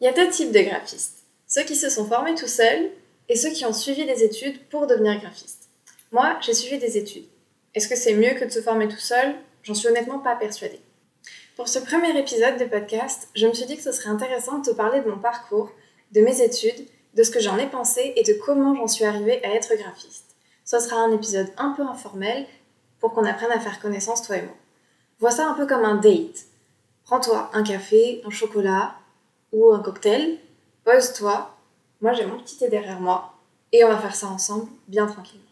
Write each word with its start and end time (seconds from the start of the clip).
Il 0.00 0.04
y 0.04 0.08
a 0.08 0.12
deux 0.12 0.30
types 0.30 0.52
de 0.52 0.60
graphistes. 0.60 1.24
Ceux 1.46 1.62
qui 1.64 1.76
se 1.76 1.90
sont 1.90 2.06
formés 2.06 2.34
tout 2.34 2.46
seuls 2.46 2.90
et 3.28 3.36
ceux 3.36 3.50
qui 3.50 3.66
ont 3.66 3.72
suivi 3.74 4.06
des 4.06 4.24
études 4.24 4.58
pour 4.70 4.86
devenir 4.86 5.20
graphiste. 5.20 5.68
Moi, 6.10 6.38
j'ai 6.40 6.54
suivi 6.54 6.78
des 6.78 6.96
études. 6.96 7.26
Est-ce 7.74 7.86
que 7.86 7.96
c'est 7.96 8.14
mieux 8.14 8.30
que 8.30 8.46
de 8.46 8.50
se 8.50 8.62
former 8.62 8.88
tout 8.88 8.96
seul? 8.96 9.34
J'en 9.62 9.74
suis 9.74 9.88
honnêtement 9.88 10.18
pas 10.18 10.36
persuadée. 10.36 10.80
Pour 11.54 11.68
ce 11.68 11.78
premier 11.78 12.18
épisode 12.18 12.56
de 12.56 12.64
podcast, 12.64 13.28
je 13.34 13.46
me 13.46 13.52
suis 13.52 13.66
dit 13.66 13.76
que 13.76 13.82
ce 13.82 13.92
serait 13.92 14.08
intéressant 14.08 14.60
de 14.60 14.70
te 14.70 14.74
parler 14.74 15.02
de 15.02 15.10
mon 15.10 15.18
parcours, 15.18 15.70
de 16.12 16.22
mes 16.22 16.40
études, 16.40 16.86
de 17.12 17.22
ce 17.22 17.30
que 17.30 17.40
j'en 17.40 17.58
ai 17.58 17.66
pensé 17.66 18.14
et 18.16 18.22
de 18.22 18.32
comment 18.42 18.74
j'en 18.74 18.88
suis 18.88 19.04
arrivée 19.04 19.44
à 19.44 19.54
être 19.54 19.76
graphiste. 19.76 20.34
Ce 20.64 20.80
sera 20.80 20.96
un 20.96 21.12
épisode 21.12 21.52
un 21.58 21.74
peu 21.76 21.82
informel 21.82 22.46
pour 23.00 23.12
qu'on 23.12 23.26
apprenne 23.26 23.52
à 23.52 23.60
faire 23.60 23.80
connaissance 23.80 24.22
toi 24.22 24.38
et 24.38 24.42
moi. 24.42 24.56
Vois 25.18 25.30
ça 25.30 25.46
un 25.46 25.54
peu 25.54 25.66
comme 25.66 25.84
un 25.84 25.96
date. 25.96 26.46
Prends-toi 27.04 27.50
un 27.52 27.62
café, 27.62 28.22
un 28.24 28.30
chocolat, 28.30 28.94
ou 29.52 29.72
un 29.72 29.80
cocktail, 29.80 30.38
pose-toi, 30.84 31.50
moi 32.00 32.12
j'ai 32.12 32.26
mon 32.26 32.38
petit 32.38 32.58
thé 32.58 32.68
derrière 32.68 33.00
moi, 33.00 33.34
et 33.72 33.84
on 33.84 33.88
va 33.88 33.98
faire 33.98 34.14
ça 34.14 34.28
ensemble, 34.28 34.68
bien 34.88 35.06
tranquillement. 35.06 35.44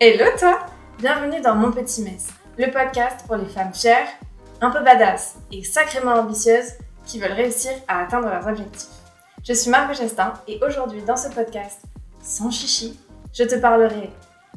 Hello 0.00 0.24
toi 0.38 0.58
Bienvenue 0.98 1.40
dans 1.40 1.54
Mon 1.54 1.72
Petit 1.72 2.02
Mess, 2.02 2.28
le 2.56 2.70
podcast 2.70 3.26
pour 3.26 3.36
les 3.36 3.46
femmes 3.46 3.74
fières, 3.74 4.08
un 4.60 4.70
peu 4.70 4.82
badass 4.82 5.36
et 5.50 5.62
sacrément 5.64 6.14
ambitieuses 6.14 6.72
qui 7.04 7.18
veulent 7.18 7.32
réussir 7.32 7.72
à 7.88 8.02
atteindre 8.02 8.28
leurs 8.28 8.46
objectifs. 8.46 8.88
Je 9.42 9.52
suis 9.52 9.70
Marc 9.70 9.94
Gestin 9.94 10.34
et 10.48 10.60
aujourd'hui 10.64 11.02
dans 11.02 11.16
ce 11.16 11.28
podcast, 11.28 11.82
sans 12.22 12.50
chichi, 12.50 12.98
je 13.32 13.44
te 13.44 13.56
parlerai 13.56 14.10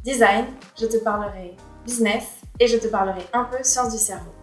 design, 0.04 0.46
je 0.80 0.86
te 0.86 0.98
parlerai 0.98 1.56
business 1.86 2.38
et 2.60 2.68
je 2.68 2.78
te 2.78 2.88
parlerai 2.88 3.26
un 3.34 3.44
peu 3.44 3.58
sciences 3.64 3.92
du 3.92 4.00
cerveau. 4.00 4.37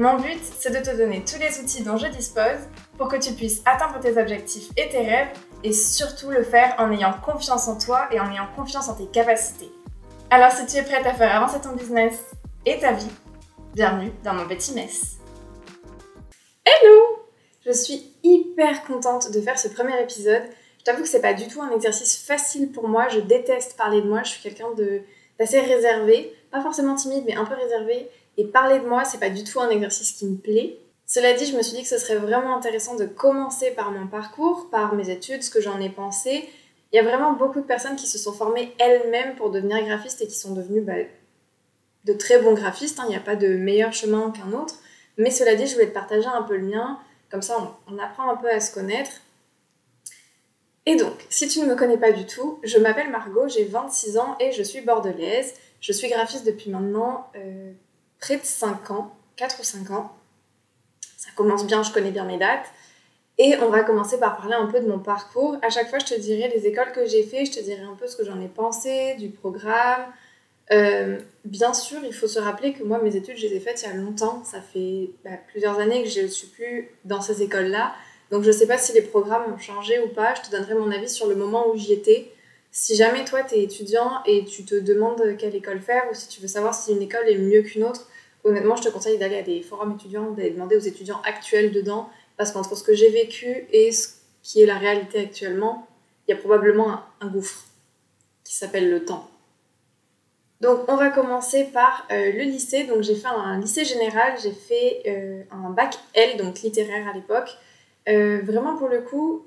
Mon 0.00 0.14
but, 0.14 0.38
c'est 0.56 0.70
de 0.70 0.78
te 0.78 0.96
donner 0.96 1.24
tous 1.24 1.40
les 1.40 1.58
outils 1.58 1.82
dont 1.82 1.96
je 1.96 2.06
dispose 2.06 2.68
pour 2.96 3.08
que 3.08 3.16
tu 3.16 3.32
puisses 3.32 3.62
atteindre 3.66 3.98
tes 3.98 4.16
objectifs 4.16 4.68
et 4.76 4.88
tes 4.88 4.98
rêves 5.00 5.30
et 5.64 5.72
surtout 5.72 6.30
le 6.30 6.44
faire 6.44 6.76
en 6.78 6.92
ayant 6.92 7.14
confiance 7.14 7.66
en 7.66 7.76
toi 7.76 8.06
et 8.12 8.20
en 8.20 8.30
ayant 8.30 8.46
confiance 8.54 8.88
en 8.88 8.94
tes 8.94 9.06
capacités. 9.06 9.72
Alors 10.30 10.52
si 10.52 10.66
tu 10.66 10.76
es 10.76 10.84
prête 10.84 11.04
à 11.04 11.14
faire 11.14 11.34
avancer 11.34 11.60
ton 11.60 11.74
business 11.74 12.14
et 12.64 12.78
ta 12.78 12.92
vie, 12.92 13.10
bienvenue 13.74 14.12
dans 14.22 14.34
mon 14.34 14.46
petit 14.46 14.72
mess. 14.72 15.16
Hello 16.64 17.26
Je 17.66 17.72
suis 17.72 18.14
hyper 18.22 18.84
contente 18.84 19.32
de 19.32 19.40
faire 19.40 19.58
ce 19.58 19.66
premier 19.66 20.00
épisode. 20.00 20.44
Je 20.78 20.84
t'avoue 20.84 21.02
que 21.02 21.08
c'est 21.08 21.20
pas 21.20 21.34
du 21.34 21.48
tout 21.48 21.60
un 21.60 21.74
exercice 21.74 22.24
facile 22.24 22.70
pour 22.70 22.86
moi, 22.86 23.08
je 23.08 23.18
déteste 23.18 23.76
parler 23.76 24.00
de 24.00 24.06
moi, 24.06 24.22
je 24.22 24.30
suis 24.30 24.42
quelqu'un 24.42 24.68
d'assez 25.40 25.58
réservé, 25.58 26.32
pas 26.52 26.62
forcément 26.62 26.94
timide 26.94 27.24
mais 27.26 27.34
un 27.34 27.44
peu 27.44 27.54
réservé 27.54 28.08
et 28.38 28.44
parler 28.46 28.78
de 28.78 28.86
moi, 28.86 29.04
c'est 29.04 29.18
pas 29.18 29.30
du 29.30 29.44
tout 29.44 29.60
un 29.60 29.68
exercice 29.68 30.12
qui 30.12 30.24
me 30.24 30.36
plaît. 30.36 30.78
Cela 31.06 31.32
dit, 31.32 31.44
je 31.44 31.56
me 31.56 31.62
suis 31.62 31.76
dit 31.76 31.82
que 31.82 31.88
ce 31.88 31.98
serait 31.98 32.16
vraiment 32.16 32.56
intéressant 32.56 32.94
de 32.94 33.04
commencer 33.04 33.72
par 33.72 33.90
mon 33.90 34.06
parcours, 34.06 34.68
par 34.70 34.94
mes 34.94 35.10
études, 35.10 35.42
ce 35.42 35.50
que 35.50 35.60
j'en 35.60 35.80
ai 35.80 35.90
pensé. 35.90 36.48
Il 36.92 36.96
y 36.96 36.98
a 36.98 37.02
vraiment 37.02 37.32
beaucoup 37.32 37.60
de 37.60 37.66
personnes 37.66 37.96
qui 37.96 38.06
se 38.06 38.16
sont 38.16 38.32
formées 38.32 38.74
elles-mêmes 38.78 39.34
pour 39.34 39.50
devenir 39.50 39.84
graphistes 39.84 40.22
et 40.22 40.26
qui 40.26 40.36
sont 40.36 40.54
devenues 40.54 40.80
bah, 40.80 40.94
de 42.04 42.12
très 42.12 42.38
bons 42.40 42.54
graphistes. 42.54 43.00
Hein. 43.00 43.04
Il 43.06 43.10
n'y 43.10 43.16
a 43.16 43.20
pas 43.20 43.36
de 43.36 43.48
meilleur 43.48 43.92
chemin 43.92 44.30
qu'un 44.30 44.52
autre. 44.52 44.76
Mais 45.16 45.30
cela 45.30 45.56
dit, 45.56 45.66
je 45.66 45.74
voulais 45.74 45.88
te 45.88 45.94
partager 45.94 46.28
un 46.28 46.42
peu 46.42 46.56
le 46.56 46.66
mien. 46.66 46.98
Comme 47.30 47.42
ça, 47.42 47.76
on, 47.88 47.98
apprend 47.98 48.30
un 48.30 48.36
peu 48.36 48.48
à 48.48 48.60
se 48.60 48.72
connaître. 48.72 49.10
Et 50.86 50.96
donc, 50.96 51.14
si 51.28 51.48
tu 51.48 51.60
ne 51.60 51.66
me 51.66 51.74
connais 51.74 51.98
pas 51.98 52.12
du 52.12 52.24
tout, 52.24 52.60
je 52.62 52.78
m'appelle 52.78 53.10
Margot, 53.10 53.48
j'ai 53.48 53.64
26 53.64 54.16
ans 54.16 54.36
et 54.40 54.52
je 54.52 54.62
suis 54.62 54.80
bordelaise. 54.80 55.54
Je 55.80 55.92
suis 55.92 56.08
graphiste 56.08 56.46
depuis 56.46 56.70
maintenant 56.70 57.30
euh, 57.36 57.72
près 58.20 58.36
de 58.36 58.44
5 58.44 58.90
ans, 58.90 59.16
4 59.36 59.60
ou 59.60 59.64
5 59.64 59.90
ans. 59.90 60.12
Ça 61.16 61.30
commence 61.34 61.66
bien, 61.66 61.82
je 61.82 61.92
connais 61.92 62.10
bien 62.10 62.24
mes 62.24 62.38
dates. 62.38 62.66
Et 63.38 63.56
on 63.58 63.70
va 63.70 63.84
commencer 63.84 64.18
par 64.18 64.36
parler 64.36 64.54
un 64.54 64.66
peu 64.66 64.80
de 64.80 64.88
mon 64.88 64.98
parcours. 64.98 65.56
À 65.62 65.70
chaque 65.70 65.88
fois, 65.88 66.00
je 66.00 66.06
te 66.06 66.18
dirai 66.18 66.48
les 66.48 66.66
écoles 66.66 66.90
que 66.92 67.06
j'ai 67.06 67.22
fait, 67.22 67.44
je 67.44 67.52
te 67.52 67.60
dirai 67.60 67.82
un 67.82 67.94
peu 67.94 68.08
ce 68.08 68.16
que 68.16 68.24
j'en 68.24 68.40
ai 68.40 68.48
pensé, 68.48 69.14
du 69.14 69.28
programme. 69.28 70.02
Euh, 70.72 71.18
bien 71.44 71.72
sûr, 71.72 72.00
il 72.04 72.12
faut 72.12 72.26
se 72.26 72.40
rappeler 72.40 72.72
que 72.72 72.82
moi, 72.82 73.00
mes 73.00 73.14
études, 73.14 73.36
je 73.36 73.46
les 73.46 73.54
ai 73.54 73.60
faites 73.60 73.82
il 73.82 73.88
y 73.88 73.92
a 73.92 73.94
longtemps. 73.94 74.42
Ça 74.44 74.60
fait 74.60 75.10
bah, 75.24 75.30
plusieurs 75.48 75.78
années 75.78 76.02
que 76.02 76.08
je 76.08 76.20
ne 76.20 76.26
suis 76.26 76.48
plus 76.48 76.90
dans 77.04 77.20
ces 77.20 77.42
écoles-là. 77.42 77.94
Donc, 78.32 78.42
je 78.42 78.48
ne 78.48 78.52
sais 78.52 78.66
pas 78.66 78.76
si 78.76 78.92
les 78.92 79.02
programmes 79.02 79.52
ont 79.52 79.58
changé 79.58 80.00
ou 80.00 80.08
pas. 80.08 80.34
Je 80.34 80.42
te 80.42 80.50
donnerai 80.50 80.74
mon 80.74 80.90
avis 80.90 81.08
sur 81.08 81.28
le 81.28 81.36
moment 81.36 81.68
où 81.68 81.76
j'y 81.76 81.92
étais. 81.92 82.32
Si 82.72 82.96
jamais 82.96 83.24
toi, 83.24 83.44
tu 83.44 83.54
es 83.54 83.62
étudiant 83.62 84.20
et 84.26 84.44
tu 84.44 84.64
te 84.64 84.74
demandes 84.74 85.22
quelle 85.38 85.54
école 85.54 85.80
faire 85.80 86.04
ou 86.10 86.14
si 86.14 86.28
tu 86.28 86.40
veux 86.40 86.48
savoir 86.48 86.74
si 86.74 86.92
une 86.92 87.02
école 87.02 87.28
est 87.28 87.38
mieux 87.38 87.62
qu'une 87.62 87.84
autre, 87.84 88.08
honnêtement, 88.44 88.76
je 88.76 88.82
te 88.82 88.88
conseille 88.88 89.18
d'aller 89.18 89.38
à 89.38 89.42
des 89.42 89.62
forums 89.62 89.92
étudiants, 89.92 90.30
d'aller 90.32 90.50
demander 90.50 90.76
aux 90.76 90.80
étudiants 90.80 91.20
actuels 91.24 91.72
dedans, 91.72 92.08
parce 92.36 92.52
qu'entre 92.52 92.76
ce 92.76 92.82
que 92.82 92.94
j'ai 92.94 93.10
vécu 93.10 93.66
et 93.72 93.92
ce 93.92 94.08
qui 94.42 94.62
est 94.62 94.66
la 94.66 94.78
réalité 94.78 95.20
actuellement, 95.20 95.86
il 96.26 96.32
y 96.32 96.34
a 96.34 96.36
probablement 96.40 97.00
un, 97.20 97.28
gouffre 97.28 97.64
qui 98.44 98.54
s'appelle 98.54 98.90
le 98.90 99.04
temps. 99.04 99.28
Donc 100.60 100.80
on 100.88 100.96
va 100.96 101.10
commencer 101.10 101.64
par 101.64 102.06
euh, 102.10 102.32
le 102.32 102.42
lycée. 102.42 102.84
Donc 102.84 103.02
j'ai 103.02 103.14
fait 103.14 103.28
un, 103.28 103.60
lycée 103.60 103.84
général, 103.84 104.34
j'ai 104.42 104.52
fait 104.52 105.02
euh, 105.06 105.42
un 105.50 105.70
bac 105.70 105.98
L, 106.14 106.36
donc 106.36 106.60
littéraire 106.60 107.06
à 107.08 107.12
l'époque. 107.12 107.50
Euh, 108.08 108.40
vraiment 108.42 108.76
pour 108.76 108.88
le 108.88 109.00
coup, 109.00 109.46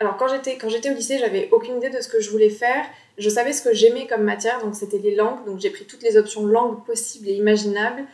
alors 0.00 0.16
quand 0.16 0.28
j'étais 0.28 0.56
quand 0.56 0.68
j'étais 0.68 0.90
au 0.90 0.94
lycée, 0.94 1.18
j'avais 1.18 1.48
aucune 1.52 1.76
idée 1.76 1.90
de 1.90 2.00
ce 2.00 2.08
que 2.08 2.20
je 2.20 2.30
voulais 2.30 2.50
faire. 2.50 2.84
Je 3.18 3.28
savais 3.28 3.52
ce 3.52 3.62
que 3.62 3.74
j'aimais 3.74 4.06
comme 4.06 4.22
matière, 4.22 4.62
donc 4.62 4.74
c'était 4.74 4.98
les 4.98 5.14
langues. 5.14 5.44
Donc 5.44 5.60
j'ai 5.60 5.70
pris 5.70 5.84
toutes 5.84 6.02
les 6.02 6.16
options 6.16 6.46
langues 6.46 6.84
possibles 6.84 7.28
et 7.28 7.34
imaginables. 7.34 8.04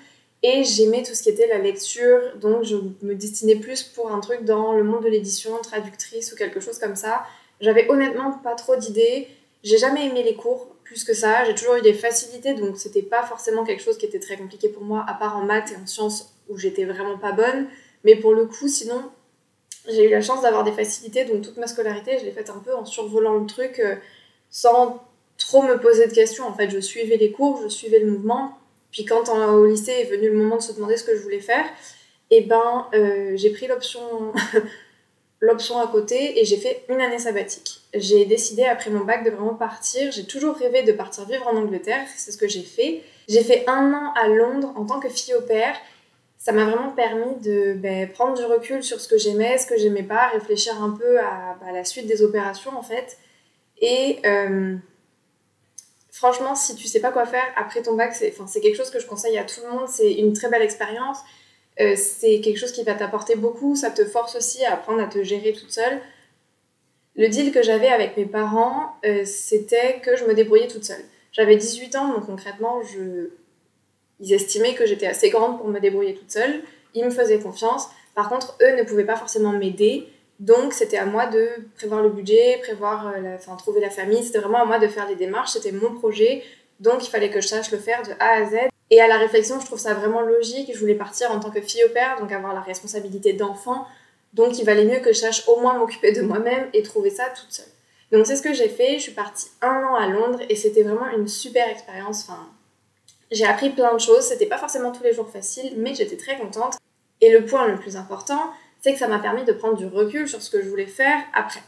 Et 0.47 0.63
j'aimais 0.63 1.03
tout 1.03 1.15
ce 1.15 1.23
qui 1.23 1.31
était 1.31 1.47
la 1.47 1.57
lecture, 1.57 2.21
donc 2.39 2.65
je 2.65 2.77
me 3.01 3.15
destinais 3.15 3.57
plus 3.57 3.83
pour 3.83 4.13
un 4.13 4.21
truc 4.21 4.45
dans 4.45 4.75
le 4.75 4.85
monde 4.85 5.03
de 5.03 5.09
l'édition, 5.09 5.57
traductrice 5.63 6.35
ou 6.35 6.37
quelque 6.37 6.61
chose 6.61 6.79
comme 6.79 6.97
ça. 6.97 7.25
J'avais 7.63 7.91
honnêtement 7.91 8.31
pas 8.31 8.55
trop 8.55 8.77
d'idées. 8.77 9.27
J'ai 9.63 9.79
jamais 9.79 10.05
aimé 10.05 10.23
les 10.23 10.35
cours 10.35 10.67
plus 10.85 11.03
que 11.03 11.15
ça. 11.15 11.47
J'ai 11.47 11.55
toujours 11.55 11.77
eu 11.77 11.81
des 11.81 11.95
facilités, 11.95 12.53
donc 12.53 12.77
c'était 12.77 13.01
pas 13.01 13.23
forcément 13.23 13.65
quelque 13.65 13.83
chose 13.83 13.97
qui 13.97 14.05
était 14.05 14.19
très 14.19 14.37
compliqué 14.37 14.69
pour 14.69 14.83
moi, 14.83 15.03
à 15.09 15.15
part 15.15 15.39
en 15.39 15.47
maths 15.47 15.73
et 15.73 15.77
en 15.83 15.87
sciences 15.87 16.35
où 16.51 16.59
j'étais 16.59 16.85
vraiment 16.85 17.17
pas 17.17 17.33
bonne. 17.33 17.67
Mais 18.05 18.15
pour 18.15 18.35
le 18.35 18.45
coup, 18.45 18.69
sinon, 18.69 19.03
j'ai 19.89 20.05
eu 20.05 20.11
la 20.11 20.21
chance 20.21 20.43
d'avoir 20.43 20.63
des 20.63 20.73
facilités, 20.73 21.25
donc 21.25 21.41
toute 21.41 21.57
ma 21.57 21.67
scolarité, 21.67 22.19
je 22.19 22.27
l'ai 22.27 22.33
faite 22.33 22.51
un 22.51 22.59
peu 22.59 22.75
en 22.75 22.85
survolant 22.85 23.39
le 23.39 23.47
truc 23.47 23.79
euh, 23.79 23.97
sans 24.51 25.03
trop 25.39 25.63
me 25.63 25.81
poser 25.81 26.07
de 26.07 26.13
questions. 26.13 26.47
En 26.47 26.53
fait, 26.53 26.69
je 26.69 26.81
suivais 26.81 27.17
les 27.17 27.33
cours, 27.33 27.63
je 27.63 27.69
suivais 27.69 28.01
le 28.01 28.11
mouvement 28.11 28.59
puis 28.95 29.05
quand 29.05 29.29
au 29.29 29.67
lycée 29.67 29.91
est 29.91 30.05
venu 30.05 30.31
le 30.31 30.37
moment 30.37 30.57
de 30.57 30.63
se 30.63 30.73
demander 30.73 30.97
ce 30.97 31.03
que 31.03 31.17
je 31.17 31.21
voulais 31.21 31.41
faire, 31.41 31.65
et 32.31 32.39
eh 32.39 32.41
ben 32.43 32.87
euh, 32.95 33.33
j'ai 33.35 33.51
pris 33.51 33.67
l'option 33.67 34.01
l'option 35.41 35.81
à 35.81 35.89
côté 35.89 36.41
et 36.41 36.45
j'ai 36.45 36.57
fait 36.57 36.85
une 36.89 37.01
année 37.01 37.19
sabbatique. 37.19 37.81
J'ai 37.93 38.25
décidé 38.25 38.63
après 38.63 38.91
mon 38.91 39.05
bac 39.05 39.25
de 39.25 39.31
vraiment 39.31 39.55
partir. 39.55 40.13
J'ai 40.13 40.25
toujours 40.25 40.55
rêvé 40.55 40.85
de 40.85 40.93
partir 40.93 41.27
vivre 41.27 41.47
en 41.49 41.57
Angleterre, 41.57 42.07
c'est 42.17 42.31
ce 42.31 42.39
que 42.39 42.47
j'ai 42.47 42.63
fait. 42.63 43.03
J'ai 43.29 43.43
fait 43.43 43.65
un 43.67 43.93
an 43.93 44.13
à 44.15 44.29
Londres 44.29 44.73
en 44.77 44.87
tant 44.87 45.01
que 45.01 45.09
fille 45.09 45.35
au 45.35 45.43
père. 45.43 45.75
Ça 46.39 46.53
m'a 46.53 46.65
vraiment 46.65 46.91
permis 46.91 47.35
de 47.43 47.75
ben, 47.75 48.09
prendre 48.09 48.37
du 48.37 48.45
recul 48.45 48.85
sur 48.85 49.01
ce 49.01 49.09
que 49.09 49.19
j'aimais, 49.19 49.59
ce 49.59 49.67
que 49.67 49.77
j'aimais 49.77 50.05
pas, 50.05 50.29
réfléchir 50.29 50.81
un 50.81 50.91
peu 50.91 51.19
à, 51.19 51.59
bah, 51.61 51.73
la 51.73 51.85
suite 51.85 52.07
des 52.07 52.23
opérations 52.23 52.79
en 52.79 52.83
fait. 52.83 53.19
Et 53.81 54.21
euh, 54.25 54.77
franchement, 56.15 56.55
si 56.55 56.77
tu 56.77 56.87
sais 56.87 57.01
pas 57.01 57.11
quoi 57.11 57.27
faire 57.27 57.45
après 57.57 57.83
ton 57.83 57.95
bac, 57.95 58.15
c'est 58.15 58.61
quelque 58.61 58.77
chose 58.77 58.91
que 58.91 59.01
je 59.01 59.07
conseille 59.07 59.37
à 59.37 59.43
tout 59.43 59.61
le 59.65 59.73
monde. 59.73 59.89
C'est 59.89 60.13
une 60.13 60.33
très 60.33 60.49
belle 60.49 60.63
expérience. 60.63 61.19
Euh, 61.81 61.97
c'est 61.97 62.41
quelque 62.41 62.57
chose 62.57 62.71
qui 62.71 62.85
va 62.85 62.95
t'apporter 62.95 63.35
beaucoup. 63.35 63.75
Ça 63.75 63.91
te 63.91 64.05
force 64.05 64.37
aussi 64.37 64.65
à 64.65 64.75
apprendre 64.75 65.03
à 65.03 65.07
te 65.07 65.25
gérer 65.25 65.53
toute 65.53 65.73
seule. 65.73 66.01
Le 67.17 67.29
deal 67.29 67.51
que 67.51 67.63
j'avais 67.63 67.89
avec 67.89 68.17
mes 68.17 68.27
parents, 68.27 68.95
euh, 69.05 69.25
c'était 69.25 70.01
que 70.01 70.17
je 70.17 70.25
me 70.25 70.35
débrouillais 70.35 70.69
toute 70.69 70.85
seule. 70.85 71.05
J'avais 71.33 71.57
18 71.57 71.97
ans, 71.97 72.09
donc 72.13 72.27
concrètement, 72.27 72.81
je... 72.83 73.31
ils 74.21 74.33
estimaient 74.33 74.75
que 74.75 74.87
j'étais 74.87 75.07
assez 75.07 75.31
grande 75.31 75.59
pour 75.59 75.67
me 75.67 75.81
débrouiller 75.81 76.15
toute 76.15 76.31
seule. 76.31 76.63
Ils 76.95 77.05
me 77.05 77.11
faisaient 77.11 77.41
confiance. 77.41 77.89
Par 78.15 78.29
contre, 78.29 78.57
eux 78.63 78.77
ne 78.77 78.85
pouvaient 78.85 79.05
pas 79.05 79.17
forcément 79.17 79.51
m'aider. 79.51 80.09
Donc 80.45 80.75
c'était 80.75 80.99
à 80.99 81.07
moi 81.07 81.25
de 81.27 81.49
prévoir 81.75 82.03
le 82.03 82.11
budget, 82.11 82.59
prévoir, 82.63 83.15
euh, 83.17 83.37
enfin 83.37 83.57
trouver 83.57 83.81
la 83.81 83.89
famille. 83.89 84.23
C'était 84.23 84.41
vraiment 84.41 84.61
à 84.61 84.67
moi 84.67 84.79
de 84.79 84.87
faire 84.89 85.09
les 85.09 85.17
démarches. 85.17 85.53
C'était 85.53 85.73
mon 85.73 85.95
projet. 85.95 86.45
Donc 86.81 87.07
il 87.07 87.09
fallait 87.09 87.31
que 87.31 87.41
je 87.41 87.47
sache 87.47 87.71
le 87.71 87.79
faire 87.79 88.03
de 88.03 88.13
A 88.21 88.43
à 88.43 88.45
Z. 88.45 88.55
Et 88.91 89.01
à 89.01 89.09
la 89.09 89.17
réflexion, 89.17 89.59
je 89.59 89.65
trouve 89.65 89.79
ça 89.79 89.95
vraiment 89.95 90.21
logique. 90.21 90.71
Je 90.75 90.79
voulais 90.79 90.97
partir 90.97 91.33
en 91.33 91.41
tant 91.41 91.51
que 91.51 91.63
fille 91.63 91.83
au 91.85 91.89
père, 91.89 92.21
donc 92.21 92.31
avoir 92.31 92.53
la 92.53 92.61
responsabilité 92.61 93.33
d'enfant. 93.33 93.87
Donc 94.35 94.59
il 94.59 94.67
valait 94.67 94.85
mieux 94.85 94.99
que 94.99 95.15
je 95.15 95.19
sache 95.19 95.49
au 95.49 95.61
moins 95.61 95.79
m'occuper 95.79 96.13
de 96.13 96.21
moi-même 96.21 96.69
et 96.75 96.83
trouver 96.83 97.09
ça 97.09 97.25
toute 97.35 97.51
seule. 97.51 97.73
Donc 98.13 98.27
c'est 98.27 98.37
ce 98.37 98.43
que 98.43 98.53
j'ai 98.53 98.69
fait. 98.69 98.99
Je 98.99 99.05
suis 99.05 99.13
partie 99.13 99.47
un 99.63 99.83
an 99.83 99.95
à 99.95 100.09
Londres 100.09 100.41
et 100.51 100.57
c'était 100.57 100.83
vraiment 100.83 101.09
une 101.09 101.27
super 101.27 101.67
expérience. 101.71 102.29
Enfin, 102.29 102.51
j'ai 103.31 103.47
appris 103.47 103.71
plein 103.71 103.95
de 103.95 103.99
choses. 103.99 104.25
C'était 104.25 104.45
pas 104.45 104.59
forcément 104.59 104.93
tous 104.93 105.05
les 105.05 105.15
jours 105.15 105.31
facile, 105.31 105.73
mais 105.79 105.95
j'étais 105.95 106.19
très 106.19 106.37
contente. 106.37 106.75
Et 107.23 107.31
le 107.31 107.47
point 107.47 107.67
le 107.67 107.79
plus 107.79 107.97
important, 107.97 108.51
c'est 108.85 108.93
que 108.93 108.99
ça 108.99 109.09
m'a 109.09 109.19
permis 109.19 109.45
de 109.45 109.53
prendre 109.55 109.79
du 109.79 109.87
recul 109.87 110.29
sur 110.29 110.43
ce 110.43 110.51
que 110.51 110.63
je 110.63 110.69
voulais 110.69 110.85
faire 110.85 111.19
après. 111.33 111.63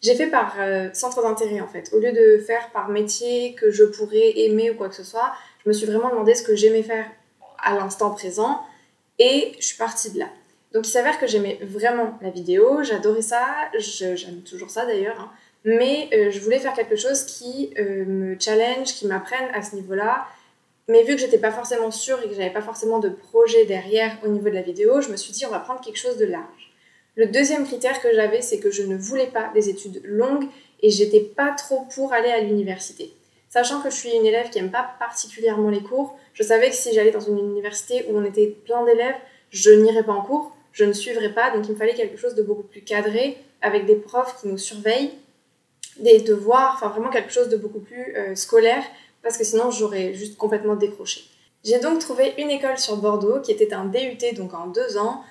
J'ai 0.00 0.14
fait 0.14 0.28
par 0.28 0.54
euh, 0.60 0.88
centre 0.92 1.20
d'intérêt 1.20 1.60
en 1.60 1.66
fait. 1.66 1.90
Au 1.92 1.98
lieu 1.98 2.12
de 2.12 2.38
faire 2.38 2.70
par 2.70 2.90
métier 2.90 3.54
que 3.54 3.72
je 3.72 3.82
pourrais 3.82 4.38
aimer 4.38 4.70
ou 4.70 4.76
quoi 4.76 4.88
que 4.88 4.94
ce 4.94 5.02
soit, 5.02 5.32
je 5.64 5.68
me 5.68 5.74
suis 5.74 5.84
vraiment 5.84 6.10
demandé 6.10 6.36
ce 6.36 6.44
que 6.44 6.54
j'aimais 6.54 6.84
faire 6.84 7.06
à 7.60 7.74
l'instant 7.74 8.12
présent. 8.12 8.62
Et 9.18 9.54
je 9.58 9.66
suis 9.66 9.78
partie 9.78 10.12
de 10.12 10.20
là. 10.20 10.26
Donc 10.72 10.86
il 10.86 10.90
s'avère 10.90 11.18
que 11.18 11.26
j'aimais 11.26 11.58
vraiment 11.60 12.16
la 12.22 12.30
vidéo, 12.30 12.84
j'adorais 12.84 13.20
ça, 13.20 13.44
j'aime 13.76 14.42
toujours 14.42 14.70
ça 14.70 14.86
d'ailleurs, 14.86 15.18
hein. 15.20 15.32
mais 15.64 16.08
euh, 16.12 16.30
je 16.30 16.38
voulais 16.38 16.60
faire 16.60 16.74
quelque 16.74 16.94
chose 16.94 17.24
qui 17.24 17.74
euh, 17.80 18.04
me 18.04 18.38
challenge, 18.38 18.94
qui 18.94 19.08
m'apprenne 19.08 19.48
à 19.54 19.62
ce 19.62 19.74
niveau-là. 19.74 20.28
Mais 20.88 21.02
vu 21.02 21.14
que 21.14 21.20
j'étais 21.20 21.38
pas 21.38 21.52
forcément 21.52 21.90
sûre 21.90 22.18
et 22.22 22.28
que 22.28 22.34
j'avais 22.34 22.52
pas 22.52 22.62
forcément 22.62 22.98
de 22.98 23.10
projet 23.10 23.66
derrière 23.66 24.18
au 24.24 24.28
niveau 24.28 24.48
de 24.48 24.54
la 24.54 24.62
vidéo, 24.62 25.00
je 25.02 25.10
me 25.10 25.16
suis 25.16 25.32
dit 25.32 25.44
on 25.44 25.50
va 25.50 25.60
prendre 25.60 25.80
quelque 25.80 25.98
chose 25.98 26.16
de 26.16 26.24
large. 26.24 26.72
Le 27.14 27.26
deuxième 27.26 27.66
critère 27.66 28.00
que 28.00 28.14
j'avais, 28.14 28.42
c'est 28.42 28.58
que 28.58 28.70
je 28.70 28.82
ne 28.84 28.96
voulais 28.96 29.26
pas 29.26 29.50
des 29.52 29.68
études 29.68 30.00
longues 30.04 30.46
et 30.82 30.90
j'étais 30.90 31.20
pas 31.20 31.52
trop 31.52 31.86
pour 31.94 32.12
aller 32.12 32.30
à 32.30 32.40
l'université. 32.40 33.12
Sachant 33.48 33.80
que 33.80 33.90
je 33.90 33.96
suis 33.96 34.10
une 34.10 34.24
élève 34.24 34.50
qui 34.50 34.58
aime 34.58 34.70
pas 34.70 34.94
particulièrement 34.98 35.70
les 35.70 35.82
cours, 35.82 36.16
je 36.32 36.42
savais 36.42 36.70
que 36.70 36.76
si 36.76 36.94
j'allais 36.94 37.10
dans 37.10 37.20
une 37.20 37.38
université 37.38 38.06
où 38.08 38.16
on 38.16 38.24
était 38.24 38.46
plein 38.64 38.84
d'élèves, 38.84 39.16
je 39.50 39.70
n'irais 39.70 40.04
pas 40.04 40.12
en 40.12 40.22
cours, 40.22 40.54
je 40.72 40.84
ne 40.84 40.92
suivrais 40.92 41.32
pas, 41.32 41.50
donc 41.50 41.66
il 41.66 41.72
me 41.72 41.76
fallait 41.76 41.94
quelque 41.94 42.16
chose 42.16 42.34
de 42.34 42.42
beaucoup 42.42 42.62
plus 42.62 42.82
cadré, 42.82 43.38
avec 43.62 43.86
des 43.86 43.96
profs 43.96 44.40
qui 44.40 44.48
nous 44.48 44.58
surveillent, 44.58 45.12
des 45.98 46.20
devoirs, 46.20 46.74
enfin 46.76 46.88
vraiment 46.88 47.10
quelque 47.10 47.32
chose 47.32 47.48
de 47.48 47.56
beaucoup 47.56 47.80
plus 47.80 48.14
euh, 48.16 48.34
scolaire, 48.34 48.84
parce 49.22 49.36
que 49.36 49.44
sinon 49.44 49.70
j'aurais 49.70 50.14
juste 50.14 50.36
complètement 50.36 50.76
décroché. 50.76 51.22
J'ai 51.64 51.80
donc 51.80 51.98
trouvé 51.98 52.34
une 52.38 52.50
école 52.50 52.78
sur 52.78 52.96
Bordeaux 52.96 53.40
qui 53.40 53.52
était 53.52 53.74
un 53.74 53.84
DUT, 53.84 54.34
donc 54.36 54.54
en 54.54 54.68
deux 54.68 54.96
ans, 54.96 55.22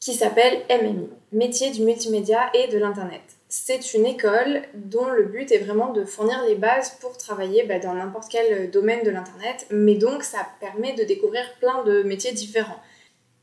qui 0.00 0.14
s'appelle 0.14 0.62
MMI, 0.70 1.08
métier 1.32 1.70
du 1.70 1.82
multimédia 1.82 2.50
et 2.54 2.68
de 2.68 2.78
l'Internet. 2.78 3.22
C'est 3.48 3.94
une 3.94 4.06
école 4.06 4.62
dont 4.74 5.06
le 5.06 5.24
but 5.24 5.50
est 5.52 5.58
vraiment 5.58 5.92
de 5.92 6.04
fournir 6.04 6.42
les 6.46 6.54
bases 6.54 6.96
pour 7.00 7.16
travailler 7.18 7.64
bah, 7.64 7.78
dans 7.78 7.94
n'importe 7.94 8.30
quel 8.30 8.70
domaine 8.70 9.02
de 9.02 9.10
l'Internet, 9.10 9.66
mais 9.70 9.96
donc 9.96 10.22
ça 10.22 10.46
permet 10.60 10.94
de 10.94 11.04
découvrir 11.04 11.42
plein 11.58 11.84
de 11.84 12.02
métiers 12.02 12.32
différents. 12.32 12.80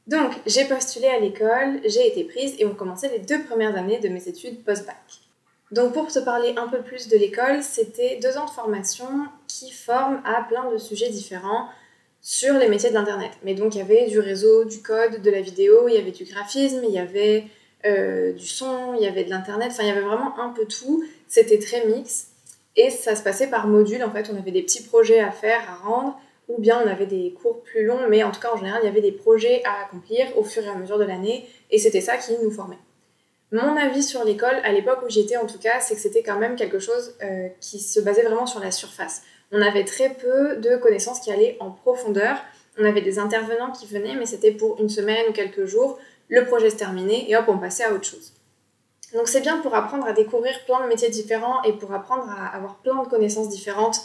Donc, 0.07 0.31
j'ai 0.45 0.63
postulé 0.63 1.07
à 1.07 1.19
l'école, 1.19 1.81
j'ai 1.85 2.07
été 2.07 2.23
prise 2.23 2.55
et 2.57 2.65
on 2.65 2.73
commençait 2.73 3.09
les 3.09 3.19
deux 3.19 3.43
premières 3.43 3.75
années 3.75 3.99
de 3.99 4.07
mes 4.07 4.27
études 4.27 4.63
post-bac. 4.63 4.95
Donc, 5.71 5.93
pour 5.93 6.07
te 6.07 6.19
parler 6.19 6.53
un 6.57 6.67
peu 6.67 6.81
plus 6.81 7.09
de 7.09 7.17
l'école, 7.17 7.61
c'était 7.61 8.19
deux 8.21 8.37
ans 8.37 8.45
de 8.45 8.51
formation 8.51 9.07
qui 9.47 9.71
forment 9.71 10.21
à 10.25 10.43
plein 10.43 10.71
de 10.71 10.77
sujets 10.77 11.09
différents 11.09 11.67
sur 12.21 12.53
les 12.53 12.69
métiers 12.69 12.89
de 12.89 12.95
l'Internet. 12.95 13.31
Mais 13.43 13.53
donc, 13.53 13.75
il 13.75 13.79
y 13.79 13.81
avait 13.81 14.07
du 14.07 14.19
réseau, 14.19 14.63
du 14.65 14.81
code, 14.81 15.21
de 15.21 15.31
la 15.31 15.41
vidéo, 15.41 15.87
il 15.87 15.95
y 15.95 15.97
avait 15.97 16.11
du 16.11 16.23
graphisme, 16.23 16.81
il 16.83 16.91
y 16.91 16.99
avait 16.99 17.47
euh, 17.85 18.31
du 18.31 18.47
son, 18.47 18.93
il 18.95 19.03
y 19.03 19.07
avait 19.07 19.25
de 19.25 19.29
l'Internet, 19.29 19.69
enfin, 19.71 19.83
il 19.83 19.89
y 19.89 19.91
avait 19.91 20.01
vraiment 20.01 20.39
un 20.39 20.49
peu 20.49 20.65
tout. 20.65 21.03
C'était 21.27 21.59
très 21.59 21.85
mix. 21.85 22.27
Et 22.77 22.89
ça 22.89 23.15
se 23.15 23.23
passait 23.23 23.47
par 23.47 23.67
module, 23.67 24.03
en 24.03 24.11
fait, 24.11 24.29
on 24.31 24.37
avait 24.37 24.51
des 24.51 24.63
petits 24.63 24.83
projets 24.83 25.19
à 25.19 25.31
faire, 25.31 25.59
à 25.69 25.75
rendre 25.75 26.17
ou 26.47 26.59
bien 26.59 26.81
on 26.83 26.87
avait 26.87 27.05
des 27.05 27.33
cours 27.33 27.61
plus 27.61 27.85
longs, 27.85 28.07
mais 28.09 28.23
en 28.23 28.31
tout 28.31 28.39
cas 28.39 28.53
en 28.53 28.57
général 28.57 28.79
il 28.81 28.85
y 28.85 28.89
avait 28.89 29.01
des 29.01 29.11
projets 29.11 29.61
à 29.65 29.83
accomplir 29.85 30.25
au 30.37 30.43
fur 30.43 30.63
et 30.63 30.69
à 30.69 30.75
mesure 30.75 30.97
de 30.97 31.03
l'année, 31.03 31.45
et 31.71 31.77
c'était 31.77 32.01
ça 32.01 32.17
qui 32.17 32.33
nous 32.41 32.51
formait. 32.51 32.77
Mon 33.51 33.77
avis 33.77 34.03
sur 34.03 34.23
l'école, 34.25 34.55
à 34.63 34.73
l'époque 34.73 34.99
où 35.05 35.09
j'étais 35.09 35.37
en 35.37 35.45
tout 35.45 35.59
cas, 35.59 35.79
c'est 35.79 35.95
que 35.95 36.01
c'était 36.01 36.23
quand 36.23 36.37
même 36.37 36.55
quelque 36.55 36.79
chose 36.79 37.15
euh, 37.23 37.47
qui 37.61 37.79
se 37.79 37.99
basait 38.01 38.23
vraiment 38.23 38.45
sur 38.45 38.59
la 38.59 38.71
surface. 38.71 39.21
On 39.51 39.61
avait 39.61 39.85
très 39.85 40.09
peu 40.09 40.57
de 40.57 40.75
connaissances 40.75 41.21
qui 41.21 41.31
allaient 41.31 41.55
en 41.61 41.71
profondeur. 41.71 42.37
On 42.77 42.83
avait 42.83 43.01
des 43.01 43.19
intervenants 43.19 43.71
qui 43.71 43.87
venaient, 43.87 44.15
mais 44.15 44.25
c'était 44.25 44.51
pour 44.51 44.79
une 44.81 44.89
semaine 44.89 45.29
ou 45.29 45.31
quelques 45.31 45.65
jours. 45.65 45.97
Le 46.27 46.45
projet 46.45 46.69
se 46.69 46.75
terminait 46.75 47.29
et 47.29 47.37
hop, 47.37 47.45
on 47.47 47.57
passait 47.57 47.85
à 47.85 47.93
autre 47.93 48.03
chose. 48.03 48.33
Donc 49.13 49.29
c'est 49.29 49.39
bien 49.39 49.57
pour 49.59 49.73
apprendre 49.73 50.05
à 50.05 50.11
découvrir 50.11 50.53
plein 50.65 50.81
de 50.83 50.87
métiers 50.87 51.09
différents 51.09 51.63
et 51.63 51.71
pour 51.71 51.93
apprendre 51.93 52.29
à 52.29 52.47
avoir 52.47 52.75
plein 52.79 53.01
de 53.01 53.07
connaissances 53.07 53.47
différentes, 53.47 54.01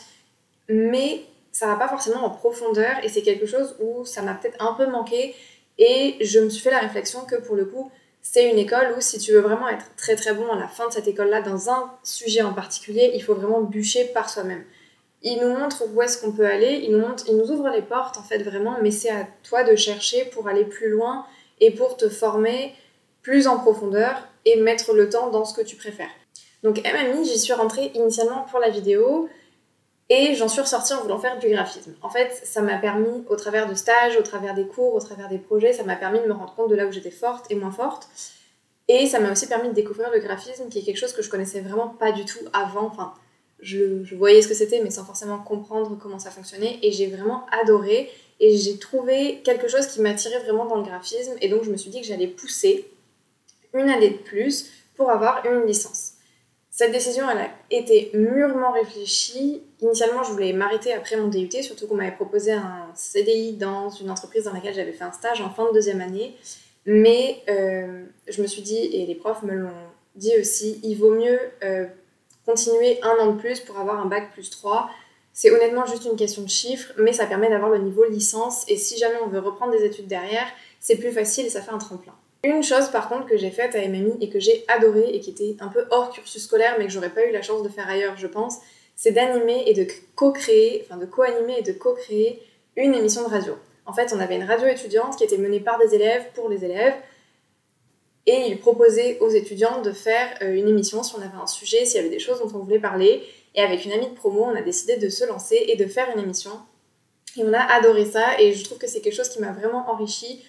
mais 0.68 1.24
ça 1.50 1.66
va 1.66 1.74
pas 1.74 1.88
forcément 1.88 2.24
en 2.24 2.30
profondeur 2.30 2.92
et 3.02 3.08
c'est 3.08 3.22
quelque 3.22 3.46
chose 3.46 3.76
où 3.80 4.04
ça 4.04 4.22
m'a 4.22 4.34
peut-être 4.34 4.64
un 4.64 4.74
peu 4.74 4.86
manqué 4.86 5.34
et 5.78 6.16
je 6.20 6.38
me 6.38 6.48
suis 6.48 6.62
fait 6.62 6.70
la 6.70 6.78
réflexion 6.78 7.24
que 7.24 7.34
pour 7.34 7.56
le 7.56 7.64
coup, 7.64 7.90
c'est 8.22 8.48
une 8.48 8.58
école 8.58 8.94
où 8.96 9.00
si 9.00 9.18
tu 9.18 9.32
veux 9.32 9.40
vraiment 9.40 9.68
être 9.68 9.94
très 9.96 10.14
très 10.14 10.32
bon 10.32 10.50
à 10.50 10.56
la 10.56 10.68
fin 10.68 10.86
de 10.86 10.92
cette 10.92 11.08
école-là 11.08 11.42
dans 11.42 11.70
un 11.70 11.92
sujet 12.04 12.42
en 12.42 12.54
particulier, 12.54 13.10
il 13.14 13.22
faut 13.22 13.34
vraiment 13.34 13.60
bûcher 13.60 14.04
par 14.06 14.30
soi-même. 14.30 14.64
Il 15.22 15.40
nous 15.40 15.56
montre 15.56 15.84
où 15.92 16.00
est-ce 16.02 16.20
qu'on 16.20 16.32
peut 16.32 16.46
aller, 16.46 16.80
il 16.84 16.96
nous, 16.96 17.04
il 17.28 17.36
nous 17.36 17.50
ouvre 17.50 17.68
les 17.68 17.82
portes 17.82 18.18
en 18.18 18.22
fait 18.22 18.38
vraiment, 18.38 18.76
mais 18.80 18.92
c'est 18.92 19.10
à 19.10 19.26
toi 19.42 19.64
de 19.64 19.74
chercher 19.74 20.24
pour 20.26 20.48
aller 20.48 20.64
plus 20.64 20.88
loin 20.88 21.26
et 21.60 21.72
pour 21.72 21.96
te 21.96 22.08
former 22.08 22.74
plus 23.22 23.46
en 23.46 23.58
profondeur 23.58 24.28
et 24.44 24.56
mettre 24.56 24.92
le 24.94 25.08
temps 25.08 25.30
dans 25.30 25.44
ce 25.44 25.54
que 25.54 25.62
tu 25.62 25.76
préfères. 25.76 26.10
Donc 26.62 26.78
MMI, 26.78 27.24
j'y 27.24 27.38
suis 27.38 27.52
rentrée 27.52 27.90
initialement 27.94 28.46
pour 28.50 28.60
la 28.60 28.70
vidéo, 28.70 29.28
et 30.14 30.34
j'en 30.34 30.46
suis 30.46 30.60
ressortie 30.60 30.92
en 30.92 31.00
voulant 31.00 31.18
faire 31.18 31.38
du 31.38 31.48
graphisme. 31.48 31.94
En 32.02 32.10
fait, 32.10 32.38
ça 32.44 32.60
m'a 32.60 32.76
permis, 32.76 33.24
au 33.30 33.36
travers 33.36 33.66
de 33.66 33.74
stages, 33.74 34.14
au 34.18 34.22
travers 34.22 34.52
des 34.52 34.66
cours, 34.66 34.94
au 34.94 35.00
travers 35.00 35.30
des 35.30 35.38
projets, 35.38 35.72
ça 35.72 35.84
m'a 35.84 35.96
permis 35.96 36.20
de 36.20 36.26
me 36.26 36.34
rendre 36.34 36.54
compte 36.54 36.68
de 36.68 36.74
là 36.74 36.84
où 36.86 36.92
j'étais 36.92 37.10
forte 37.10 37.50
et 37.50 37.54
moins 37.54 37.70
forte. 37.70 38.08
Et 38.88 39.06
ça 39.06 39.20
m'a 39.20 39.32
aussi 39.32 39.46
permis 39.46 39.68
de 39.68 39.72
découvrir 39.72 40.10
le 40.10 40.20
graphisme, 40.20 40.68
qui 40.68 40.80
est 40.80 40.82
quelque 40.82 40.98
chose 40.98 41.14
que 41.14 41.22
je 41.22 41.30
connaissais 41.30 41.62
vraiment 41.62 41.88
pas 41.88 42.12
du 42.12 42.26
tout 42.26 42.40
avant. 42.52 42.84
Enfin, 42.84 43.14
je, 43.60 44.04
je 44.04 44.14
voyais 44.14 44.42
ce 44.42 44.48
que 44.48 44.54
c'était, 44.54 44.82
mais 44.82 44.90
sans 44.90 45.06
forcément 45.06 45.38
comprendre 45.38 45.96
comment 45.98 46.18
ça 46.18 46.30
fonctionnait. 46.30 46.78
Et 46.82 46.92
j'ai 46.92 47.06
vraiment 47.06 47.46
adoré. 47.62 48.10
Et 48.38 48.58
j'ai 48.58 48.78
trouvé 48.78 49.40
quelque 49.44 49.66
chose 49.66 49.86
qui 49.86 50.02
m'attirait 50.02 50.40
vraiment 50.40 50.66
dans 50.66 50.76
le 50.76 50.82
graphisme. 50.82 51.32
Et 51.40 51.48
donc, 51.48 51.64
je 51.64 51.70
me 51.70 51.78
suis 51.78 51.88
dit 51.88 52.02
que 52.02 52.06
j'allais 52.06 52.26
pousser 52.26 52.86
une 53.72 53.88
année 53.88 54.10
de 54.10 54.18
plus 54.18 54.68
pour 54.94 55.10
avoir 55.10 55.46
une 55.46 55.64
licence. 55.64 56.11
Cette 56.74 56.90
décision, 56.90 57.28
a 57.28 57.34
été 57.70 58.10
mûrement 58.14 58.72
réfléchie. 58.72 59.62
Initialement, 59.82 60.22
je 60.22 60.32
voulais 60.32 60.54
m'arrêter 60.54 60.94
après 60.94 61.16
mon 61.16 61.28
DUT, 61.28 61.50
surtout 61.60 61.86
qu'on 61.86 61.96
m'avait 61.96 62.16
proposé 62.16 62.52
un 62.52 62.90
CDI 62.94 63.52
dans 63.52 63.90
une 63.90 64.10
entreprise 64.10 64.44
dans 64.44 64.54
laquelle 64.54 64.72
j'avais 64.72 64.94
fait 64.94 65.04
un 65.04 65.12
stage 65.12 65.42
en 65.42 65.50
fin 65.50 65.66
de 65.66 65.74
deuxième 65.74 66.00
année. 66.00 66.34
Mais 66.86 67.42
euh, 67.50 68.06
je 68.26 68.40
me 68.40 68.46
suis 68.46 68.62
dit, 68.62 68.78
et 68.78 69.04
les 69.04 69.14
profs 69.14 69.42
me 69.42 69.52
l'ont 69.52 69.70
dit 70.14 70.32
aussi, 70.40 70.80
il 70.82 70.94
vaut 70.94 71.14
mieux 71.14 71.38
euh, 71.62 71.84
continuer 72.46 72.98
un 73.02 73.18
an 73.18 73.32
de 73.32 73.38
plus 73.38 73.60
pour 73.60 73.78
avoir 73.78 74.00
un 74.00 74.06
bac 74.06 74.32
plus 74.32 74.48
3. 74.48 74.88
C'est 75.34 75.50
honnêtement 75.50 75.84
juste 75.84 76.06
une 76.06 76.16
question 76.16 76.42
de 76.42 76.48
chiffres, 76.48 76.94
mais 76.96 77.12
ça 77.12 77.26
permet 77.26 77.50
d'avoir 77.50 77.70
le 77.70 77.80
niveau 77.80 78.06
licence. 78.06 78.64
Et 78.68 78.78
si 78.78 78.96
jamais 78.96 79.18
on 79.22 79.28
veut 79.28 79.40
reprendre 79.40 79.72
des 79.72 79.84
études 79.84 80.06
derrière, 80.06 80.46
c'est 80.80 80.96
plus 80.96 81.12
facile 81.12 81.44
et 81.44 81.50
ça 81.50 81.60
fait 81.60 81.70
un 81.70 81.78
tremplin. 81.78 82.14
Une 82.44 82.62
chose 82.62 82.88
par 82.88 83.08
contre 83.08 83.26
que 83.26 83.36
j'ai 83.36 83.50
faite 83.50 83.76
à 83.76 83.86
MMI 83.86 84.16
et 84.20 84.28
que 84.28 84.40
j'ai 84.40 84.64
adoré 84.66 85.10
et 85.14 85.20
qui 85.20 85.30
était 85.30 85.56
un 85.60 85.68
peu 85.68 85.84
hors 85.90 86.10
cursus 86.10 86.42
scolaire 86.42 86.74
mais 86.76 86.86
que 86.86 86.90
j'aurais 86.90 87.14
pas 87.14 87.24
eu 87.24 87.30
la 87.30 87.40
chance 87.40 87.62
de 87.62 87.68
faire 87.68 87.88
ailleurs 87.88 88.16
je 88.16 88.26
pense, 88.26 88.58
c'est 88.96 89.12
d'animer 89.12 89.62
et 89.66 89.74
de 89.74 89.86
co-créer, 90.16 90.84
enfin 90.84 90.96
de 90.96 91.06
co-animer 91.06 91.58
et 91.58 91.62
de 91.62 91.72
co-créer 91.72 92.42
une 92.76 92.94
émission 92.94 93.22
de 93.22 93.28
radio. 93.28 93.54
En 93.86 93.92
fait, 93.92 94.12
on 94.14 94.20
avait 94.20 94.36
une 94.36 94.44
radio 94.44 94.66
étudiante 94.66 95.16
qui 95.16 95.24
était 95.24 95.38
menée 95.38 95.60
par 95.60 95.78
des 95.78 95.94
élèves 95.94 96.24
pour 96.34 96.48
les 96.48 96.64
élèves 96.64 96.94
et 98.26 98.46
ils 98.48 98.58
proposaient 98.58 99.18
aux 99.20 99.28
étudiants 99.28 99.82
de 99.82 99.92
faire 99.92 100.28
euh, 100.42 100.54
une 100.54 100.68
émission 100.68 101.02
si 101.02 101.14
on 101.16 101.22
avait 101.22 101.40
un 101.40 101.46
sujet, 101.46 101.84
s'il 101.84 101.96
y 101.96 101.98
avait 101.98 102.08
des 102.08 102.20
choses 102.20 102.40
dont 102.40 102.50
on 102.54 102.62
voulait 102.62 102.78
parler. 102.78 103.22
Et 103.54 103.60
avec 103.60 103.84
une 103.84 103.92
amie 103.92 104.08
de 104.08 104.14
promo, 104.14 104.44
on 104.44 104.54
a 104.54 104.62
décidé 104.62 104.96
de 104.96 105.08
se 105.08 105.24
lancer 105.26 105.62
et 105.68 105.76
de 105.76 105.86
faire 105.86 106.08
une 106.14 106.22
émission. 106.22 106.52
Et 107.36 107.42
on 107.44 107.52
a 107.52 107.60
adoré 107.60 108.04
ça 108.04 108.40
et 108.40 108.52
je 108.52 108.64
trouve 108.64 108.78
que 108.78 108.86
c'est 108.86 109.00
quelque 109.00 109.14
chose 109.14 109.28
qui 109.28 109.40
m'a 109.40 109.52
vraiment 109.52 109.90
enrichi 109.90 110.44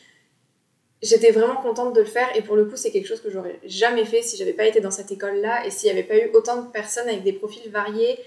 j'étais 1.04 1.32
vraiment 1.32 1.58
contente 1.58 1.94
de 1.94 2.00
le 2.00 2.06
faire 2.06 2.36
et 2.36 2.42
pour 2.42 2.56
le 2.56 2.66
coup 2.66 2.78
c'est 2.78 2.90
quelque 2.90 3.08
chose 3.08 3.22
que 3.22 3.30
j'aurais 3.30 3.60
jamais 3.66 4.06
fait 4.06 4.22
si 4.22 4.38
j'avais 4.38 4.54
pas 4.54 4.66
été 4.66 4.80
dans 4.80 4.90
cette 4.90 5.12
école 5.12 5.36
là 5.36 5.66
et 5.66 5.70
s'il 5.70 5.92
n'y 5.92 6.00
avait 6.00 6.08
pas 6.08 6.18
eu 6.18 6.32
autant 6.34 6.62
de 6.62 6.72
personnes 6.72 7.10
avec 7.10 7.24
des 7.24 7.34
profils 7.34 7.70
variés 7.70 8.18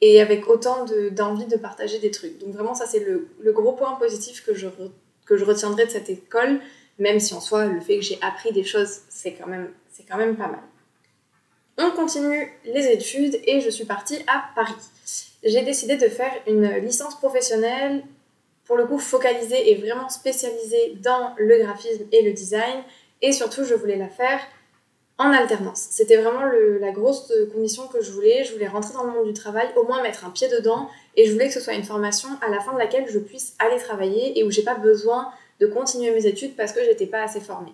et 0.00 0.20
avec 0.20 0.46
autant 0.48 0.84
d'envie 1.10 1.46
de, 1.46 1.56
partager 1.56 1.98
des 1.98 2.12
trucs. 2.12 2.38
Donc 2.38 2.54
vraiment 2.54 2.74
ça 2.74 2.86
c'est 2.86 3.00
le, 3.00 3.28
le, 3.40 3.52
gros 3.52 3.72
point 3.72 3.94
positif 3.94 4.44
que 4.44 4.54
je, 4.54 4.68
que 5.26 5.36
je 5.36 5.44
retiendrai 5.44 5.86
de 5.86 5.90
cette 5.90 6.08
école, 6.08 6.60
même 6.98 7.18
si 7.18 7.34
en 7.34 7.40
soi 7.40 7.66
le 7.66 7.80
fait 7.80 7.96
que 7.96 8.04
j'ai 8.04 8.18
appris 8.20 8.52
des 8.52 8.62
choses 8.62 8.98
c'est 9.08 9.32
quand, 9.32 9.46
quand 10.08 10.18
même 10.18 10.36
pas 10.36 10.48
mal. 10.48 10.62
On 11.78 11.90
continue 11.92 12.52
les 12.64 12.88
études 12.88 13.40
et 13.46 13.60
je 13.60 13.70
suis 13.70 13.84
partie 13.84 14.18
à 14.26 14.44
Paris. 14.54 14.74
J'ai 15.44 15.62
décidé 15.62 15.96
de 15.96 16.08
faire 16.08 16.32
une 16.46 16.68
licence 16.78 17.16
professionnelle 17.16 18.02
pour 18.68 18.76
le 18.76 18.86
coup 18.86 18.98
focalisée 18.98 19.70
et 19.70 19.74
vraiment 19.76 20.10
spécialisée 20.10 20.96
dans 21.02 21.34
le 21.38 21.58
graphisme 21.58 22.04
et 22.12 22.22
le 22.22 22.32
design. 22.32 22.82
Et 23.22 23.32
surtout, 23.32 23.64
je 23.64 23.74
voulais 23.74 23.96
la 23.96 24.08
faire 24.08 24.40
en 25.16 25.32
alternance. 25.32 25.88
C'était 25.90 26.18
vraiment 26.18 26.44
la 26.44 26.92
grosse 26.92 27.32
condition 27.52 27.88
que 27.88 28.02
je 28.02 28.12
voulais. 28.12 28.44
Je 28.44 28.52
voulais 28.52 28.68
rentrer 28.68 28.92
dans 28.92 29.04
le 29.04 29.12
monde 29.12 29.26
du 29.26 29.32
travail, 29.32 29.68
au 29.74 29.84
moins 29.84 30.02
mettre 30.02 30.26
un 30.26 30.30
pied 30.30 30.48
dedans. 30.48 30.88
Et 31.16 31.24
je 31.26 31.32
voulais 31.32 31.48
que 31.48 31.54
ce 31.54 31.60
soit 31.60 31.72
une 31.72 31.82
formation 31.82 32.28
à 32.42 32.50
la 32.50 32.60
fin 32.60 32.74
de 32.74 32.78
laquelle 32.78 33.08
je 33.08 33.18
puisse 33.18 33.56
aller 33.58 33.78
travailler 33.78 34.38
et 34.38 34.44
où 34.44 34.50
j'ai 34.50 34.62
pas 34.62 34.76
besoin 34.76 35.32
de 35.60 35.66
continuer 35.66 36.10
mes 36.12 36.26
études 36.26 36.54
parce 36.54 36.72
que 36.72 36.84
j'étais 36.84 37.06
pas 37.06 37.22
assez 37.22 37.40
formée. 37.40 37.72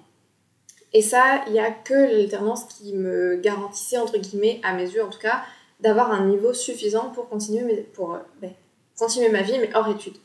Et 0.93 1.03
ça, 1.03 1.43
il 1.49 1.55
n'y 1.55 1.61
a 1.61 1.73
que 1.73 1.93
l'alternance 1.93 2.67
qui 2.67 2.95
me 2.95 3.35
garantissait, 3.35 3.99
entre 3.99 4.17
guillemets, 4.17 4.61
à 4.63 4.75
mes 4.75 4.89
yeux 4.89 5.03
en 5.03 5.11
tout 5.11 5.19
cas, 5.19 5.43
d'avoir 5.81 6.13
un 6.13 6.27
niveau 6.27 6.53
suffisant 6.53 7.11
pour 7.11 7.29
continuer, 7.29 7.83
pour, 7.95 8.17
ben, 8.41 8.53
continuer 8.97 9.29
ma 9.29 9.43
vie, 9.43 9.59
mais 9.59 9.71
hors 9.75 9.91
études. 9.91 10.17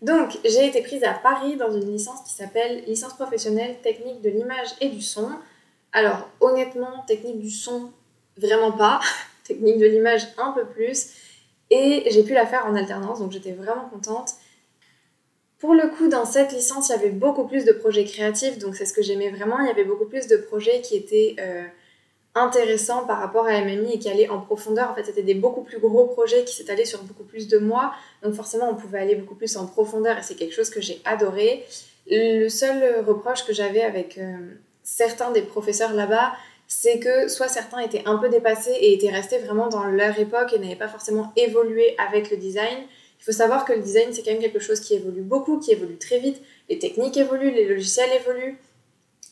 Donc, 0.00 0.38
j'ai 0.44 0.66
été 0.66 0.82
prise 0.82 1.02
à 1.02 1.12
Paris 1.12 1.56
dans 1.56 1.72
une 1.72 1.90
licence 1.90 2.22
qui 2.22 2.32
s'appelle 2.32 2.84
licence 2.86 3.14
professionnelle 3.14 3.76
technique 3.82 4.20
de 4.20 4.30
l'image 4.30 4.68
et 4.80 4.88
du 4.88 5.02
son. 5.02 5.28
Alors, 5.92 6.28
honnêtement, 6.40 7.04
technique 7.06 7.40
du 7.40 7.50
son, 7.50 7.90
vraiment 8.36 8.72
pas. 8.72 9.00
technique 9.44 9.78
de 9.78 9.86
l'image, 9.86 10.22
un 10.36 10.52
peu 10.52 10.66
plus. 10.66 11.10
Et 11.70 12.04
j'ai 12.10 12.22
pu 12.22 12.32
la 12.32 12.46
faire 12.46 12.66
en 12.66 12.76
alternance, 12.76 13.18
donc 13.18 13.32
j'étais 13.32 13.52
vraiment 13.52 13.88
contente. 13.88 14.34
Pour 15.58 15.74
le 15.74 15.88
coup, 15.88 16.08
dans 16.08 16.24
cette 16.24 16.52
licence, 16.52 16.88
il 16.88 16.92
y 16.92 16.94
avait 16.94 17.10
beaucoup 17.10 17.46
plus 17.46 17.64
de 17.64 17.72
projets 17.72 18.04
créatifs, 18.04 18.58
donc 18.58 18.76
c'est 18.76 18.86
ce 18.86 18.92
que 18.92 19.02
j'aimais 19.02 19.30
vraiment. 19.30 19.58
Il 19.58 19.66
y 19.66 19.70
avait 19.70 19.84
beaucoup 19.84 20.06
plus 20.06 20.28
de 20.28 20.36
projets 20.36 20.80
qui 20.82 20.96
étaient 20.96 21.34
euh, 21.40 21.64
intéressants 22.38 23.06
par 23.06 23.18
rapport 23.18 23.46
à 23.46 23.60
MMI 23.60 23.94
et 23.94 23.98
qui 23.98 24.08
allaient 24.08 24.28
en 24.28 24.40
profondeur. 24.40 24.90
En 24.90 24.94
fait, 24.94 25.04
c'était 25.04 25.22
des 25.22 25.34
beaucoup 25.34 25.62
plus 25.62 25.78
gros 25.78 26.06
projets 26.06 26.44
qui 26.44 26.54
s'étalaient 26.54 26.84
sur 26.84 27.02
beaucoup 27.02 27.24
plus 27.24 27.48
de 27.48 27.58
mois, 27.58 27.92
donc 28.22 28.34
forcément, 28.34 28.68
on 28.70 28.74
pouvait 28.74 29.00
aller 29.00 29.14
beaucoup 29.14 29.34
plus 29.34 29.56
en 29.56 29.66
profondeur 29.66 30.18
et 30.18 30.22
c'est 30.22 30.34
quelque 30.34 30.54
chose 30.54 30.70
que 30.70 30.80
j'ai 30.80 31.00
adoré. 31.04 31.64
Le 32.10 32.48
seul 32.48 33.04
reproche 33.06 33.44
que 33.44 33.52
j'avais 33.52 33.82
avec 33.82 34.18
euh, 34.18 34.36
certains 34.82 35.30
des 35.30 35.42
professeurs 35.42 35.92
là-bas, 35.92 36.32
c'est 36.66 36.98
que 36.98 37.28
soit 37.28 37.48
certains 37.48 37.80
étaient 37.80 38.02
un 38.06 38.18
peu 38.18 38.28
dépassés 38.28 38.76
et 38.78 38.94
étaient 38.94 39.10
restés 39.10 39.38
vraiment 39.38 39.68
dans 39.68 39.84
leur 39.84 40.18
époque 40.18 40.52
et 40.52 40.58
n'avaient 40.58 40.76
pas 40.76 40.88
forcément 40.88 41.32
évolué 41.36 41.94
avec 41.98 42.30
le 42.30 42.36
design. 42.36 42.78
Il 43.20 43.24
faut 43.24 43.32
savoir 43.32 43.64
que 43.64 43.72
le 43.72 43.80
design, 43.80 44.12
c'est 44.12 44.22
quand 44.22 44.30
même 44.30 44.40
quelque 44.40 44.60
chose 44.60 44.80
qui 44.80 44.94
évolue 44.94 45.22
beaucoup, 45.22 45.58
qui 45.58 45.72
évolue 45.72 45.96
très 45.96 46.18
vite. 46.18 46.40
Les 46.68 46.78
techniques 46.78 47.16
évoluent, 47.16 47.50
les 47.50 47.66
logiciels 47.66 48.10
évoluent, 48.12 48.58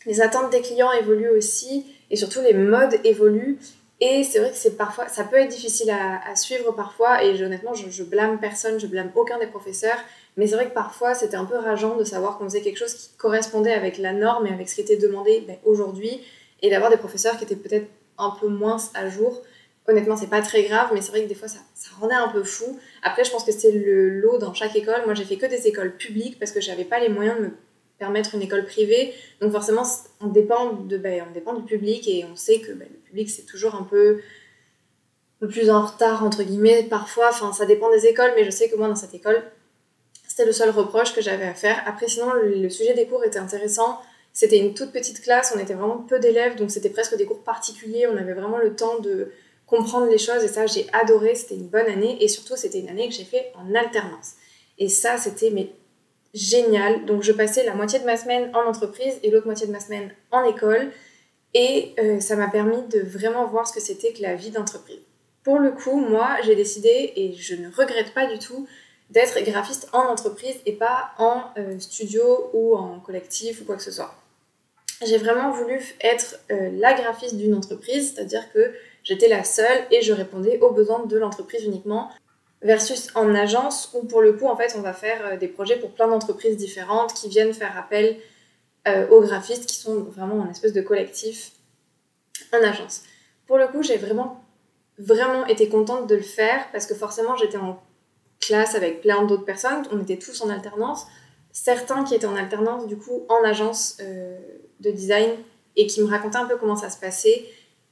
les 0.07 0.21
attentes 0.21 0.51
des 0.51 0.61
clients 0.61 0.93
évoluent 0.93 1.37
aussi, 1.37 1.87
et 2.11 2.17
surtout 2.17 2.41
les 2.41 2.55
modes 2.55 2.99
évoluent. 3.05 3.59
Et 4.01 4.25
c'est 4.25 4.41
vrai 4.41 4.51
que 4.51 4.57
c'est 4.57 4.77
parfois, 4.77 5.09
ça 5.09 5.25
peut 5.25 5.37
être 5.37 5.49
difficile 5.49 5.91
à, 5.91 6.37
suivre 6.37 6.73
parfois, 6.73 7.25
et 7.25 7.43
honnêtement, 7.43 7.73
je, 7.73 8.03
blâme 8.03 8.39
personne, 8.39 8.79
je 8.79 8.87
blâme 8.87 9.11
aucun 9.15 9.39
des 9.39 9.47
professeurs, 9.47 9.99
mais 10.37 10.47
c'est 10.47 10.55
vrai 10.55 10.69
que 10.69 10.75
parfois 10.75 11.15
c'était 11.15 11.37
un 11.37 11.47
peu 11.47 11.57
rageant 11.57 11.97
de 11.97 12.05
savoir 12.05 12.37
qu'on 12.37 12.45
faisait 12.45 12.61
quelque 12.61 12.77
chose 12.77 12.93
qui 12.93 13.09
correspondait 13.17 13.73
avec 13.73 13.97
la 13.97 14.13
norme 14.13 14.47
et 14.47 14.51
avec 14.51 14.69
ce 14.69 14.75
qui 14.75 14.83
était 14.83 14.99
demandé 14.99 15.45
ben, 15.47 15.57
aujourd'hui, 15.65 16.21
et 16.61 16.69
d'avoir 16.69 16.91
des 16.91 16.99
professeurs 16.99 17.39
qui 17.39 17.45
étaient 17.45 17.57
peut-être 17.57 17.87
un 18.19 18.37
peu 18.39 18.49
moins 18.49 18.77
à 18.95 19.09
jour. 19.09 19.43
Honnêtement, 19.89 20.17
c'est 20.17 20.29
pas 20.29 20.43
très 20.43 20.65
grave, 20.65 20.91
mais 20.93 21.01
c'est 21.01 21.11
vrai 21.11 21.23
que 21.23 21.29
des 21.29 21.35
fois 21.35 21.49
ça, 21.49 21.61
ça, 21.75 21.91
rendait 21.99 22.15
un 22.15 22.29
peu 22.29 22.43
fou. 22.43 22.79
Après, 23.03 23.25
je 23.25 23.31
pense 23.31 23.45
que 23.45 23.53
c'est 23.53 23.71
le 23.71 24.09
lot 24.21 24.37
dans 24.37 24.53
chaque 24.53 24.77
école. 24.77 25.03
Moi, 25.07 25.15
j'ai 25.15 25.25
fait 25.25 25.37
que 25.37 25.47
des 25.47 25.69
écoles 25.69 25.97
publiques 25.97 26.39
parce 26.39 26.51
que 26.51 26.61
j'avais 26.61 26.85
pas 26.85 26.99
les 26.99 27.09
moyens 27.09 27.39
de 27.39 27.45
me 27.45 27.51
permettre 27.99 28.35
une 28.35 28.43
école 28.43 28.65
privée. 28.67 29.15
Donc 29.41 29.53
forcément, 29.53 29.85
on 30.21 30.29
dépend, 30.29 30.73
de, 30.73 30.99
ben, 30.99 31.25
on 31.29 31.33
dépend 31.33 31.55
du 31.55 31.63
public 31.63 32.07
et 32.09 32.25
on 32.31 32.37
sait 32.37 32.61
que 32.61 32.73
ben, 32.73 32.89
le 32.91 32.99
public 32.99 33.31
c'est 33.31 33.47
toujours 33.47 33.75
un 33.75 33.85
peu, 33.85 34.21
un 35.43 35.47
plus 35.47 35.71
en 35.71 35.85
retard 35.85 36.25
entre 36.25 36.43
guillemets 36.43 36.83
parfois. 36.85 37.29
Enfin, 37.31 37.53
ça 37.53 37.67
dépend 37.67 37.91
des 37.91 38.07
écoles, 38.07 38.33
mais 38.37 38.45
je 38.45 38.51
sais 38.51 38.69
que 38.69 38.77
moi 38.77 38.89
dans 38.89 38.97
cette 38.97 39.15
école, 39.15 39.43
c'était 40.27 40.45
le 40.45 40.53
seul 40.53 40.71
reproche 40.71 41.15
que 41.15 41.23
j'avais 41.23 41.47
à 41.47 41.55
faire. 41.55 41.83
Après, 41.87 42.09
sinon, 42.09 42.33
le 42.35 42.69
sujet 42.69 42.95
des 42.95 43.07
cours 43.07 43.25
était 43.25 43.39
intéressant. 43.39 44.01
C'était 44.35 44.59
une 44.59 44.75
toute 44.75 44.93
petite 44.93 45.23
classe, 45.23 45.55
on 45.57 45.59
était 45.59 45.73
vraiment 45.73 45.97
peu 45.97 46.19
d'élèves, 46.19 46.57
donc 46.57 46.71
c'était 46.71 46.91
presque 46.91 47.17
des 47.17 47.25
cours 47.25 47.43
particuliers. 47.43 48.07
On 48.07 48.19
avait 48.19 48.35
vraiment 48.35 48.59
le 48.59 48.77
temps 48.77 48.99
de 48.99 49.33
comprendre 49.65 50.11
les 50.11 50.19
choses 50.19 50.45
et 50.45 50.49
ça, 50.49 50.67
j'ai 50.67 50.87
adoré. 50.93 51.35
C'était 51.35 51.55
une 51.55 51.69
bonne 51.69 51.87
année 51.87 52.23
et 52.23 52.29
surtout, 52.29 52.55
c'était 52.55 52.81
une 52.81 52.91
année 52.91 53.09
que 53.09 53.15
j'ai 53.15 53.25
fait 53.25 53.51
en 53.55 53.75
alternance. 53.75 54.33
Et 54.79 54.91
ça, 54.91 55.17
c'était 55.17 55.49
mais 55.49 55.71
génial. 56.37 57.05
Donc, 57.07 57.23
je 57.23 57.33
passais 57.33 57.65
la 57.65 57.75
moitié 57.75 57.99
de 57.99 58.05
ma 58.05 58.17
semaine 58.17 58.55
en 58.55 58.69
entreprise 58.69 59.15
et 59.23 59.31
l'autre 59.31 59.47
moitié 59.47 59.67
de 59.67 59.73
ma 59.73 59.81
semaine 59.81 60.11
en 60.31 60.45
école. 60.45 60.93
Et 61.55 61.95
euh, 61.99 62.21
ça 62.21 62.37
m'a 62.37 62.49
permis 62.49 62.83
de 62.89 63.01
vraiment 63.01 63.47
voir 63.47 63.67
ce 63.67 63.73
que 63.73 63.81
c'était 63.81 64.13
que 64.13 64.23
la 64.23 64.35
vie 64.35 64.51
d'entreprise. 64.51 65.01
Pour 65.43 65.59
le 65.59 65.73
coup, 65.73 65.99
moi, 65.99 66.37
j'ai 66.45 66.55
décidé, 66.55 67.13
et 67.17 67.33
je 67.33 67.55
ne 67.55 67.69
regrette 67.69 68.13
pas 68.15 68.27
du 68.27 68.39
tout, 68.39 68.69
d'être 69.11 69.41
graphiste 69.45 69.89
en 69.93 70.03
entreprise 70.03 70.57
et 70.67 70.73
pas 70.73 71.13
en 71.19 71.45
euh, 71.59 71.79
studio 71.79 72.51
ou 72.53 72.77
en 72.77 73.01
collectif 73.01 73.61
ou 73.61 73.65
quoi 73.65 73.77
que 73.77 73.83
ce 73.83 73.93
soit 73.93 74.15
j'ai 75.05 75.19
vraiment 75.19 75.51
voulu 75.51 75.81
être 76.01 76.39
euh, 76.51 76.71
la 76.79 76.95
graphiste 76.95 77.37
d'une 77.37 77.55
entreprise, 77.55 78.15
c'est-à-dire 78.15 78.51
que 78.53 78.73
j'étais 79.03 79.29
la 79.29 79.45
seule 79.45 79.85
et 79.91 80.01
je 80.03 80.13
répondais 80.13 80.59
aux 80.61 80.71
besoins 80.71 81.05
de 81.05 81.19
l'entreprise 81.19 81.65
uniquement, 81.65 82.11
versus 82.67 83.09
en 83.15 83.35
agence 83.35 83.91
où 83.95 84.05
pour 84.05 84.21
le 84.21 84.33
coup 84.33 84.47
en 84.47 84.57
fait 84.57 84.75
on 84.77 84.81
va 84.81 84.93
faire 84.93 85.25
euh, 85.25 85.37
des 85.37 85.47
projets 85.47 85.77
pour 85.77 85.93
plein 85.93 86.09
d'entreprises 86.09 86.57
différentes 86.57 87.15
qui 87.15 87.29
viennent 87.29 87.55
faire 87.55 87.79
appel 87.79 88.19
euh, 88.89 89.09
aux 89.09 89.21
graphistes 89.21 89.67
qui 89.67 89.77
sont 89.77 90.01
vraiment 90.03 90.41
en 90.41 90.51
espèce 90.51 90.73
de 90.73 90.81
collectif 90.81 91.53
en 92.53 92.63
agence. 92.63 93.03
Pour 93.47 93.57
le 93.57 93.69
coup 93.69 93.83
j'ai 93.83 93.97
vraiment 93.97 94.45
vraiment 94.99 95.47
été 95.47 95.69
contente 95.69 96.09
de 96.09 96.17
le 96.17 96.23
faire 96.23 96.67
parce 96.73 96.87
que 96.87 96.95
forcément 96.95 97.37
j'étais 97.37 97.57
en 97.57 97.81
classe 98.41 98.75
avec 98.75 99.01
plein 99.01 99.25
d'autres 99.25 99.45
personnes, 99.45 99.87
on 99.93 100.03
était 100.03 100.19
tous 100.19 100.43
en 100.43 100.51
alternance, 100.51 101.07
certains 101.53 102.03
qui 102.03 102.15
étaient 102.15 102.27
en 102.27 102.37
alternance 102.37 102.87
du 102.89 102.97
coup 102.97 103.25
en 103.29 103.45
agence 103.45 103.99
de 103.99 104.91
design 104.91 105.31
et 105.77 105.87
qui 105.87 106.03
me 106.03 106.09
racontait 106.09 106.39
un 106.39 106.47
peu 106.47 106.57
comment 106.57 106.77
ça 106.77 106.91
se 106.91 106.99
passait. 106.99 107.47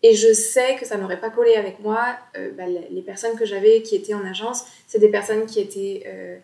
Et 0.07 0.15
je 0.15 0.35
sais 0.35 0.77
que 0.77 0.85
ça 0.85 0.99
n'aurait 0.99 1.19
pas 1.19 1.31
collé 1.31 1.55
avec 1.55 1.81
moi. 1.81 2.19
Euh, 2.37 2.51
bah, 2.53 2.65
les 2.67 3.01
personnes 3.01 3.39
que 3.39 3.47
j'avais 3.47 3.81
qui 3.81 3.97
étaient 3.97 4.13
en 4.13 4.23
agence, 4.23 4.65
c'est 4.87 4.99
des 4.99 5.09
personnes 5.09 5.47
qui 5.47 5.61
étaient 5.61 6.03
euh, 6.07 6.37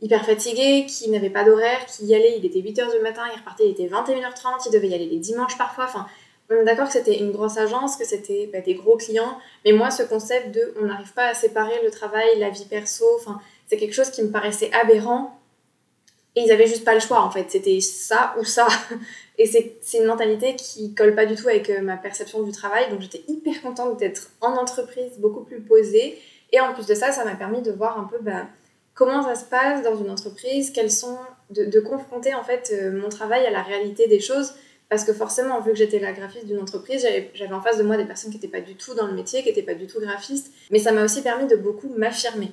hyper 0.00 0.24
fatiguées, 0.24 0.86
qui 0.86 1.10
n'avaient 1.10 1.28
pas 1.28 1.42
d'horaire, 1.42 1.84
qui 1.86 2.06
y 2.06 2.14
allaient, 2.14 2.38
il 2.38 2.46
était 2.46 2.60
8h 2.60 2.96
du 2.96 3.02
matin, 3.02 3.22
il 3.34 3.36
repartait, 3.36 3.64
il 3.66 3.72
était 3.72 3.88
21h30, 3.88 4.66
il 4.66 4.72
devait 4.72 4.86
y 4.86 4.94
aller 4.94 5.06
les 5.06 5.18
dimanches 5.18 5.58
parfois. 5.58 5.86
Enfin, 5.86 6.06
on 6.48 6.54
est 6.54 6.64
d'accord 6.64 6.86
que 6.86 6.92
c'était 6.92 7.18
une 7.18 7.32
grosse 7.32 7.58
agence, 7.58 7.96
que 7.96 8.04
c'était 8.04 8.48
bah, 8.52 8.60
des 8.60 8.74
gros 8.74 8.96
clients, 8.96 9.36
mais 9.64 9.72
moi, 9.72 9.90
ce 9.90 10.04
concept 10.04 10.54
de 10.54 10.72
on 10.80 10.84
n'arrive 10.84 11.12
pas 11.12 11.26
à 11.26 11.34
séparer 11.34 11.82
le 11.82 11.90
travail, 11.90 12.38
la 12.38 12.50
vie 12.50 12.66
perso, 12.66 13.04
enfin, 13.16 13.40
c'est 13.66 13.78
quelque 13.78 13.94
chose 13.94 14.10
qui 14.10 14.22
me 14.22 14.30
paraissait 14.30 14.70
aberrant 14.72 15.37
ils 16.40 16.52
avaient 16.52 16.66
juste 16.66 16.84
pas 16.84 16.94
le 16.94 17.00
choix 17.00 17.22
en 17.22 17.30
fait, 17.30 17.46
c'était 17.48 17.80
ça 17.80 18.34
ou 18.38 18.44
ça. 18.44 18.66
Et 19.38 19.46
c'est 19.46 19.98
une 19.98 20.06
mentalité 20.06 20.56
qui 20.56 20.94
colle 20.94 21.14
pas 21.14 21.24
du 21.24 21.36
tout 21.36 21.48
avec 21.48 21.70
euh, 21.70 21.80
ma 21.80 21.96
perception 21.96 22.42
du 22.42 22.50
travail. 22.50 22.90
Donc 22.90 23.00
j'étais 23.00 23.22
hyper 23.28 23.62
contente 23.62 23.96
d'être 23.96 24.30
en 24.40 24.56
entreprise, 24.56 25.12
beaucoup 25.18 25.44
plus 25.44 25.60
posée. 25.60 26.18
Et 26.52 26.58
en 26.60 26.74
plus 26.74 26.86
de 26.86 26.94
ça, 26.94 27.12
ça 27.12 27.24
m'a 27.24 27.36
permis 27.36 27.62
de 27.62 27.70
voir 27.70 28.00
un 28.00 28.04
peu 28.04 28.18
bah, 28.20 28.46
comment 28.94 29.22
ça 29.22 29.36
se 29.36 29.44
passe 29.44 29.82
dans 29.82 29.96
une 29.96 30.10
entreprise, 30.10 30.70
quels 30.70 30.90
sont 30.90 31.18
de, 31.50 31.64
de 31.64 31.80
confronter 31.80 32.34
en 32.34 32.42
fait 32.42 32.72
euh, 32.72 33.00
mon 33.00 33.10
travail 33.10 33.46
à 33.46 33.50
la 33.50 33.62
réalité 33.62 34.08
des 34.08 34.18
choses. 34.18 34.54
Parce 34.88 35.04
que 35.04 35.12
forcément, 35.12 35.60
vu 35.60 35.70
que 35.70 35.76
j'étais 35.76 36.00
la 36.00 36.12
graphiste 36.12 36.46
d'une 36.46 36.60
entreprise, 36.60 37.06
j'avais 37.34 37.52
en 37.52 37.60
face 37.60 37.78
de 37.78 37.82
moi 37.82 37.96
des 37.96 38.06
personnes 38.06 38.30
qui 38.30 38.38
n'étaient 38.38 38.48
pas 38.48 38.62
du 38.62 38.74
tout 38.74 38.94
dans 38.94 39.06
le 39.06 39.12
métier, 39.12 39.42
qui 39.42 39.48
n'étaient 39.48 39.62
pas 39.62 39.74
du 39.74 39.86
tout 39.86 40.00
graphistes. 40.00 40.50
Mais 40.70 40.78
ça 40.78 40.92
m'a 40.92 41.04
aussi 41.04 41.22
permis 41.22 41.46
de 41.46 41.56
beaucoup 41.56 41.90
m'affirmer. 41.96 42.52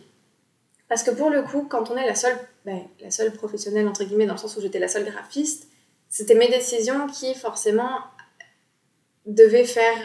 Parce 0.87 1.03
que 1.03 1.11
pour 1.11 1.29
le 1.29 1.41
coup, 1.41 1.65
quand 1.69 1.89
on 1.89 1.97
est 1.97 2.05
la 2.05 2.15
seule, 2.15 2.37
ben, 2.65 2.81
la 3.01 3.11
seule 3.11 3.31
professionnelle, 3.31 3.87
entre 3.87 4.03
guillemets, 4.03 4.27
dans 4.27 4.33
le 4.33 4.39
sens 4.39 4.55
où 4.55 4.61
j'étais 4.61 4.79
la 4.79 4.87
seule 4.87 5.05
graphiste, 5.05 5.67
c'était 6.09 6.35
mes 6.35 6.47
décisions 6.47 7.07
qui, 7.07 7.33
forcément, 7.33 7.99
devaient 9.25 9.65
faire 9.65 9.97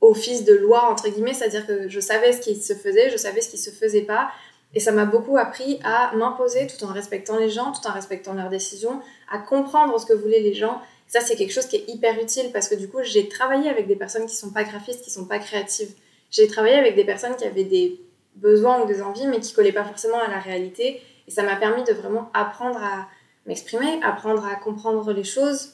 office 0.00 0.44
de 0.44 0.54
loi, 0.54 0.90
entre 0.90 1.08
guillemets, 1.08 1.34
c'est-à-dire 1.34 1.66
que 1.66 1.88
je 1.88 2.00
savais 2.00 2.32
ce 2.32 2.40
qui 2.40 2.56
se 2.60 2.74
faisait, 2.74 3.10
je 3.10 3.16
savais 3.16 3.40
ce 3.40 3.48
qui 3.48 3.58
se 3.58 3.70
faisait 3.70 4.02
pas, 4.02 4.30
et 4.74 4.80
ça 4.80 4.92
m'a 4.92 5.04
beaucoup 5.04 5.38
appris 5.38 5.78
à 5.84 6.14
m'imposer 6.14 6.66
tout 6.66 6.84
en 6.84 6.88
respectant 6.88 7.38
les 7.38 7.48
gens, 7.48 7.72
tout 7.72 7.86
en 7.88 7.92
respectant 7.92 8.34
leurs 8.34 8.50
décisions, 8.50 9.00
à 9.30 9.38
comprendre 9.38 9.98
ce 9.98 10.06
que 10.06 10.12
voulaient 10.12 10.40
les 10.40 10.54
gens. 10.54 10.82
ça, 11.06 11.20
c'est 11.20 11.36
quelque 11.36 11.52
chose 11.52 11.66
qui 11.66 11.76
est 11.76 11.88
hyper 11.88 12.20
utile 12.20 12.50
parce 12.52 12.68
que 12.68 12.74
du 12.74 12.88
coup, 12.88 13.02
j'ai 13.02 13.28
travaillé 13.28 13.70
avec 13.70 13.86
des 13.86 13.96
personnes 13.96 14.26
qui 14.26 14.34
sont 14.34 14.50
pas 14.50 14.64
graphistes, 14.64 15.02
qui 15.02 15.10
sont 15.10 15.24
pas 15.24 15.38
créatives. 15.38 15.94
J'ai 16.30 16.48
travaillé 16.48 16.74
avec 16.74 16.96
des 16.96 17.04
personnes 17.04 17.36
qui 17.36 17.44
avaient 17.44 17.64
des 17.64 18.00
besoins 18.36 18.82
ou 18.82 18.86
des 18.86 19.02
envies, 19.02 19.26
mais 19.26 19.40
qui 19.40 19.52
collaient 19.52 19.72
pas 19.72 19.84
forcément 19.84 20.20
à 20.20 20.28
la 20.28 20.38
réalité. 20.38 21.02
Et 21.26 21.30
ça 21.30 21.42
m'a 21.42 21.56
permis 21.56 21.84
de 21.84 21.92
vraiment 21.92 22.30
apprendre 22.34 22.82
à 22.82 23.08
m'exprimer, 23.46 24.00
apprendre 24.02 24.44
à 24.46 24.54
comprendre 24.56 25.12
les 25.12 25.24
choses. 25.24 25.72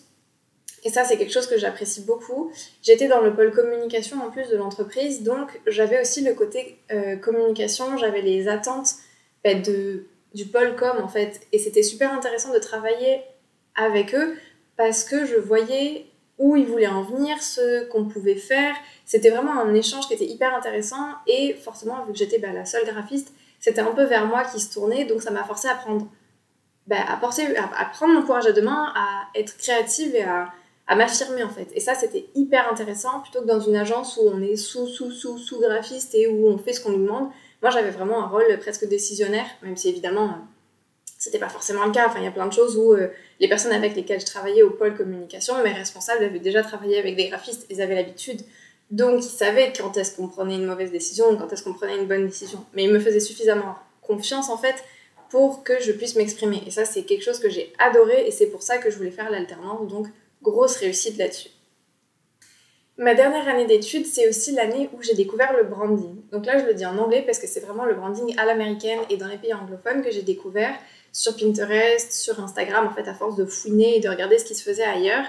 Et 0.84 0.90
ça, 0.90 1.04
c'est 1.04 1.16
quelque 1.16 1.32
chose 1.32 1.46
que 1.46 1.58
j'apprécie 1.58 2.02
beaucoup. 2.02 2.50
J'étais 2.82 3.06
dans 3.06 3.20
le 3.20 3.34
pôle 3.34 3.52
communication 3.52 4.20
en 4.22 4.30
plus 4.30 4.48
de 4.48 4.56
l'entreprise, 4.56 5.22
donc 5.22 5.60
j'avais 5.66 6.00
aussi 6.00 6.22
le 6.22 6.34
côté 6.34 6.78
euh, 6.90 7.16
communication, 7.16 7.96
j'avais 7.96 8.22
les 8.22 8.48
attentes 8.48 8.94
bah, 9.44 9.54
de, 9.54 10.06
du 10.34 10.46
pôle 10.46 10.74
com 10.76 10.96
en 11.00 11.08
fait. 11.08 11.40
Et 11.52 11.58
c'était 11.58 11.84
super 11.84 12.12
intéressant 12.12 12.52
de 12.52 12.58
travailler 12.58 13.22
avec 13.76 14.14
eux 14.14 14.34
parce 14.76 15.04
que 15.04 15.24
je 15.24 15.36
voyais 15.36 16.06
où 16.38 16.56
ils 16.56 16.66
voulaient 16.66 16.86
en 16.86 17.02
venir, 17.02 17.42
ce 17.42 17.84
qu'on 17.88 18.06
pouvait 18.06 18.36
faire. 18.36 18.74
C'était 19.04 19.30
vraiment 19.30 19.60
un 19.60 19.74
échange 19.74 20.06
qui 20.08 20.14
était 20.14 20.26
hyper 20.26 20.54
intéressant 20.54 21.06
et 21.26 21.54
forcément, 21.54 22.04
vu 22.04 22.12
que 22.12 22.18
j'étais 22.18 22.38
bah, 22.38 22.52
la 22.52 22.64
seule 22.64 22.84
graphiste, 22.84 23.32
c'était 23.60 23.80
un 23.80 23.92
peu 23.92 24.04
vers 24.04 24.26
moi 24.26 24.44
qui 24.44 24.58
se 24.58 24.72
tournait, 24.72 25.04
donc 25.04 25.22
ça 25.22 25.30
m'a 25.30 25.44
forcé 25.44 25.68
à 25.68 25.74
prendre, 25.74 26.08
bah, 26.86 26.96
à, 27.06 27.14
à, 27.14 27.84
prendre 27.86 28.14
mon 28.14 28.22
courage 28.22 28.46
à 28.46 28.52
deux 28.52 28.62
mains, 28.62 28.92
à 28.96 29.38
être 29.38 29.56
créative 29.56 30.14
et 30.16 30.24
à, 30.24 30.50
à 30.86 30.96
m'affirmer 30.96 31.44
en 31.44 31.48
fait. 31.48 31.68
Et 31.74 31.80
ça, 31.80 31.94
c'était 31.94 32.26
hyper 32.34 32.70
intéressant 32.70 33.20
plutôt 33.20 33.40
que 33.42 33.46
dans 33.46 33.60
une 33.60 33.76
agence 33.76 34.16
où 34.16 34.28
on 34.28 34.42
est 34.42 34.56
sous, 34.56 34.86
sous, 34.86 35.10
sous, 35.10 35.38
sous 35.38 35.60
graphiste 35.60 36.14
et 36.14 36.26
où 36.26 36.48
on 36.48 36.58
fait 36.58 36.72
ce 36.72 36.80
qu'on 36.80 36.90
nous 36.90 37.04
demande. 37.04 37.30
Moi, 37.62 37.70
j'avais 37.70 37.90
vraiment 37.90 38.24
un 38.24 38.26
rôle 38.26 38.58
presque 38.58 38.88
décisionnaire, 38.88 39.46
même 39.62 39.76
si 39.76 39.88
évidemment 39.88 40.38
c'était 41.22 41.38
pas 41.38 41.48
forcément 41.48 41.84
le 41.84 41.92
cas. 41.92 42.08
Enfin, 42.08 42.18
il 42.18 42.24
y 42.24 42.26
a 42.26 42.32
plein 42.32 42.48
de 42.48 42.52
choses 42.52 42.76
où 42.76 42.94
euh, 42.94 43.06
les 43.38 43.48
personnes 43.48 43.70
avec 43.70 43.94
lesquelles 43.94 44.20
je 44.20 44.26
travaillais 44.26 44.62
au 44.62 44.70
pôle 44.70 44.96
communication, 44.96 45.54
mes 45.62 45.72
responsables 45.72 46.24
avaient 46.24 46.40
déjà 46.40 46.64
travaillé 46.64 46.98
avec 46.98 47.14
des 47.14 47.28
graphistes, 47.28 47.64
ils 47.70 47.80
avaient 47.80 47.94
l'habitude. 47.94 48.40
Donc, 48.90 49.24
ils 49.24 49.28
savaient 49.28 49.72
quand 49.72 49.96
est-ce 49.96 50.16
qu'on 50.16 50.26
prenait 50.26 50.56
une 50.56 50.66
mauvaise 50.66 50.90
décision 50.90 51.36
quand 51.36 51.52
est-ce 51.52 51.62
qu'on 51.62 51.74
prenait 51.74 51.96
une 51.96 52.08
bonne 52.08 52.26
décision. 52.26 52.66
Mais 52.74 52.82
ils 52.82 52.92
me 52.92 52.98
faisaient 52.98 53.20
suffisamment 53.20 53.76
confiance, 54.00 54.50
en 54.50 54.58
fait, 54.58 54.82
pour 55.30 55.62
que 55.62 55.80
je 55.80 55.92
puisse 55.92 56.16
m'exprimer. 56.16 56.60
Et 56.66 56.72
ça, 56.72 56.84
c'est 56.84 57.04
quelque 57.04 57.22
chose 57.22 57.38
que 57.38 57.48
j'ai 57.48 57.72
adoré 57.78 58.26
et 58.26 58.32
c'est 58.32 58.48
pour 58.48 58.64
ça 58.64 58.78
que 58.78 58.90
je 58.90 58.96
voulais 58.96 59.12
faire 59.12 59.30
l'alternance. 59.30 59.86
Donc, 59.86 60.08
grosse 60.42 60.74
réussite 60.78 61.18
là-dessus. 61.18 61.50
Ma 62.98 63.14
dernière 63.14 63.48
année 63.48 63.66
d'études, 63.66 64.06
c'est 64.06 64.28
aussi 64.28 64.52
l'année 64.52 64.90
où 64.92 65.02
j'ai 65.02 65.14
découvert 65.14 65.56
le 65.56 65.64
branding. 65.64 66.14
Donc 66.30 66.44
là, 66.44 66.58
je 66.58 66.66
le 66.66 66.74
dis 66.74 66.84
en 66.84 66.98
anglais 66.98 67.22
parce 67.22 67.38
que 67.38 67.46
c'est 67.46 67.60
vraiment 67.60 67.86
le 67.86 67.94
branding 67.94 68.34
à 68.38 68.44
l'américaine 68.44 69.00
et 69.08 69.16
dans 69.16 69.28
les 69.28 69.38
pays 69.38 69.54
anglophones 69.54 70.02
que 70.02 70.10
j'ai 70.10 70.22
découvert. 70.22 70.74
sur 71.10 71.36
Pinterest, 71.36 72.12
sur 72.12 72.40
Instagram, 72.40 72.86
en 72.86 72.94
fait, 72.94 73.08
à 73.08 73.14
force 73.14 73.36
de 73.36 73.44
fouiner 73.44 73.96
et 73.96 74.00
de 74.00 74.08
regarder 74.08 74.38
ce 74.38 74.44
qui 74.46 74.54
se 74.54 74.62
faisait 74.62 74.84
ailleurs, 74.84 75.24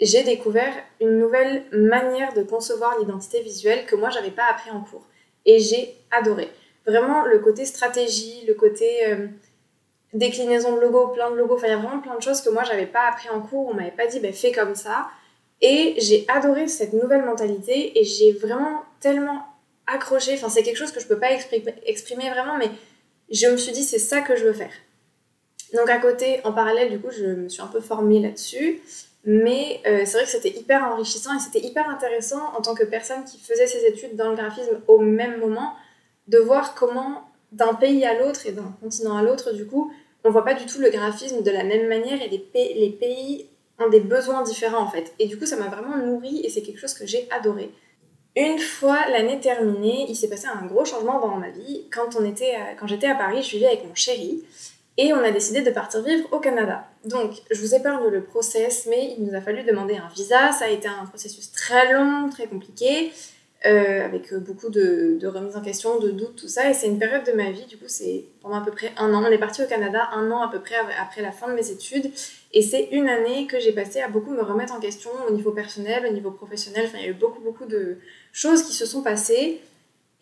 j'ai 0.00 0.24
découvert 0.24 0.72
une 1.00 1.18
nouvelle 1.18 1.64
manière 1.72 2.32
de 2.32 2.42
concevoir 2.42 2.98
l'identité 2.98 3.40
visuelle 3.40 3.86
que 3.86 3.94
moi, 3.94 4.10
j'avais 4.10 4.32
pas 4.32 4.46
appris 4.50 4.70
en 4.70 4.80
cours. 4.80 5.06
Et 5.46 5.58
j'ai 5.58 5.94
adoré. 6.10 6.48
Vraiment, 6.86 7.24
le 7.24 7.38
côté 7.38 7.64
stratégie, 7.64 8.44
le 8.46 8.54
côté 8.54 9.06
euh, 9.06 9.28
déclinaison 10.12 10.74
de 10.74 10.80
logos, 10.80 11.08
plein 11.08 11.30
de 11.30 11.36
logos, 11.36 11.54
enfin, 11.54 11.68
il 11.68 11.70
y 11.70 11.74
a 11.74 11.76
vraiment 11.76 12.00
plein 12.00 12.16
de 12.16 12.22
choses 12.22 12.40
que 12.40 12.50
moi, 12.50 12.64
j'avais 12.64 12.86
pas 12.86 13.08
appris 13.08 13.30
en 13.30 13.40
cours. 13.40 13.68
On 13.68 13.74
m'avait 13.74 13.90
pas 13.90 14.06
dit, 14.06 14.20
ben, 14.20 14.32
fais 14.32 14.52
comme 14.52 14.74
ça. 14.74 15.08
Et 15.66 15.94
j'ai 15.96 16.26
adoré 16.28 16.68
cette 16.68 16.92
nouvelle 16.92 17.24
mentalité 17.24 17.98
et 17.98 18.04
j'ai 18.04 18.32
vraiment 18.32 18.82
tellement 19.00 19.46
accroché. 19.86 20.34
Enfin, 20.34 20.50
c'est 20.50 20.62
quelque 20.62 20.76
chose 20.76 20.92
que 20.92 21.00
je 21.00 21.06
peux 21.06 21.18
pas 21.18 21.30
exprimer, 21.86 22.28
vraiment, 22.28 22.58
mais 22.58 22.68
je 23.30 23.46
me 23.46 23.56
suis 23.56 23.72
dit, 23.72 23.82
c'est 23.82 23.98
ça 23.98 24.20
que 24.20 24.36
je 24.36 24.44
veux 24.44 24.52
faire. 24.52 24.72
Donc, 25.72 25.88
à 25.88 25.96
côté, 25.96 26.42
en 26.44 26.52
parallèle, 26.52 26.90
du 26.90 27.00
coup, 27.00 27.10
je 27.10 27.24
me 27.24 27.48
suis 27.48 27.62
un 27.62 27.68
peu 27.68 27.80
formée 27.80 28.20
là-dessus. 28.20 28.82
Mais 29.24 29.80
euh, 29.86 30.02
c'est 30.04 30.18
vrai 30.18 30.24
que 30.24 30.30
c'était 30.30 30.50
hyper 30.54 30.84
enrichissant 30.84 31.34
et 31.34 31.40
c'était 31.40 31.66
hyper 31.66 31.88
intéressant 31.88 32.52
en 32.58 32.60
tant 32.60 32.74
que 32.74 32.84
personne 32.84 33.24
qui 33.24 33.38
faisait 33.38 33.66
ses 33.66 33.86
études 33.86 34.16
dans 34.16 34.28
le 34.28 34.36
graphisme 34.36 34.82
au 34.86 34.98
même 34.98 35.40
moment 35.40 35.72
de 36.28 36.36
voir 36.36 36.74
comment 36.74 37.22
d'un 37.52 37.72
pays 37.72 38.04
à 38.04 38.18
l'autre 38.18 38.46
et 38.46 38.52
d'un 38.52 38.76
continent 38.82 39.16
à 39.16 39.22
l'autre, 39.22 39.54
du 39.54 39.64
coup, 39.64 39.90
on 40.24 40.30
voit 40.30 40.44
pas 40.44 40.52
du 40.52 40.66
tout 40.66 40.78
le 40.78 40.90
graphisme 40.90 41.42
de 41.42 41.50
la 41.50 41.64
même 41.64 41.88
manière 41.88 42.20
et 42.20 42.28
les 42.28 42.90
pays 42.90 43.48
ont 43.78 43.88
des 43.88 44.00
besoins 44.00 44.42
différents 44.42 44.82
en 44.82 44.88
fait. 44.88 45.12
Et 45.18 45.26
du 45.26 45.38
coup, 45.38 45.46
ça 45.46 45.56
m'a 45.56 45.68
vraiment 45.68 45.96
nourri 45.96 46.40
et 46.44 46.48
c'est 46.48 46.62
quelque 46.62 46.80
chose 46.80 46.94
que 46.94 47.06
j'ai 47.06 47.28
adoré. 47.30 47.72
Une 48.36 48.58
fois 48.58 49.08
l'année 49.10 49.38
terminée, 49.38 50.06
il 50.08 50.16
s'est 50.16 50.28
passé 50.28 50.46
un 50.48 50.66
gros 50.66 50.84
changement 50.84 51.20
dans 51.20 51.36
ma 51.36 51.50
vie. 51.50 51.86
Quand, 51.92 52.16
on 52.18 52.24
était 52.24 52.54
quand 52.78 52.86
j'étais 52.86 53.06
à 53.06 53.14
Paris, 53.14 53.42
je 53.42 53.50
vivais 53.50 53.66
avec 53.66 53.86
mon 53.86 53.94
chéri 53.94 54.42
et 54.96 55.12
on 55.12 55.18
a 55.18 55.30
décidé 55.30 55.62
de 55.62 55.70
partir 55.70 56.02
vivre 56.02 56.28
au 56.32 56.38
Canada. 56.38 56.84
Donc, 57.04 57.32
je 57.50 57.60
vous 57.60 57.74
épargne 57.74 58.08
le 58.08 58.22
process, 58.22 58.86
mais 58.88 59.14
il 59.18 59.24
nous 59.24 59.34
a 59.34 59.40
fallu 59.40 59.64
demander 59.64 59.96
un 59.96 60.08
visa. 60.14 60.52
Ça 60.52 60.66
a 60.66 60.68
été 60.68 60.86
un 60.86 61.06
processus 61.06 61.50
très 61.50 61.92
long, 61.92 62.28
très 62.30 62.46
compliqué, 62.46 63.12
euh, 63.66 64.04
avec 64.04 64.32
beaucoup 64.34 64.68
de, 64.68 65.16
de 65.20 65.26
remises 65.26 65.56
en 65.56 65.62
question, 65.62 65.98
de 65.98 66.10
doutes, 66.10 66.36
tout 66.36 66.48
ça. 66.48 66.70
Et 66.70 66.74
c'est 66.74 66.86
une 66.86 66.98
période 66.98 67.24
de 67.24 67.32
ma 67.32 67.50
vie, 67.50 67.66
du 67.66 67.76
coup, 67.76 67.88
c'est 67.88 68.24
pendant 68.40 68.56
à 68.56 68.64
peu 68.64 68.70
près 68.70 68.92
un 68.96 69.12
an. 69.14 69.24
On 69.24 69.32
est 69.32 69.38
parti 69.38 69.62
au 69.62 69.66
Canada 69.66 70.08
un 70.12 70.30
an 70.30 70.42
à 70.42 70.48
peu 70.48 70.60
près 70.60 70.76
après 71.00 71.22
la 71.22 71.32
fin 71.32 71.48
de 71.48 71.54
mes 71.54 71.70
études. 71.70 72.12
Et 72.56 72.62
c'est 72.62 72.88
une 72.92 73.08
année 73.08 73.48
que 73.48 73.58
j'ai 73.58 73.72
passé 73.72 74.00
à 74.00 74.08
beaucoup 74.08 74.30
me 74.30 74.40
remettre 74.40 74.72
en 74.72 74.78
question 74.78 75.10
au 75.28 75.32
niveau 75.32 75.50
personnel, 75.50 76.06
au 76.08 76.12
niveau 76.12 76.30
professionnel. 76.30 76.84
Enfin, 76.86 76.98
il 76.98 77.04
y 77.04 77.06
a 77.08 77.10
eu 77.10 77.14
beaucoup, 77.14 77.40
beaucoup 77.40 77.66
de 77.66 77.98
choses 78.32 78.62
qui 78.62 78.72
se 78.72 78.86
sont 78.86 79.02
passées. 79.02 79.60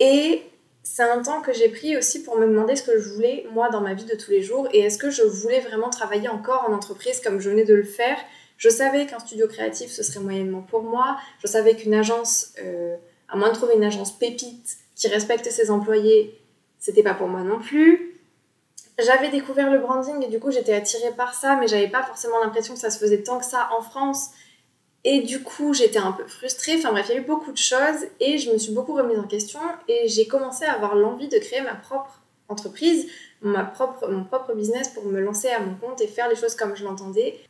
Et 0.00 0.40
c'est 0.82 1.02
un 1.02 1.22
temps 1.22 1.42
que 1.42 1.52
j'ai 1.52 1.68
pris 1.68 1.94
aussi 1.94 2.22
pour 2.22 2.38
me 2.38 2.46
demander 2.46 2.74
ce 2.74 2.84
que 2.84 2.98
je 2.98 3.10
voulais, 3.10 3.46
moi, 3.52 3.68
dans 3.68 3.82
ma 3.82 3.92
vie 3.92 4.06
de 4.06 4.16
tous 4.16 4.30
les 4.30 4.40
jours. 4.40 4.66
Et 4.72 4.80
est-ce 4.80 4.96
que 4.96 5.10
je 5.10 5.22
voulais 5.22 5.60
vraiment 5.60 5.90
travailler 5.90 6.30
encore 6.30 6.64
en 6.66 6.72
entreprise 6.72 7.20
comme 7.20 7.38
je 7.38 7.50
venais 7.50 7.66
de 7.66 7.74
le 7.74 7.84
faire? 7.84 8.16
Je 8.56 8.70
savais 8.70 9.04
qu'un 9.04 9.18
studio 9.18 9.46
créatif, 9.46 9.90
ce 9.90 10.02
serait 10.02 10.20
moyennement 10.20 10.62
pour 10.62 10.84
moi. 10.84 11.18
Je 11.38 11.46
savais 11.46 11.76
qu'une 11.76 11.92
agence, 11.92 12.54
euh, 12.62 12.96
à 13.28 13.36
moins 13.36 13.50
de 13.50 13.54
trouver 13.54 13.74
une 13.74 13.84
agence 13.84 14.18
pépite 14.18 14.78
qui 14.94 15.06
respecte 15.08 15.50
ses 15.50 15.70
employés, 15.70 16.38
c'était 16.78 17.02
pas 17.02 17.14
pour 17.14 17.28
moi 17.28 17.42
non 17.42 17.58
plus 17.58 18.11
j'avais 18.98 19.30
découvert 19.30 19.70
le 19.70 19.78
branding 19.78 20.22
et 20.22 20.28
du 20.28 20.38
coup 20.38 20.50
j'étais 20.50 20.74
attirée 20.74 21.12
par 21.16 21.34
ça, 21.34 21.56
mais 21.56 21.66
j'avais 21.66 21.88
pas 21.88 22.02
forcément 22.02 22.38
l'impression 22.42 22.74
que 22.74 22.80
ça 22.80 22.90
se 22.90 22.98
faisait 22.98 23.22
tant 23.22 23.38
que 23.38 23.44
ça 23.44 23.68
en 23.78 23.82
France. 23.82 24.30
Et 25.04 25.22
du 25.22 25.42
coup 25.42 25.74
j'étais 25.74 25.98
un 25.98 26.12
peu 26.12 26.26
frustrée. 26.26 26.76
Enfin 26.76 26.92
bref, 26.92 27.06
il 27.08 27.14
y 27.14 27.18
a 27.18 27.20
eu 27.20 27.24
beaucoup 27.24 27.52
de 27.52 27.58
choses 27.58 28.06
et 28.20 28.38
je 28.38 28.52
me 28.52 28.58
suis 28.58 28.72
beaucoup 28.72 28.94
remise 28.94 29.18
en 29.18 29.26
question 29.26 29.60
et 29.88 30.08
j'ai 30.08 30.26
commencé 30.26 30.64
à 30.64 30.74
avoir 30.74 30.94
l'envie 30.94 31.28
de 31.28 31.38
créer 31.38 31.60
ma 31.60 31.74
propre 31.74 32.20
entreprise, 32.48 33.08
ma 33.40 33.64
propre, 33.64 34.08
mon 34.08 34.24
propre 34.24 34.54
business 34.54 34.88
pour 34.88 35.04
me 35.06 35.20
lancer 35.20 35.48
à 35.48 35.60
mon 35.60 35.74
compte 35.74 36.00
et 36.00 36.06
faire 36.06 36.28
les 36.28 36.36
choses 36.36 36.54
comme 36.54 36.76
je 36.76 36.84
l'entendais. 36.84 37.40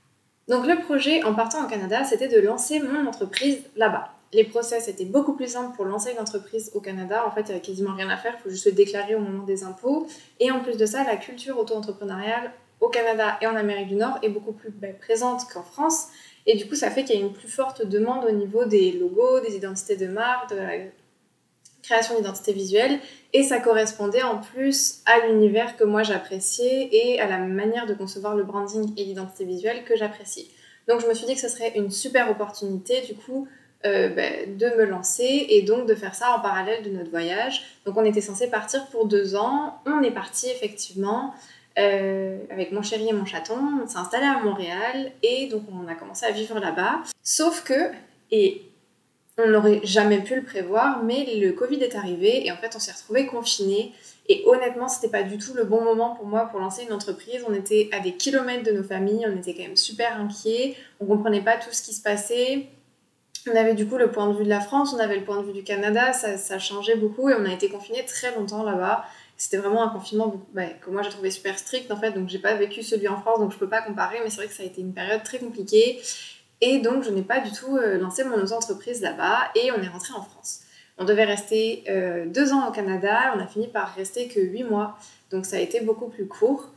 Donc 0.48 0.66
le 0.66 0.80
projet 0.80 1.22
en 1.24 1.34
partant 1.34 1.64
au 1.64 1.68
Canada, 1.68 2.04
c'était 2.04 2.28
de 2.28 2.40
lancer 2.40 2.80
mon 2.80 3.06
entreprise 3.06 3.58
là-bas 3.76 4.12
les 4.32 4.44
process 4.44 4.88
étaient 4.88 5.04
beaucoup 5.04 5.34
plus 5.34 5.48
simples 5.48 5.76
pour 5.76 5.84
lancer 5.84 6.12
une 6.12 6.18
entreprise 6.18 6.70
au 6.74 6.80
Canada. 6.80 7.24
En 7.26 7.30
fait, 7.30 7.42
il 7.42 7.46
n'y 7.46 7.52
avait 7.52 7.60
quasiment 7.60 7.94
rien 7.94 8.08
à 8.08 8.16
faire, 8.16 8.34
il 8.38 8.42
faut 8.42 8.50
juste 8.50 8.64
se 8.64 8.70
déclarer 8.70 9.14
au 9.14 9.20
moment 9.20 9.44
des 9.44 9.62
impôts. 9.64 10.06
Et 10.40 10.50
en 10.50 10.60
plus 10.60 10.76
de 10.76 10.86
ça, 10.86 11.04
la 11.04 11.16
culture 11.16 11.58
auto-entrepreneuriale 11.58 12.52
au 12.80 12.88
Canada 12.88 13.38
et 13.40 13.46
en 13.46 13.54
Amérique 13.54 13.88
du 13.88 13.94
Nord 13.94 14.18
est 14.22 14.28
beaucoup 14.28 14.52
plus 14.52 14.70
ben, 14.70 14.94
présente 14.98 15.42
qu'en 15.52 15.62
France. 15.62 16.08
Et 16.46 16.56
du 16.56 16.66
coup, 16.66 16.74
ça 16.74 16.90
fait 16.90 17.04
qu'il 17.04 17.14
y 17.14 17.18
a 17.18 17.22
une 17.22 17.32
plus 17.32 17.48
forte 17.48 17.86
demande 17.86 18.24
au 18.24 18.32
niveau 18.32 18.64
des 18.64 18.92
logos, 18.92 19.40
des 19.40 19.54
identités 19.54 19.96
de 19.96 20.08
marque, 20.08 20.50
de 20.50 20.56
la 20.56 20.70
création 21.82 22.16
d'identité 22.16 22.52
visuelle. 22.52 22.98
Et 23.32 23.42
ça 23.42 23.60
correspondait 23.60 24.22
en 24.22 24.38
plus 24.38 25.02
à 25.06 25.26
l'univers 25.26 25.76
que 25.76 25.84
moi 25.84 26.02
j'appréciais 26.02 26.88
et 26.90 27.20
à 27.20 27.28
la 27.28 27.38
manière 27.38 27.86
de 27.86 27.94
concevoir 27.94 28.34
le 28.34 28.44
branding 28.44 28.92
et 28.96 29.04
l'identité 29.04 29.44
visuelle 29.44 29.84
que 29.84 29.96
j'appréciais. 29.96 30.46
Donc 30.88 31.00
je 31.00 31.06
me 31.06 31.14
suis 31.14 31.26
dit 31.26 31.34
que 31.34 31.40
ce 31.40 31.48
serait 31.48 31.72
une 31.76 31.90
super 31.90 32.30
opportunité 32.30 33.00
du 33.02 33.14
coup 33.14 33.46
euh, 33.84 34.08
ben, 34.08 34.56
de 34.56 34.66
me 34.76 34.84
lancer 34.84 35.46
et 35.48 35.62
donc 35.62 35.86
de 35.86 35.94
faire 35.94 36.14
ça 36.14 36.36
en 36.36 36.40
parallèle 36.40 36.84
de 36.84 36.90
notre 36.90 37.10
voyage. 37.10 37.62
Donc 37.84 37.96
on 37.96 38.04
était 38.04 38.20
censé 38.20 38.48
partir 38.48 38.86
pour 38.86 39.06
deux 39.06 39.34
ans. 39.34 39.80
On 39.86 40.02
est 40.02 40.12
parti 40.12 40.48
effectivement 40.48 41.34
euh, 41.78 42.38
avec 42.50 42.70
mon 42.70 42.82
chéri 42.82 43.08
et 43.08 43.12
mon 43.12 43.24
chaton. 43.24 43.58
On 43.82 43.88
s'est 43.88 43.98
installé 43.98 44.26
à 44.26 44.38
Montréal 44.38 45.10
et 45.22 45.48
donc 45.48 45.62
on 45.72 45.88
a 45.88 45.94
commencé 45.94 46.24
à 46.26 46.30
vivre 46.30 46.60
là-bas. 46.60 47.02
Sauf 47.22 47.64
que, 47.64 47.90
et 48.30 48.62
on 49.36 49.48
n'aurait 49.48 49.80
jamais 49.82 50.20
pu 50.20 50.36
le 50.36 50.44
prévoir, 50.44 51.02
mais 51.02 51.26
le 51.36 51.50
Covid 51.52 51.82
est 51.82 51.96
arrivé 51.96 52.46
et 52.46 52.52
en 52.52 52.56
fait 52.56 52.72
on 52.76 52.78
s'est 52.78 52.92
retrouvé 52.92 53.26
confinés. 53.26 53.92
Et 54.28 54.44
honnêtement, 54.46 54.86
c'était 54.86 55.10
pas 55.10 55.24
du 55.24 55.38
tout 55.38 55.54
le 55.54 55.64
bon 55.64 55.82
moment 55.82 56.14
pour 56.14 56.26
moi 56.26 56.46
pour 56.46 56.60
lancer 56.60 56.84
une 56.84 56.92
entreprise. 56.92 57.44
On 57.48 57.54
était 57.54 57.88
à 57.90 57.98
des 57.98 58.12
kilomètres 58.12 58.62
de 58.62 58.70
nos 58.70 58.84
familles, 58.84 59.26
on 59.28 59.36
était 59.36 59.54
quand 59.54 59.64
même 59.64 59.76
super 59.76 60.20
inquiets, 60.20 60.76
on 61.00 61.06
comprenait 61.06 61.42
pas 61.42 61.56
tout 61.56 61.72
ce 61.72 61.82
qui 61.82 61.92
se 61.92 62.02
passait. 62.02 62.68
On 63.50 63.56
avait 63.56 63.74
du 63.74 63.88
coup 63.88 63.96
le 63.96 64.10
point 64.10 64.28
de 64.28 64.36
vue 64.38 64.44
de 64.44 64.48
la 64.48 64.60
France, 64.60 64.94
on 64.94 64.98
avait 64.98 65.16
le 65.16 65.24
point 65.24 65.40
de 65.40 65.46
vue 65.46 65.52
du 65.52 65.64
Canada, 65.64 66.12
ça, 66.12 66.58
changeait 66.58 66.94
beaucoup 66.94 67.28
et 67.28 67.34
on 67.34 67.44
a 67.44 67.52
été 67.52 67.68
confinés 67.68 68.04
très 68.04 68.34
longtemps 68.36 68.62
là-bas. 68.62 69.04
C'était 69.36 69.56
vraiment 69.56 69.82
un 69.82 69.88
confinement 69.88 70.40
bah, 70.54 70.66
que 70.80 70.90
moi 70.90 71.02
j'ai 71.02 71.10
trouvé 71.10 71.30
super 71.30 71.58
strict 71.58 71.90
en 71.90 71.96
fait, 71.96 72.12
donc 72.12 72.28
j'ai 72.28 72.38
pas 72.38 72.54
vécu 72.54 72.84
celui 72.84 73.08
en 73.08 73.20
France, 73.20 73.40
donc 73.40 73.52
je 73.52 73.58
peux 73.58 73.68
pas 73.68 73.82
comparer, 73.82 74.18
mais 74.22 74.30
c'est 74.30 74.36
vrai 74.36 74.46
que 74.46 74.54
ça 74.54 74.62
a 74.62 74.66
été 74.66 74.80
une 74.80 74.94
période 74.94 75.24
très 75.24 75.38
compliquée. 75.38 76.00
Et 76.60 76.78
donc 76.78 77.02
je 77.02 77.10
n'ai 77.10 77.22
pas 77.22 77.40
du 77.40 77.50
tout 77.50 77.76
euh, 77.76 77.98
lancé 77.98 78.22
mon 78.22 78.40
entreprise 78.40 79.00
là-bas 79.00 79.50
et 79.56 79.72
on 79.72 79.82
est 79.82 79.88
rentré 79.88 80.14
en 80.14 80.22
France. 80.22 80.60
On 80.98 81.04
devait 81.04 81.24
rester 81.24 81.82
euh, 81.88 82.26
deux 82.26 82.52
ans 82.52 82.68
au 82.68 82.70
Canada, 82.70 83.34
on 83.34 83.40
a 83.40 83.46
fini 83.48 83.66
par 83.66 83.92
rester 83.96 84.28
que 84.28 84.38
huit 84.38 84.62
mois, 84.62 84.96
donc 85.32 85.46
ça 85.46 85.56
a 85.56 85.58
été 85.58 85.80
beaucoup 85.80 86.06
plus 86.06 86.28
court 86.28 86.68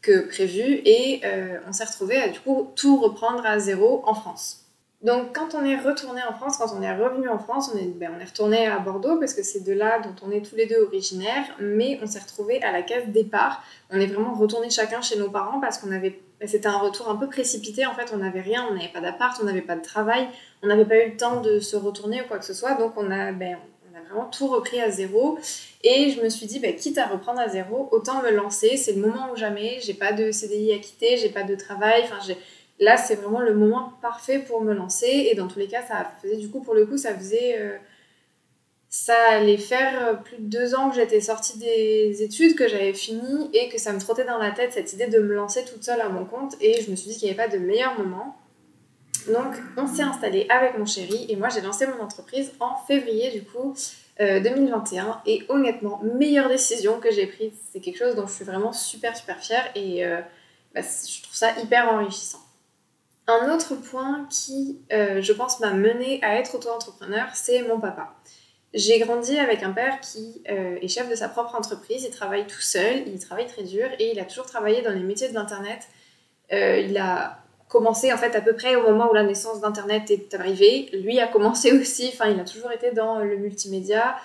que 0.00 0.26
prévu 0.28 0.80
et 0.86 1.20
euh, 1.24 1.58
on 1.68 1.72
s'est 1.72 1.84
retrouvé 1.84 2.16
à 2.16 2.28
du 2.28 2.40
coup 2.40 2.70
tout 2.76 2.98
reprendre 2.98 3.44
à 3.44 3.58
zéro 3.58 4.02
en 4.06 4.14
France. 4.14 4.63
Donc 5.04 5.34
quand 5.36 5.54
on 5.54 5.62
est 5.66 5.78
retourné 5.78 6.22
en 6.26 6.32
France, 6.32 6.56
quand 6.56 6.74
on 6.74 6.80
est 6.80 6.96
revenu 6.96 7.28
en 7.28 7.38
France, 7.38 7.70
on 7.74 7.76
est, 7.76 7.88
ben, 7.88 8.10
on 8.16 8.20
est 8.20 8.24
retourné 8.24 8.66
à 8.66 8.78
Bordeaux 8.78 9.18
parce 9.18 9.34
que 9.34 9.42
c'est 9.42 9.62
de 9.62 9.74
là 9.74 10.00
dont 10.00 10.14
on 10.26 10.30
est 10.30 10.40
tous 10.40 10.56
les 10.56 10.64
deux 10.64 10.82
originaires, 10.82 11.44
mais 11.60 12.00
on 12.02 12.06
s'est 12.06 12.20
retrouvé 12.20 12.62
à 12.62 12.72
la 12.72 12.80
case 12.80 13.04
départ. 13.08 13.62
On 13.90 14.00
est 14.00 14.06
vraiment 14.06 14.32
retourné 14.32 14.70
chacun 14.70 15.02
chez 15.02 15.18
nos 15.18 15.28
parents 15.28 15.60
parce 15.60 15.76
qu'on 15.76 15.92
avait, 15.92 16.18
ben, 16.40 16.48
c'était 16.48 16.68
un 16.68 16.78
retour 16.78 17.10
un 17.10 17.16
peu 17.16 17.28
précipité. 17.28 17.84
En 17.84 17.94
fait, 17.94 18.12
on 18.14 18.16
n'avait 18.16 18.40
rien, 18.40 18.66
on 18.70 18.74
n'avait 18.74 18.88
pas 18.88 19.02
d'appart, 19.02 19.38
on 19.42 19.44
n'avait 19.44 19.60
pas 19.60 19.76
de 19.76 19.82
travail, 19.82 20.26
on 20.62 20.68
n'avait 20.68 20.86
pas 20.86 20.96
eu 20.96 21.10
le 21.10 21.16
temps 21.18 21.42
de 21.42 21.60
se 21.60 21.76
retourner 21.76 22.22
ou 22.22 22.24
quoi 22.26 22.38
que 22.38 22.46
ce 22.46 22.54
soit. 22.54 22.72
Donc 22.72 22.94
on 22.96 23.10
a, 23.10 23.32
ben, 23.32 23.58
on 23.92 23.98
a 23.98 24.00
vraiment 24.08 24.30
tout 24.30 24.46
repris 24.46 24.80
à 24.80 24.90
zéro. 24.90 25.38
Et 25.82 26.12
je 26.12 26.22
me 26.22 26.30
suis 26.30 26.46
dit, 26.46 26.60
ben, 26.60 26.74
quitte 26.74 26.96
à 26.96 27.04
reprendre 27.04 27.40
à 27.40 27.48
zéro, 27.48 27.90
autant 27.92 28.22
me 28.22 28.30
lancer. 28.30 28.78
C'est 28.78 28.94
le 28.94 29.02
moment 29.02 29.28
ou 29.34 29.36
jamais. 29.36 29.80
J'ai 29.82 29.92
pas 29.92 30.14
de 30.14 30.32
CDI 30.32 30.72
à 30.72 30.78
quitter, 30.78 31.18
j'ai 31.18 31.28
pas 31.28 31.42
de 31.42 31.56
travail. 31.56 32.04
Enfin, 32.04 32.20
là, 32.80 32.96
c'est 32.96 33.16
vraiment 33.16 33.40
le 33.40 33.54
moment 33.54 33.92
parfait 34.02 34.40
pour 34.40 34.62
me 34.62 34.74
lancer. 34.74 35.28
Et 35.30 35.34
dans 35.34 35.48
tous 35.48 35.58
les 35.58 35.68
cas, 35.68 35.82
ça 35.82 36.12
faisait 36.22 36.36
du 36.36 36.50
coup, 36.50 36.60
pour 36.60 36.74
le 36.74 36.86
coup, 36.86 36.96
ça 36.96 37.14
faisait. 37.14 37.58
Euh, 37.58 37.76
ça 38.88 39.16
allait 39.30 39.56
faire 39.56 40.06
euh, 40.06 40.14
plus 40.14 40.36
de 40.36 40.46
deux 40.46 40.74
ans 40.76 40.88
que 40.88 40.94
j'étais 40.94 41.20
sortie 41.20 41.58
des 41.58 42.22
études, 42.22 42.54
que 42.54 42.68
j'avais 42.68 42.92
fini 42.92 43.50
et 43.52 43.68
que 43.68 43.76
ça 43.76 43.92
me 43.92 43.98
trottait 43.98 44.24
dans 44.24 44.38
la 44.38 44.52
tête 44.52 44.72
cette 44.72 44.92
idée 44.92 45.08
de 45.08 45.18
me 45.18 45.34
lancer 45.34 45.64
toute 45.64 45.82
seule 45.82 46.00
à 46.00 46.08
mon 46.08 46.24
compte. 46.24 46.54
Et 46.60 46.80
je 46.80 46.90
me 46.92 46.96
suis 46.96 47.10
dit 47.10 47.18
qu'il 47.18 47.28
n'y 47.28 47.34
avait 47.34 47.48
pas 47.48 47.56
de 47.56 47.60
meilleur 47.60 47.98
moment. 47.98 48.36
Donc, 49.26 49.54
on 49.76 49.88
s'est 49.88 50.02
installé 50.02 50.46
avec 50.48 50.78
mon 50.78 50.86
chéri 50.86 51.26
et 51.28 51.34
moi, 51.34 51.48
j'ai 51.48 51.60
lancé 51.60 51.88
mon 51.88 52.00
entreprise 52.04 52.52
en 52.60 52.76
février 52.86 53.30
du 53.30 53.42
coup. 53.42 53.74
2021 54.20 55.06
euh, 55.06 55.12
et 55.26 55.42
honnêtement 55.48 56.00
meilleure 56.04 56.48
décision 56.48 57.00
que 57.00 57.10
j'ai 57.10 57.26
prise 57.26 57.50
c'est 57.72 57.80
quelque 57.80 57.98
chose 57.98 58.14
dont 58.14 58.28
je 58.28 58.32
suis 58.32 58.44
vraiment 58.44 58.72
super 58.72 59.16
super 59.16 59.40
fière 59.40 59.68
et 59.74 60.04
bah, 60.72 60.82
je 60.82 61.20
trouve 61.20 61.34
ça 61.34 61.50
hyper 61.60 61.92
enrichissant 61.92 62.43
un 63.26 63.54
autre 63.54 63.74
point 63.74 64.26
qui, 64.30 64.80
euh, 64.92 65.22
je 65.22 65.32
pense, 65.32 65.60
m'a 65.60 65.72
mené 65.72 66.22
à 66.22 66.38
être 66.38 66.54
auto-entrepreneur, 66.54 67.28
c'est 67.34 67.62
mon 67.62 67.80
papa. 67.80 68.14
J'ai 68.74 68.98
grandi 68.98 69.38
avec 69.38 69.62
un 69.62 69.70
père 69.70 70.00
qui 70.00 70.42
euh, 70.50 70.76
est 70.82 70.88
chef 70.88 71.08
de 71.08 71.14
sa 71.14 71.28
propre 71.28 71.54
entreprise, 71.54 72.04
il 72.04 72.10
travaille 72.10 72.46
tout 72.46 72.60
seul, 72.60 73.04
il 73.06 73.18
travaille 73.18 73.46
très 73.46 73.62
dur 73.62 73.88
et 73.98 74.10
il 74.12 74.20
a 74.20 74.24
toujours 74.24 74.46
travaillé 74.46 74.82
dans 74.82 74.90
les 74.90 75.00
métiers 75.00 75.28
de 75.28 75.34
l'Internet. 75.34 75.88
Euh, 76.52 76.78
il 76.78 76.98
a 76.98 77.38
commencé 77.68 78.12
en 78.12 78.18
fait 78.18 78.34
à 78.36 78.40
peu 78.40 78.54
près 78.54 78.76
au 78.76 78.82
moment 78.82 79.10
où 79.10 79.14
la 79.14 79.22
naissance 79.22 79.60
d'Internet 79.60 80.10
est 80.10 80.34
arrivée. 80.34 80.90
Lui 80.92 81.20
a 81.20 81.28
commencé 81.28 81.72
aussi, 81.80 82.10
enfin 82.12 82.28
il 82.28 82.38
a 82.38 82.44
toujours 82.44 82.72
été 82.72 82.90
dans 82.90 83.20
le 83.20 83.36
multimédia 83.36 84.16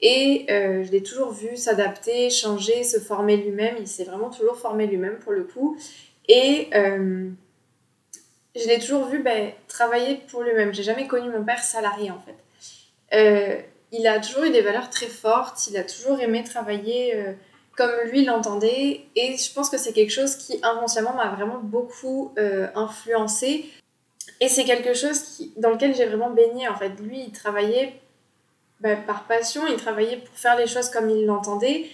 Et 0.00 0.46
je 0.48 0.90
l'ai 0.90 1.02
toujours 1.02 1.30
vu 1.32 1.56
s'adapter, 1.56 2.30
changer, 2.30 2.84
se 2.84 2.98
former 2.98 3.36
lui-même. 3.36 3.76
Il 3.78 3.86
s'est 3.86 4.04
vraiment 4.04 4.30
toujours 4.30 4.56
formé 4.56 4.86
lui-même 4.86 5.18
pour 5.18 5.32
le 5.32 5.44
coup. 5.44 5.76
Et 6.28 6.70
je 8.56 8.66
l'ai 8.66 8.78
toujours 8.78 9.06
vu 9.06 9.22
ben, 9.22 9.52
travailler 9.68 10.22
pour 10.30 10.42
lui-même. 10.42 10.72
J'ai 10.74 10.82
jamais 10.82 11.06
connu 11.06 11.30
mon 11.30 11.44
père 11.44 11.62
salarié 11.62 12.10
en 12.10 12.20
fait. 12.20 12.36
Euh, 13.14 13.60
il 13.92 14.06
a 14.06 14.20
toujours 14.20 14.44
eu 14.44 14.50
des 14.50 14.60
valeurs 14.60 14.90
très 14.90 15.06
fortes. 15.06 15.66
Il 15.68 15.76
a 15.76 15.84
toujours 15.84 16.20
aimé 16.20 16.44
travailler 16.44 17.14
comme 17.76 17.90
lui 18.10 18.24
l'entendait. 18.24 19.06
Et 19.16 19.36
je 19.36 19.52
pense 19.54 19.70
que 19.70 19.78
c'est 19.78 19.92
quelque 19.92 20.12
chose 20.12 20.36
qui 20.36 20.60
inconsciemment 20.62 21.14
m'a 21.14 21.28
vraiment 21.30 21.58
beaucoup 21.62 22.34
influencé. 22.74 23.64
Et 24.40 24.48
c'est 24.48 24.64
quelque 24.64 24.94
chose 24.94 25.20
qui, 25.20 25.52
dans 25.56 25.70
lequel 25.70 25.94
j'ai 25.94 26.06
vraiment 26.06 26.30
baigné 26.30 26.68
en 26.68 26.76
fait. 26.76 26.90
Lui, 27.00 27.24
il 27.28 27.32
travaillait 27.32 27.94
bah, 28.80 28.96
par 28.96 29.24
passion, 29.24 29.66
il 29.66 29.76
travaillait 29.76 30.18
pour 30.18 30.36
faire 30.36 30.56
les 30.56 30.66
choses 30.66 30.90
comme 30.90 31.10
il 31.10 31.26
l'entendait. 31.26 31.86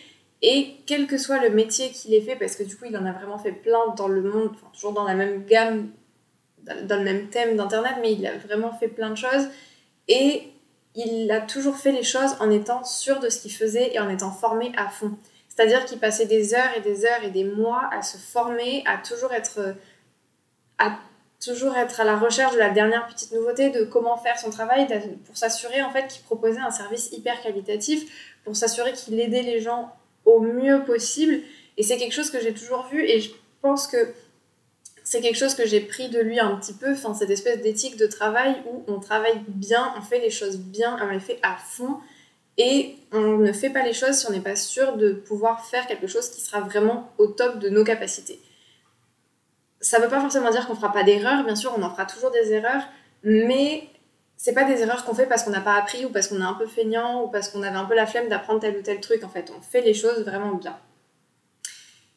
Et 0.42 0.76
quel 0.86 1.06
que 1.06 1.16
soit 1.16 1.40
le 1.40 1.48
métier 1.48 1.90
qu'il 1.90 2.12
ait 2.12 2.20
fait, 2.20 2.36
parce 2.36 2.56
que 2.56 2.62
du 2.62 2.76
coup, 2.76 2.84
il 2.84 2.96
en 2.98 3.06
a 3.06 3.12
vraiment 3.12 3.38
fait 3.38 3.52
plein 3.52 3.94
dans 3.96 4.08
le 4.08 4.22
monde, 4.22 4.50
toujours 4.74 4.92
dans 4.92 5.04
la 5.04 5.14
même 5.14 5.44
gamme, 5.46 5.90
dans 6.84 6.96
le 6.96 7.04
même 7.04 7.28
thème 7.28 7.56
d'Internet, 7.56 7.94
mais 8.00 8.12
il 8.12 8.26
a 8.26 8.36
vraiment 8.36 8.72
fait 8.72 8.88
plein 8.88 9.10
de 9.10 9.16
choses. 9.16 9.48
Et 10.08 10.48
il 10.94 11.30
a 11.30 11.40
toujours 11.40 11.76
fait 11.76 11.92
les 11.92 12.02
choses 12.02 12.36
en 12.40 12.50
étant 12.50 12.84
sûr 12.84 13.20
de 13.20 13.28
ce 13.28 13.40
qu'il 13.40 13.52
faisait 13.52 13.94
et 13.94 13.98
en 13.98 14.08
étant 14.08 14.30
formé 14.30 14.72
à 14.76 14.88
fond. 14.88 15.12
C'est-à-dire 15.48 15.84
qu'il 15.84 15.98
passait 15.98 16.26
des 16.26 16.54
heures 16.54 16.70
et 16.76 16.80
des 16.80 17.04
heures 17.04 17.22
et 17.22 17.30
des 17.30 17.44
mois 17.44 17.88
à 17.92 18.02
se 18.02 18.16
former, 18.16 18.82
à 18.86 18.98
toujours 18.98 19.32
être, 19.32 19.74
à 20.78 20.98
toujours 21.44 21.76
être 21.76 22.00
à 22.00 22.04
la 22.04 22.16
recherche 22.16 22.54
de 22.54 22.58
la 22.58 22.70
dernière 22.70 23.06
petite 23.06 23.32
nouveauté, 23.32 23.70
de 23.70 23.84
comment 23.84 24.16
faire 24.16 24.38
son 24.38 24.50
travail, 24.50 24.86
pour 25.26 25.36
s'assurer 25.36 25.82
en 25.82 25.90
fait 25.90 26.08
qu'il 26.08 26.22
proposait 26.22 26.60
un 26.60 26.70
service 26.70 27.12
hyper 27.12 27.40
qualitatif, 27.40 28.34
pour 28.44 28.56
s'assurer 28.56 28.92
qu'il 28.92 29.18
aidait 29.20 29.42
les 29.42 29.60
gens 29.60 29.92
au 30.24 30.40
mieux 30.40 30.84
possible. 30.84 31.40
Et 31.76 31.82
c'est 31.82 31.98
quelque 31.98 32.14
chose 32.14 32.30
que 32.30 32.40
j'ai 32.40 32.54
toujours 32.54 32.86
vu 32.90 33.04
et 33.04 33.20
je 33.20 33.30
pense 33.62 33.86
que 33.86 34.12
c'est 35.04 35.20
quelque 35.20 35.38
chose 35.38 35.54
que 35.54 35.66
j'ai 35.66 35.80
pris 35.80 36.08
de 36.08 36.18
lui 36.18 36.40
un 36.40 36.56
petit 36.56 36.72
peu, 36.72 36.92
enfin, 36.92 37.14
cette 37.14 37.30
espèce 37.30 37.60
d'éthique 37.60 37.96
de 37.96 38.06
travail 38.06 38.56
où 38.68 38.82
on 38.88 38.98
travaille 38.98 39.40
bien, 39.46 39.94
on 39.96 40.00
fait 40.00 40.18
les 40.18 40.30
choses 40.30 40.58
bien, 40.58 40.98
on 41.00 41.06
les 41.08 41.20
fait 41.20 41.38
à 41.42 41.56
fond 41.56 41.98
et 42.58 42.96
on 43.12 43.38
ne 43.38 43.52
fait 43.52 43.70
pas 43.70 43.84
les 43.84 43.92
choses 43.92 44.16
si 44.16 44.26
on 44.26 44.32
n'est 44.32 44.40
pas 44.40 44.56
sûr 44.56 44.96
de 44.96 45.12
pouvoir 45.12 45.64
faire 45.64 45.86
quelque 45.86 46.06
chose 46.06 46.30
qui 46.30 46.40
sera 46.40 46.60
vraiment 46.60 47.12
au 47.18 47.28
top 47.28 47.58
de 47.58 47.68
nos 47.68 47.84
capacités 47.84 48.40
ça 49.84 49.98
ne 49.98 50.04
veut 50.04 50.08
pas 50.08 50.20
forcément 50.20 50.50
dire 50.50 50.66
qu'on 50.66 50.74
fera 50.74 50.90
pas 50.92 51.02
d'erreurs, 51.04 51.44
bien 51.44 51.54
sûr, 51.54 51.74
on 51.76 51.82
en 51.82 51.90
fera 51.90 52.06
toujours 52.06 52.30
des 52.30 52.52
erreurs, 52.52 52.82
mais 53.22 53.88
c'est 54.36 54.54
pas 54.54 54.64
des 54.64 54.80
erreurs 54.80 55.04
qu'on 55.04 55.14
fait 55.14 55.26
parce 55.26 55.42
qu'on 55.42 55.50
n'a 55.50 55.60
pas 55.60 55.74
appris 55.74 56.06
ou 56.06 56.10
parce 56.10 56.28
qu'on 56.28 56.40
est 56.40 56.44
un 56.44 56.54
peu 56.54 56.66
feignant 56.66 57.22
ou 57.22 57.28
parce 57.28 57.50
qu'on 57.50 57.62
avait 57.62 57.76
un 57.76 57.84
peu 57.84 57.94
la 57.94 58.06
flemme 58.06 58.28
d'apprendre 58.28 58.60
tel 58.60 58.78
ou 58.78 58.82
tel 58.82 59.00
truc. 59.00 59.22
En 59.24 59.28
fait, 59.28 59.52
on 59.56 59.60
fait 59.60 59.82
les 59.82 59.92
choses 59.92 60.24
vraiment 60.24 60.54
bien. 60.54 60.76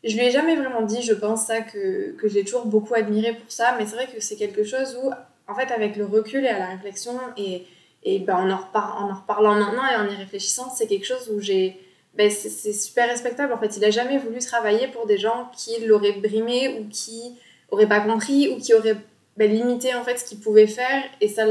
Je 0.03 0.15
lui 0.15 0.25
ai 0.25 0.31
jamais 0.31 0.55
vraiment 0.55 0.83
dit, 0.83 1.01
je 1.01 1.13
pense, 1.13 1.45
ça, 1.45 1.61
que, 1.61 2.11
que 2.17 2.27
j'ai 2.27 2.43
toujours 2.43 2.65
beaucoup 2.65 2.93
admiré 2.93 3.33
pour 3.33 3.51
ça, 3.51 3.75
mais 3.77 3.85
c'est 3.85 3.95
vrai 3.95 4.07
que 4.07 4.19
c'est 4.19 4.35
quelque 4.35 4.63
chose 4.63 4.97
où, 5.03 5.09
en 5.47 5.55
fait, 5.55 5.71
avec 5.71 5.95
le 5.95 6.05
recul 6.05 6.45
et 6.45 6.49
à 6.49 6.59
la 6.59 6.67
réflexion, 6.67 7.19
et, 7.35 7.65
et 8.03 8.19
ben, 8.19 8.35
en, 8.35 8.49
en, 8.49 9.11
en 9.11 9.13
reparlant 9.13 9.55
maintenant 9.55 9.85
et 9.91 9.95
en 9.95 10.05
y 10.09 10.15
réfléchissant, 10.15 10.69
c'est 10.69 10.87
quelque 10.87 11.05
chose 11.05 11.31
où 11.33 11.39
j'ai. 11.39 11.79
Ben, 12.15 12.31
c'est 12.31 12.73
super 12.73 13.07
respectable. 13.07 13.53
En 13.53 13.59
fait, 13.59 13.77
il 13.77 13.85
a 13.85 13.91
jamais 13.91 14.17
voulu 14.17 14.39
travailler 14.39 14.87
pour 14.87 15.05
des 15.05 15.19
gens 15.19 15.51
qui 15.55 15.85
l'auraient 15.85 16.13
brimé 16.13 16.79
ou 16.79 16.87
qui 16.89 17.37
aurait 17.69 17.87
pas 17.87 17.99
compris 17.99 18.49
ou 18.49 18.57
qui 18.57 18.73
aurait 18.73 18.97
ben, 19.37 19.51
limité 19.51 19.93
en 19.93 20.03
fait 20.03 20.17
ce 20.17 20.25
qu'il 20.25 20.39
pouvait 20.39 20.67
faire 20.67 21.03
et 21.21 21.27
ça 21.27 21.45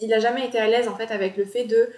il 0.00 0.12
a 0.14 0.18
jamais 0.18 0.46
été 0.46 0.58
à 0.58 0.66
l'aise 0.66 0.88
en 0.88 0.96
fait 0.96 1.10
avec 1.10 1.36
le 1.36 1.44
fait 1.44 1.64
de 1.64 1.90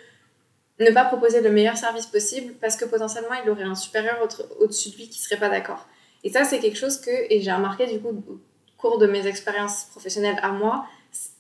ne 0.81 0.91
pas 0.91 1.05
proposer 1.05 1.41
le 1.41 1.51
meilleur 1.51 1.77
service 1.77 2.07
possible 2.07 2.55
parce 2.61 2.77
que 2.77 2.85
potentiellement 2.85 3.35
il 3.45 3.51
aurait 3.51 3.65
un 3.65 3.75
supérieur 3.75 4.19
au-dessus 4.61 4.91
de 4.91 4.97
lui 4.97 5.09
qui 5.09 5.21
serait 5.21 5.39
pas 5.39 5.49
d'accord. 5.49 5.87
Et 6.25 6.31
ça 6.31 6.45
c'est 6.45 6.59
quelque 6.59 6.79
chose 6.79 7.01
que 7.01 7.11
et 7.11 7.41
j'ai 7.41 7.53
remarqué 7.53 7.87
du 7.87 8.01
coup 8.01 8.09
au 8.09 8.41
cours 8.79 8.99
de 8.99 9.07
mes 9.07 9.27
expériences 9.27 9.85
professionnelles 9.91 10.39
à 10.43 10.53
moi, 10.53 10.87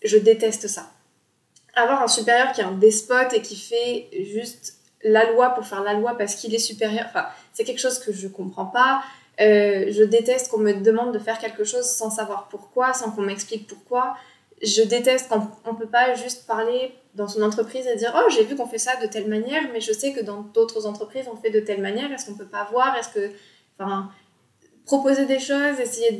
je 0.05 0.18
déteste 0.18 0.68
ça. 0.68 0.90
Avoir 1.74 2.03
un 2.03 2.09
supérieur 2.09 2.53
qui 2.53 2.61
est 2.61 2.64
un 2.64 2.72
despote 2.72 3.33
et 3.33 3.40
qui 3.40 3.57
fait 3.57 4.09
juste 4.24 4.74
la 5.03 5.31
loi 5.33 5.50
pour 5.50 5.66
faire 5.66 5.83
la 5.83 5.94
loi 5.94 6.16
parce 6.18 6.35
qu'il 6.35 6.55
est 6.55 6.59
supérieur, 6.59 7.07
enfin, 7.09 7.26
c'est 7.53 7.64
quelque 7.64 7.81
chose 7.81 7.98
que 7.98 8.12
je 8.12 8.29
comprends 8.29 8.66
pas. 8.66 9.03
Euh, 9.40 9.87
je 9.90 10.03
déteste 10.03 10.50
qu'on 10.50 10.59
me 10.59 10.74
demande 10.74 11.14
de 11.14 11.18
faire 11.18 11.38
quelque 11.38 11.64
chose 11.64 11.87
sans 11.87 12.11
savoir 12.11 12.48
pourquoi, 12.48 12.92
sans 12.92 13.11
qu'on 13.11 13.22
m'explique 13.22 13.66
pourquoi. 13.66 14.14
Je 14.62 14.83
déteste 14.83 15.29
quand 15.29 15.51
on 15.64 15.73
ne 15.73 15.79
peut 15.79 15.88
pas 15.88 16.14
juste 16.14 16.46
parler 16.46 16.92
dans 17.14 17.29
son 17.29 17.42
entreprise 17.42 17.87
et 17.87 17.96
dire 17.96 18.12
Oh, 18.16 18.31
j'ai 18.31 18.44
vu 18.44 18.57
qu'on 18.57 18.66
fait 18.66 18.79
ça 18.79 18.96
de 18.96 19.07
telle 19.07 19.29
manière, 19.29 19.62
mais 19.73 19.81
je 19.81 19.92
sais 19.92 20.12
que 20.12 20.20
dans 20.20 20.42
d'autres 20.42 20.87
entreprises, 20.87 21.27
on 21.33 21.37
fait 21.37 21.51
de 21.51 21.61
telle 21.61 21.81
manière. 21.81 22.12
Est-ce 22.12 22.27
qu'on 22.27 22.37
peut 22.37 22.46
pas 22.46 22.68
voir? 22.70 22.96
Est-ce 22.96 23.09
que. 23.09 23.31
Enfin, 23.79 24.11
proposer 24.85 25.25
des 25.25 25.38
choses, 25.38 25.79
essayer 25.81 26.12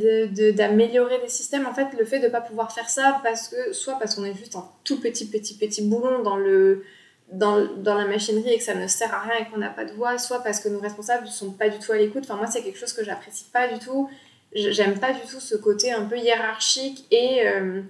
d'améliorer 0.53 1.19
de, 1.19 1.23
des 1.23 1.29
systèmes? 1.29 1.67
En 1.67 1.75
fait, 1.75 1.89
le 1.99 2.05
fait 2.05 2.19
de 2.19 2.27
ne 2.27 2.31
pas 2.31 2.41
pouvoir 2.41 2.73
faire 2.73 2.89
ça, 2.89 3.21
parce 3.23 3.49
que, 3.49 3.73
soit 3.73 3.99
parce 3.99 4.15
qu'on 4.15 4.25
est 4.25 4.35
juste 4.35 4.57
un 4.57 4.65
tout 4.85 5.01
petit, 5.01 5.27
petit, 5.27 5.57
petit 5.59 5.83
boulon 5.83 6.23
dans 6.23 6.37
le, 6.37 6.85
dans, 7.33 7.67
dans, 7.77 7.95
la 7.95 8.07
machinerie 8.07 8.55
et 8.55 8.59
que 8.59 8.65
ça 8.65 8.75
ne 8.75 8.87
sert 8.87 9.13
à 9.13 9.21
rien 9.21 9.35
et 9.41 9.51
qu'on 9.51 9.59
n'a 9.59 9.71
pas 9.71 9.85
de 9.85 9.93
voix, 9.93 10.17
soit 10.19 10.43
parce 10.43 10.61
que 10.61 10.69
nos 10.69 10.81
responsables 10.81 11.27
ne 11.27 11.31
sont 11.31 11.53
pas 11.53 11.69
du 11.69 11.79
tout 11.79 11.93
à 11.93 11.97
l'écoute. 11.97 12.25
Enfin, 12.25 12.37
moi, 12.37 12.47
c'est 12.47 12.63
quelque 12.63 12.79
chose 12.79 12.93
que 12.93 13.05
j'apprécie 13.05 13.47
pas 13.53 13.69
du 13.69 13.79
tout. 13.79 14.09
J'aime 14.55 14.99
pas 14.99 15.13
du 15.13 15.21
tout 15.21 15.41
ce 15.41 15.55
côté 15.57 15.93
un 15.93 16.05
peu 16.05 16.17
hiérarchique 16.17 17.07
et 17.11 17.47
euh, 17.47 17.83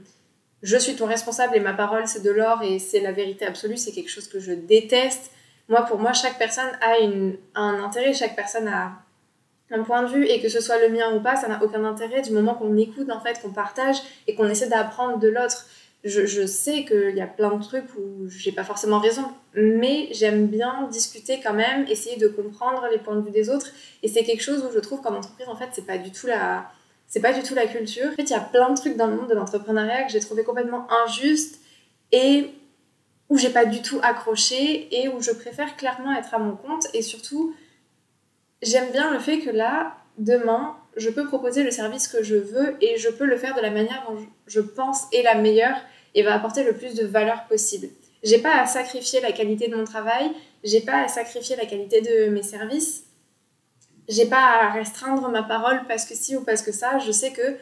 je 0.63 0.77
suis 0.77 0.95
ton 0.97 1.07
responsable 1.07 1.57
et 1.57 1.61
ma 1.61 1.73
parole 1.73 2.07
c'est 2.07 2.23
de 2.23 2.31
l'or 2.31 2.63
et 2.63 2.79
c'est 2.79 3.01
la 3.01 3.13
vérité 3.13 3.47
absolue. 3.47 3.77
C'est 3.77 3.93
quelque 3.93 4.11
chose 4.11 4.29
que 4.29 4.41
je 4.41 4.53
déteste. 4.53 5.31
Moi, 5.69 5.83
pour 5.83 5.99
moi, 5.99 6.13
chaque 6.13 6.37
personne 6.37 6.71
a 6.81 6.99
une, 6.99 7.37
un 7.55 7.83
intérêt, 7.83 8.13
chaque 8.13 8.35
personne 8.35 8.67
a 8.69 8.93
un 9.71 9.83
point 9.85 10.03
de 10.03 10.09
vue 10.09 10.27
et 10.27 10.41
que 10.41 10.49
ce 10.49 10.61
soit 10.61 10.79
le 10.81 10.89
mien 10.89 11.15
ou 11.15 11.21
pas, 11.21 11.37
ça 11.37 11.47
n'a 11.47 11.63
aucun 11.63 11.85
intérêt 11.85 12.23
du 12.23 12.33
moment 12.33 12.55
qu'on 12.55 12.77
écoute 12.77 13.09
en 13.11 13.21
fait, 13.21 13.41
qu'on 13.41 13.53
partage 13.53 13.99
et 14.27 14.35
qu'on 14.35 14.49
essaie 14.49 14.69
d'apprendre 14.69 15.19
de 15.19 15.29
l'autre 15.29 15.67
je, 16.05 16.25
je 16.25 16.47
sais 16.47 16.85
qu'il 16.85 17.15
y 17.15 17.21
a 17.21 17.27
plein 17.27 17.55
de 17.55 17.63
trucs 17.63 17.95
où 17.99 18.29
j'ai 18.29 18.53
pas 18.53 18.65
forcément 18.65 18.99
raison, 18.99 19.25
mais 19.55 20.09
j'aime 20.13 20.47
bien 20.47 20.89
discuter 20.91 21.41
quand 21.43 21.53
même, 21.53 21.87
essayer 21.89 22.17
de 22.17 22.29
comprendre 22.29 22.87
les 22.91 22.99
points 22.99 23.17
de 23.17 23.21
vue 23.21 23.31
des 23.31 23.51
autres. 23.51 23.67
Et 24.03 24.09
c'est 24.09 24.25
quelque 24.25 24.43
chose 24.43 24.65
où 24.65 24.73
je 24.73 24.79
trouve 24.79 25.03
qu'en 25.03 25.15
entreprise, 25.15 25.49
en 25.49 25.57
fait, 25.57 25.69
c'est 25.73 25.87
pas 25.87 25.99
du 25.99 26.11
tout 26.11 26.27
la, 26.27 26.71
c'est 27.11 27.21
pas 27.21 27.33
du 27.33 27.43
tout 27.43 27.55
la 27.55 27.67
culture. 27.67 28.09
En 28.09 28.15
fait, 28.15 28.23
il 28.23 28.31
y 28.31 28.35
a 28.35 28.41
plein 28.41 28.71
de 28.71 28.77
trucs 28.77 28.97
dans 28.97 29.09
le 29.09 29.17
monde 29.17 29.29
de 29.29 29.35
l'entrepreneuriat 29.35 30.05
que 30.05 30.13
j'ai 30.13 30.21
trouvé 30.21 30.45
complètement 30.45 30.87
injustes 31.05 31.61
et 32.13 32.47
où 33.29 33.37
j'ai 33.37 33.51
pas 33.51 33.65
du 33.65 33.83
tout 33.83 33.99
accroché 34.03 34.89
et 34.97 35.09
où 35.09 35.21
je 35.21 35.33
préfère 35.33 35.77
clairement 35.77 36.15
être 36.15 36.33
à 36.33 36.39
mon 36.39 36.55
compte. 36.57 36.87
Et 36.95 37.03
surtout, 37.03 37.53
j'aime 38.63 38.93
bien 38.93 39.13
le 39.13 39.19
fait 39.19 39.41
que 39.41 39.51
là, 39.51 39.97
demain, 40.19 40.77
je 40.97 41.11
peux 41.11 41.27
proposer 41.27 41.65
le 41.65 41.73
service 41.73 42.07
que 42.07 42.23
je 42.23 42.37
veux 42.37 42.77
et 42.81 42.97
je 42.97 43.09
peux 43.09 43.27
le 43.27 43.37
faire 43.37 43.57
de 43.57 43.61
la 43.61 43.71
manière 43.71 44.07
dont 44.09 44.17
je 44.47 44.61
pense 44.61 45.07
est 45.13 45.23
la 45.23 45.35
meilleure 45.35 45.77
et 46.15 46.23
va 46.23 46.35
apporter 46.35 46.63
le 46.63 46.75
plus 46.75 46.95
de 46.95 47.05
valeur 47.05 47.45
possible. 47.49 47.89
J'ai 48.23 48.39
pas 48.39 48.61
à 48.61 48.67
sacrifier 48.67 49.21
la 49.21 49.33
qualité 49.33 49.67
de 49.67 49.75
mon 49.75 49.85
travail, 49.85 50.31
j'ai 50.63 50.81
pas 50.81 51.03
à 51.03 51.09
sacrifier 51.09 51.57
la 51.57 51.67
qualité 51.67 52.03
de 52.03 52.31
mes 52.31 52.43
services, 52.43 53.05
j'ai 54.09 54.27
pas 54.27 54.63
à 54.63 54.71
restreindre 54.71 55.29
ma 55.29 55.43
parole 55.43 55.81
parce 55.89 56.05
que 56.05 56.15
si 56.15 56.37
ou 56.37 56.43
parce 56.43 56.63
que 56.63 56.73
ça, 56.73 56.99
je 56.99 57.13
sais 57.13 57.33
que 57.33 57.57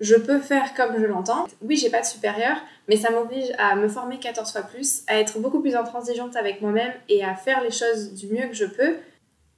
je 0.00 0.16
peux 0.16 0.40
faire 0.40 0.74
comme 0.74 0.98
je 0.98 1.06
l'entends. 1.06 1.46
Oui, 1.62 1.76
j'ai 1.76 1.90
pas 1.90 2.00
de 2.00 2.06
supérieur, 2.06 2.56
mais 2.88 2.96
ça 2.96 3.10
m'oblige 3.10 3.52
à 3.58 3.76
me 3.76 3.88
former 3.88 4.18
14 4.18 4.50
fois 4.50 4.62
plus, 4.62 5.02
à 5.06 5.18
être 5.20 5.38
beaucoup 5.38 5.60
plus 5.60 5.76
intransigeante 5.76 6.36
avec 6.36 6.60
moi-même 6.60 6.92
et 7.08 7.24
à 7.24 7.34
faire 7.34 7.62
les 7.62 7.70
choses 7.70 8.12
du 8.12 8.26
mieux 8.26 8.48
que 8.48 8.54
je 8.54 8.66
peux 8.66 8.96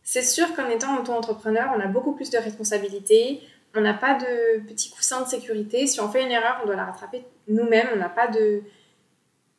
c'est 0.06 0.22
sûr 0.22 0.54
qu'en 0.54 0.70
étant 0.70 0.96
auto-entrepreneur, 1.00 1.72
on 1.76 1.80
a 1.80 1.88
beaucoup 1.88 2.12
plus 2.12 2.30
de 2.30 2.38
responsabilités, 2.38 3.42
on 3.74 3.80
n'a 3.80 3.92
pas 3.92 4.14
de 4.14 4.60
petits 4.60 4.88
coussins 4.88 5.22
de 5.22 5.26
sécurité. 5.26 5.88
Si 5.88 6.00
on 6.00 6.08
fait 6.08 6.22
une 6.22 6.30
erreur, 6.30 6.60
on 6.62 6.66
doit 6.66 6.76
la 6.76 6.84
rattraper 6.84 7.24
nous-mêmes. 7.48 7.88
On 7.92 7.96
n'a 7.96 8.08
pas 8.08 8.28
de, 8.28 8.62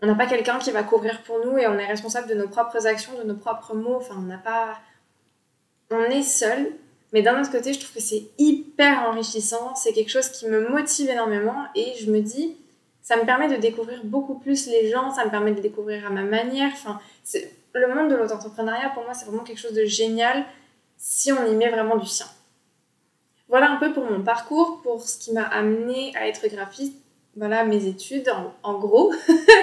on 0.02 0.08
n'a 0.08 0.15
pas 0.15 0.26
quelqu'un 0.26 0.58
qui 0.58 0.72
va 0.72 0.84
couvrir 0.84 1.22
pour 1.24 1.46
nous 1.46 1.58
et 1.58 1.67
on 1.67 1.78
est 1.78 1.86
responsable 1.86 2.30
de 2.30 2.34
nos 2.34 2.48
propres 2.48 2.88
actions, 2.88 3.12
de 3.17 3.24
nos 3.24 3.36
propres 3.36 3.76
mots. 3.76 3.98
Enfin, 3.98 4.15
on 4.17 4.22
n'a 4.22 4.38
pas, 4.38 4.80
on 5.91 6.04
est 6.04 6.23
seul. 6.23 6.73
Mais 7.13 7.21
d'un 7.21 7.39
autre 7.39 7.52
côté, 7.52 7.73
je 7.73 7.80
trouve 7.80 7.93
que 7.93 8.02
c'est 8.02 8.23
hyper 8.38 9.08
enrichissant. 9.08 9.73
C'est 9.76 9.93
quelque 9.93 10.12
chose 10.12 10.30
qui 10.30 10.47
me 10.47 10.69
motive 10.69 11.10
énormément 11.10 11.65
et 11.76 11.93
je 12.00 12.12
me 12.12 12.19
dis, 12.19 12.58
ça 13.02 13.15
me 13.15 13.26
permet 13.26 13.47
de 13.47 13.56
découvrir 13.56 14.04
beaucoup 14.04 14.38
plus 14.38 14.67
les 14.67 14.89
gens, 14.89 15.13
ça 15.13 15.23
me 15.23 15.32
permet 15.32 15.54
de 15.54 15.62
découvrir 15.62 16.06
à 16.06 16.10
ma 16.10 16.23
manière. 16.23 16.71
Enfin, 16.73 17.00
le 17.73 17.93
monde 17.93 18.10
de 18.10 18.15
l'auto-entrepreneuriat, 18.15 18.89
pour 18.89 19.04
moi, 19.04 19.13
c'est 19.13 19.26
vraiment 19.26 19.43
quelque 19.43 19.60
chose 19.60 19.73
de 19.73 19.86
génial 19.86 20.45
si 20.97 21.32
on 21.32 21.45
y 21.45 21.56
met 21.56 21.69
vraiment 21.69 21.95
du 21.95 22.08
sien. 22.08 22.26
Voilà 23.47 23.71
un 23.71 23.78
peu 23.78 23.93
pour 23.93 24.04
mon 24.04 24.21
parcours, 24.23 24.82
pour 24.82 25.02
ce 25.02 25.17
qui 25.17 25.32
m'a 25.32 25.43
amené 25.43 26.12
à 26.17 26.28
être 26.28 26.47
graphiste. 26.47 26.95
Voilà 27.38 27.63
mes 27.63 27.86
études, 27.86 28.30
en, 28.63 28.78
gros. 28.78 29.13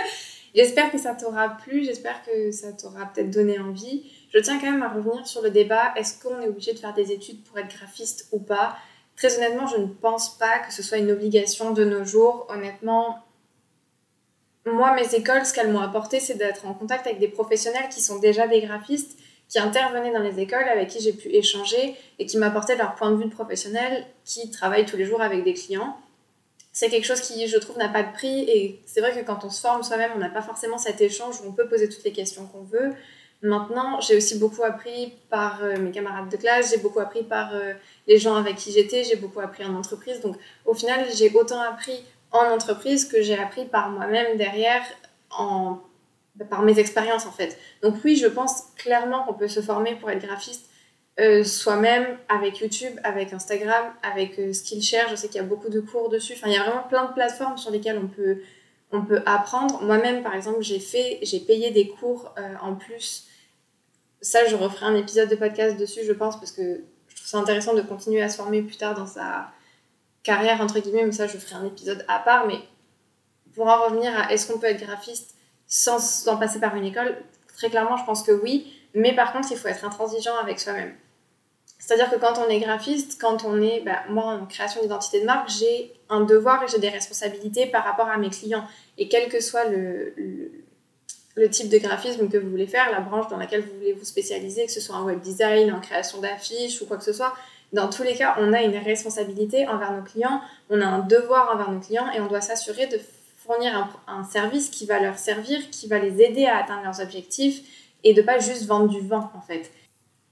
j'espère 0.55 0.91
que 0.91 0.97
ça 0.97 1.15
t'aura 1.15 1.51
plu, 1.51 1.85
j'espère 1.85 2.23
que 2.25 2.51
ça 2.51 2.73
t'aura 2.73 3.07
peut-être 3.07 3.31
donné 3.31 3.59
envie. 3.59 4.11
Je 4.35 4.41
tiens 4.41 4.59
quand 4.59 4.71
même 4.71 4.83
à 4.83 4.89
revenir 4.89 5.25
sur 5.27 5.43
le 5.43 5.51
débat, 5.51 5.95
est-ce 5.97 6.21
qu'on 6.21 6.41
est 6.41 6.49
obligé 6.49 6.73
de 6.73 6.79
faire 6.79 6.93
des 6.93 7.13
études 7.13 7.45
pour 7.45 7.57
être 7.57 7.69
graphiste 7.69 8.27
ou 8.33 8.41
pas? 8.41 8.77
Très 9.17 9.37
honnêtement, 9.37 9.69
je 9.69 9.77
ne 9.77 9.87
pense 9.87 10.37
pas 10.39 10.59
que 10.59 10.73
ce 10.73 10.83
soit 10.83 10.99
une 10.99 11.13
obligation 11.13 11.71
de 11.71 11.85
nos 11.85 12.05
jours. 12.05 12.49
Honnêtement, 12.51 13.25
moi, 14.67 14.93
mes 14.95 15.15
écoles, 15.15 15.47
ce 15.47 15.53
qu'elles 15.53 15.71
m'ont 15.71 15.81
apporté, 15.81 16.19
c'est 16.19 16.35
d'être 16.35 16.67
en 16.67 16.75
contact 16.75 17.07
avec 17.07 17.21
des 17.21 17.29
professionnels 17.29 17.89
qui 17.91 18.01
sont 18.01 18.19
déjà 18.19 18.49
des 18.49 18.61
graphistes, 18.61 19.17
qui 19.49 19.61
intervenaient 19.61 20.13
dans 20.13 20.23
les 20.23 20.41
écoles, 20.41 20.69
avec 20.69 20.89
qui 20.89 21.01
j'ai 21.01 21.13
pu 21.13 21.29
échanger 21.29 21.95
et 22.19 22.27
qui 22.27 22.37
m'apportaient 22.37 22.77
leur 22.77 22.97
point 22.97 23.13
de 23.13 23.17
vue 23.17 23.27
de 23.27 23.35
professionnel, 23.35 24.05
qui 24.25 24.51
travaillent 24.51 24.87
tous 24.87 24.97
les 24.97 25.05
jours 25.05 25.23
avec 25.23 25.45
des 25.45 25.55
clients. 25.55 25.97
C'est 26.73 26.89
quelque 26.89 27.05
chose 27.07 27.21
qui, 27.21 27.47
je 27.47 27.59
trouve, 27.59 27.79
n'a 27.79 27.89
pas 27.89 28.03
de 28.03 28.13
prix. 28.13 28.41
Et 28.51 28.83
c'est 28.85 29.01
vrai 29.01 29.13
que 29.13 29.25
quand 29.25 29.45
on 29.45 29.51
se 29.51 29.61
forme 29.61 29.85
soi-même, 29.85 30.11
on 30.17 30.19
n'a 30.19 30.31
pas 30.31 30.43
forcément 30.43 30.79
cet 30.79 31.01
échange 31.01 31.41
où 31.41 31.49
on 31.49 31.53
peut 31.53 31.69
poser 31.69 31.89
toutes 31.89 32.03
les 32.03 32.13
questions 32.13 32.47
qu'on 32.47 32.65
veut. 32.65 32.95
Maintenant, 33.43 34.01
j'ai 34.01 34.17
aussi 34.17 34.39
beaucoup 34.39 34.65
appris 34.65 35.13
par 35.29 35.63
euh, 35.63 35.77
mes 35.79 35.91
camarades 35.91 36.31
de 36.31 36.37
classe, 36.37 36.71
j'ai 36.71 36.79
beaucoup 36.79 37.01
appris 37.01 37.23
par 37.23 37.55
euh, 37.55 37.75
les 38.07 38.19
gens 38.19 38.37
avec 38.37 38.57
qui 38.57 38.73
j'étais, 38.73 39.05
j'ai 39.05 39.17
beaucoup 39.17 39.41
appris 39.41 39.65
en 39.65 39.75
entreprise. 39.75 40.21
Donc, 40.21 40.37
au 40.65 40.73
final, 40.73 41.05
j'ai 41.15 41.31
autant 41.35 41.61
appris 41.61 42.03
en 42.33 42.51
entreprise 42.51 43.07
que 43.07 43.23
j'ai 43.23 43.39
appris 43.39 43.67
par 43.67 43.91
moi-même 43.91 44.39
derrière 44.39 44.83
par 46.51 46.63
mes 46.63 46.79
expériences 46.79 47.27
en 47.27 47.33
fait. 47.33 47.59
Donc 47.83 47.97
oui, 48.05 48.17
je 48.17 48.27
pense 48.27 48.65
clairement 48.77 49.25
qu'on 49.25 49.35
peut 49.35 49.49
se 49.49 49.61
former 49.61 49.95
pour 49.97 50.11
être 50.11 50.25
graphiste 50.25 50.69
euh, 51.21 51.45
soi-même 51.45 52.19
avec 52.29 52.59
YouTube, 52.59 52.99
avec 53.05 53.33
Instagram, 53.33 53.85
avec 54.03 54.41
Skillshare. 54.53 55.09
Je 55.11 55.17
sais 55.17 55.29
qu'il 55.29 55.37
y 55.37 55.45
a 55.45 55.47
beaucoup 55.47 55.69
de 55.69 55.81
cours 55.81 56.09
dessus. 56.09 56.35
Enfin, 56.35 56.49
il 56.49 56.55
y 56.55 56.57
a 56.57 56.63
vraiment 56.63 56.85
plein 56.89 57.05
de 57.05 57.13
plateformes 57.13 57.59
sur 57.59 57.71
lesquelles 57.71 57.99
on 57.99 58.09
peut, 58.09 58.39
on 58.95 59.05
peut 59.05 59.23
apprendre. 59.27 59.83
Moi-même, 59.83 60.23
par 60.23 60.35
exemple, 60.35 60.63
j'ai 60.63 60.79
fait, 60.79 61.19
j'ai 61.23 61.41
payé 61.41 61.71
des 61.71 61.89
cours 61.89 62.35
euh, 62.39 62.55
en 62.63 62.75
plus. 62.75 63.27
Ça, 64.21 64.47
je 64.47 64.57
referai 64.57 64.87
un 64.87 64.95
épisode 64.95 65.29
de 65.29 65.37
podcast 65.37 65.77
dessus, 65.77 66.01
je 66.05 66.13
pense, 66.13 66.39
parce 66.39 66.53
que 66.53 66.85
je 67.09 67.17
trouve 67.17 67.27
ça 67.27 67.39
intéressant 67.39 67.75
de 67.75 67.83
continuer 67.83 68.23
à 68.23 68.29
se 68.29 68.37
former 68.37 68.63
plus 68.63 68.77
tard 68.77 68.95
dans 68.95 69.07
sa 69.07 69.51
carrière, 70.23 70.61
entre 70.61 70.79
guillemets, 70.79 71.05
mais 71.05 71.13
ça, 71.13 71.27
je 71.27 71.37
ferai 71.37 71.57
un 71.57 71.67
épisode 71.67 72.05
à 72.09 72.21
part. 72.21 72.47
Mais 72.47 72.59
pour 73.55 73.67
en 73.67 73.85
revenir 73.85 74.17
à 74.19 74.33
est-ce 74.33 74.51
qu'on 74.51 74.59
peut 74.59 74.69
être 74.69 74.81
graphiste 74.81 75.35
sans, 75.67 75.99
sans 75.99 76.37
passer 76.37 76.61
par 76.61 76.75
une 76.77 76.85
école, 76.85 77.17
très 77.57 77.71
clairement, 77.71 77.97
je 77.97 78.05
pense 78.05 78.23
que 78.23 78.33
oui. 78.33 78.73
Mais 78.95 79.15
par 79.15 79.33
contre, 79.33 79.49
il 79.51 79.59
faut 79.59 79.69
être 79.69 79.85
intransigeant 79.85 80.37
avec 80.37 80.61
soi-même. 80.61 80.95
C'est-à-dire 81.85 82.11
que 82.11 82.17
quand 82.17 82.39
on 82.39 82.49
est 82.49 82.61
graphiste, 82.61 83.21
quand 83.21 83.45
on 83.45 83.61
est, 83.61 83.81
bah, 83.81 84.05
moi 84.09 84.25
en 84.25 84.47
création 84.47 84.81
d'identité 84.81 85.21
de 85.21 85.27
marque, 85.27 85.51
j'ai 85.51 85.93
un 86.09 86.23
devoir 86.23 86.63
et 86.63 86.67
j'ai 86.67 86.79
des 86.79 86.89
responsabilités 86.89 87.67
par 87.67 87.85
rapport 87.85 88.09
à 88.09 88.17
mes 88.17 88.31
clients. 88.31 88.65
Et 88.97 89.07
quel 89.09 89.29
que 89.29 89.39
soit 89.39 89.67
le, 89.67 90.15
type 91.51 91.69
de 91.69 91.77
graphisme 91.77 92.31
que 92.31 92.39
vous 92.39 92.49
voulez 92.49 92.67
faire, 92.67 92.91
la 92.91 93.01
branche 93.01 93.29
dans 93.29 93.37
laquelle 93.37 93.61
vous 93.61 93.75
voulez 93.75 93.93
vous 93.93 94.05
spécialiser, 94.05 94.65
que 94.65 94.73
ce 94.73 94.81
soit 94.81 94.97
en 94.97 95.05
web 95.05 95.21
design, 95.21 95.71
en 95.75 95.81
création 95.81 96.23
d'affiches 96.23 96.81
ou 96.81 96.87
quoi 96.87 96.97
que 96.97 97.05
ce 97.05 97.13
soit, 97.13 97.35
dans 97.75 97.91
tous 97.91 98.03
les 98.03 98.15
cas, 98.15 98.37
on 98.39 98.55
a 98.55 98.63
une 98.63 98.79
responsabilité 98.79 99.69
envers 99.69 99.93
nos 99.93 100.03
clients, 100.03 100.41
on 100.71 100.81
a 100.81 100.87
un 100.87 101.01
devoir 101.01 101.55
envers 101.55 101.71
nos 101.71 101.81
clients 101.81 102.11
et 102.17 102.21
on 102.21 102.29
doit 102.29 102.41
s'assurer 102.41 102.87
de 102.87 102.99
fournir 103.37 103.77
un, 103.77 104.21
un, 104.21 104.25
service 104.25 104.71
qui 104.71 104.87
va 104.87 105.01
leur 105.01 105.19
servir, 105.19 105.69
qui 105.69 105.87
va 105.87 105.99
les 105.99 106.23
aider 106.23 106.47
à 106.47 106.57
atteindre 106.57 106.85
leurs 106.85 107.01
objectifs 107.01 107.61
et 108.05 108.15
de 108.15 108.23
pas 108.23 108.39
juste 108.39 108.65
vendre 108.65 108.89
du 108.89 109.07
vent 109.07 109.31
en 109.35 109.43
fait. 109.43 109.71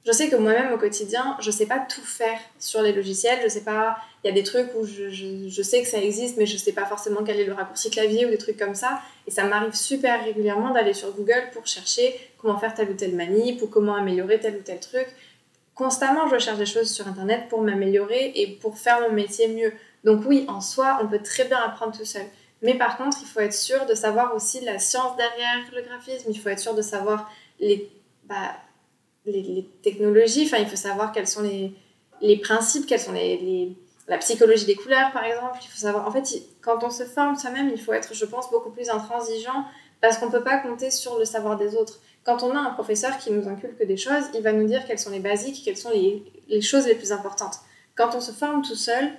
Je 0.04 0.10
sais 0.10 0.28
que 0.28 0.36
moi-même 0.36 0.72
au 0.72 0.78
quotidien, 0.78 1.36
je 1.40 1.50
sais 1.50 1.66
pas 1.66 1.78
tout 1.78 2.00
faire 2.00 2.38
sur 2.58 2.82
les 2.82 2.92
logiciels, 2.92 3.38
je 3.44 3.48
sais 3.48 3.60
pas, 3.60 3.98
il 4.24 4.28
y 4.28 4.30
a 4.30 4.34
des 4.34 4.42
trucs 4.42 4.74
où 4.74 4.84
je, 4.84 5.62
sais 5.62 5.82
que 5.82 5.88
ça 5.88 5.98
existe 5.98 6.36
mais 6.38 6.46
je 6.46 6.56
sais 6.56 6.72
pas 6.72 6.86
forcément 6.86 7.22
quel 7.24 7.38
est 7.38 7.44
le 7.44 7.52
raccourci 7.52 7.88
clavier 7.88 8.26
ou 8.26 8.30
des 8.30 8.38
trucs 8.38 8.56
comme 8.56 8.74
ça 8.74 9.00
et 9.28 9.30
ça 9.30 9.44
m'arrive 9.44 9.74
super 9.74 10.24
régulièrement 10.24 10.70
d'aller 10.70 10.92
sur 10.92 11.12
Google 11.12 11.50
pour 11.52 11.66
chercher 11.66 12.18
comment 12.38 12.58
faire 12.58 12.74
telle 12.74 12.90
ou 12.90 12.94
telle 12.94 13.14
manip 13.14 13.62
ou 13.62 13.68
comment 13.68 13.94
améliorer 13.94 14.40
tel 14.40 14.56
ou 14.56 14.62
tel 14.62 14.80
truc 14.80 15.06
constamment, 15.74 16.28
je 16.28 16.38
cherche 16.38 16.58
des 16.58 16.66
choses 16.66 16.90
sur 16.90 17.06
Internet 17.08 17.48
pour 17.48 17.62
m'améliorer 17.62 18.32
et 18.36 18.46
pour 18.60 18.78
faire 18.78 19.00
mon 19.00 19.12
métier 19.12 19.48
mieux. 19.48 19.72
Donc 20.04 20.22
oui, 20.26 20.44
en 20.48 20.60
soi, 20.60 20.98
on 21.02 21.08
peut 21.08 21.22
très 21.22 21.44
bien 21.44 21.58
apprendre 21.58 21.96
tout 21.96 22.04
seul. 22.04 22.26
Mais 22.62 22.74
par 22.74 22.96
contre, 22.96 23.18
il 23.20 23.26
faut 23.26 23.40
être 23.40 23.54
sûr 23.54 23.86
de 23.86 23.94
savoir 23.94 24.34
aussi 24.34 24.60
la 24.64 24.78
science 24.78 25.16
derrière 25.16 25.58
le 25.74 25.82
graphisme. 25.82 26.30
Il 26.30 26.38
faut 26.38 26.48
être 26.48 26.60
sûr 26.60 26.74
de 26.74 26.82
savoir 26.82 27.30
les, 27.58 27.90
bah, 28.24 28.54
les, 29.26 29.68
technologies. 29.82 30.44
Enfin, 30.46 30.58
il 30.58 30.66
faut 30.66 30.76
savoir 30.76 31.12
quels 31.12 31.26
sont 31.26 31.42
les, 31.42 31.72
les 32.20 32.36
principes, 32.38 32.86
quels 32.86 33.00
sont 33.00 33.12
les, 33.12 33.36
les, 33.38 33.76
la 34.08 34.18
psychologie 34.18 34.66
des 34.66 34.76
couleurs, 34.76 35.12
par 35.12 35.24
exemple. 35.24 35.58
Il 35.62 35.68
faut 35.68 35.78
savoir. 35.78 36.06
En 36.06 36.10
fait, 36.10 36.24
quand 36.60 36.82
on 36.84 36.90
se 36.90 37.04
forme 37.04 37.36
soi-même, 37.36 37.70
il 37.70 37.80
faut 37.80 37.92
être, 37.92 38.14
je 38.14 38.24
pense, 38.24 38.50
beaucoup 38.50 38.70
plus 38.70 38.90
intransigeant 38.90 39.64
parce 40.00 40.18
qu'on 40.18 40.26
ne 40.26 40.32
peut 40.32 40.42
pas 40.42 40.58
compter 40.58 40.90
sur 40.90 41.18
le 41.18 41.24
savoir 41.24 41.56
des 41.56 41.76
autres. 41.76 42.00
Quand 42.24 42.42
on 42.42 42.54
a 42.54 42.58
un 42.58 42.70
professeur 42.70 43.18
qui 43.18 43.32
nous 43.32 43.48
inculque 43.48 43.84
des 43.84 43.96
choses, 43.96 44.24
il 44.34 44.42
va 44.42 44.52
nous 44.52 44.66
dire 44.66 44.84
quelles 44.86 44.98
sont 44.98 45.10
les 45.10 45.20
basiques, 45.20 45.62
quelles 45.64 45.76
sont 45.76 45.90
les, 45.90 46.22
les 46.48 46.60
choses 46.60 46.86
les 46.86 46.94
plus 46.94 47.12
importantes. 47.12 47.56
Quand 47.94 48.14
on 48.14 48.20
se 48.20 48.32
forme 48.32 48.62
tout 48.62 48.74
seul, 48.74 49.12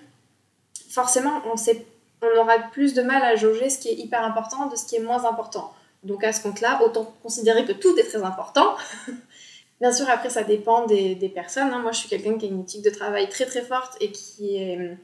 forcément, 0.89 1.41
on, 1.51 1.57
sait, 1.57 1.85
on 2.21 2.39
aura 2.39 2.59
plus 2.71 2.93
de 2.93 3.01
mal 3.01 3.23
à 3.23 3.35
jauger 3.35 3.69
ce 3.69 3.79
qui 3.79 3.89
est 3.89 3.95
hyper 3.95 4.23
important 4.23 4.67
de 4.67 4.75
ce 4.75 4.85
qui 4.85 4.95
est 4.95 5.01
moins 5.01 5.25
important. 5.25 5.73
Donc 6.03 6.23
à 6.23 6.33
ce 6.33 6.43
compte-là, 6.43 6.81
autant 6.83 7.13
considérer 7.23 7.65
que 7.65 7.71
tout 7.71 7.97
est 7.97 8.03
très 8.03 8.23
important. 8.23 8.75
Bien 9.81 9.91
sûr, 9.91 10.09
après, 10.09 10.29
ça 10.29 10.43
dépend 10.43 10.85
des, 10.85 11.31
personnes. 11.33 11.71
Hein. 11.73 11.79
Moi, 11.79 11.91
je 11.91 11.99
suis 11.99 12.09
quelqu'un 12.09 12.37
qui 12.37 12.45
a 12.45 12.49
une 12.49 12.61
éthique 12.61 12.83
de 12.83 12.89
travail 12.89 13.27
très 13.29 13.45
très 13.45 13.61
forte 13.61 13.97
et 13.99 14.11
qui 14.11 14.57
est 14.57 14.77
hum, 14.77 14.97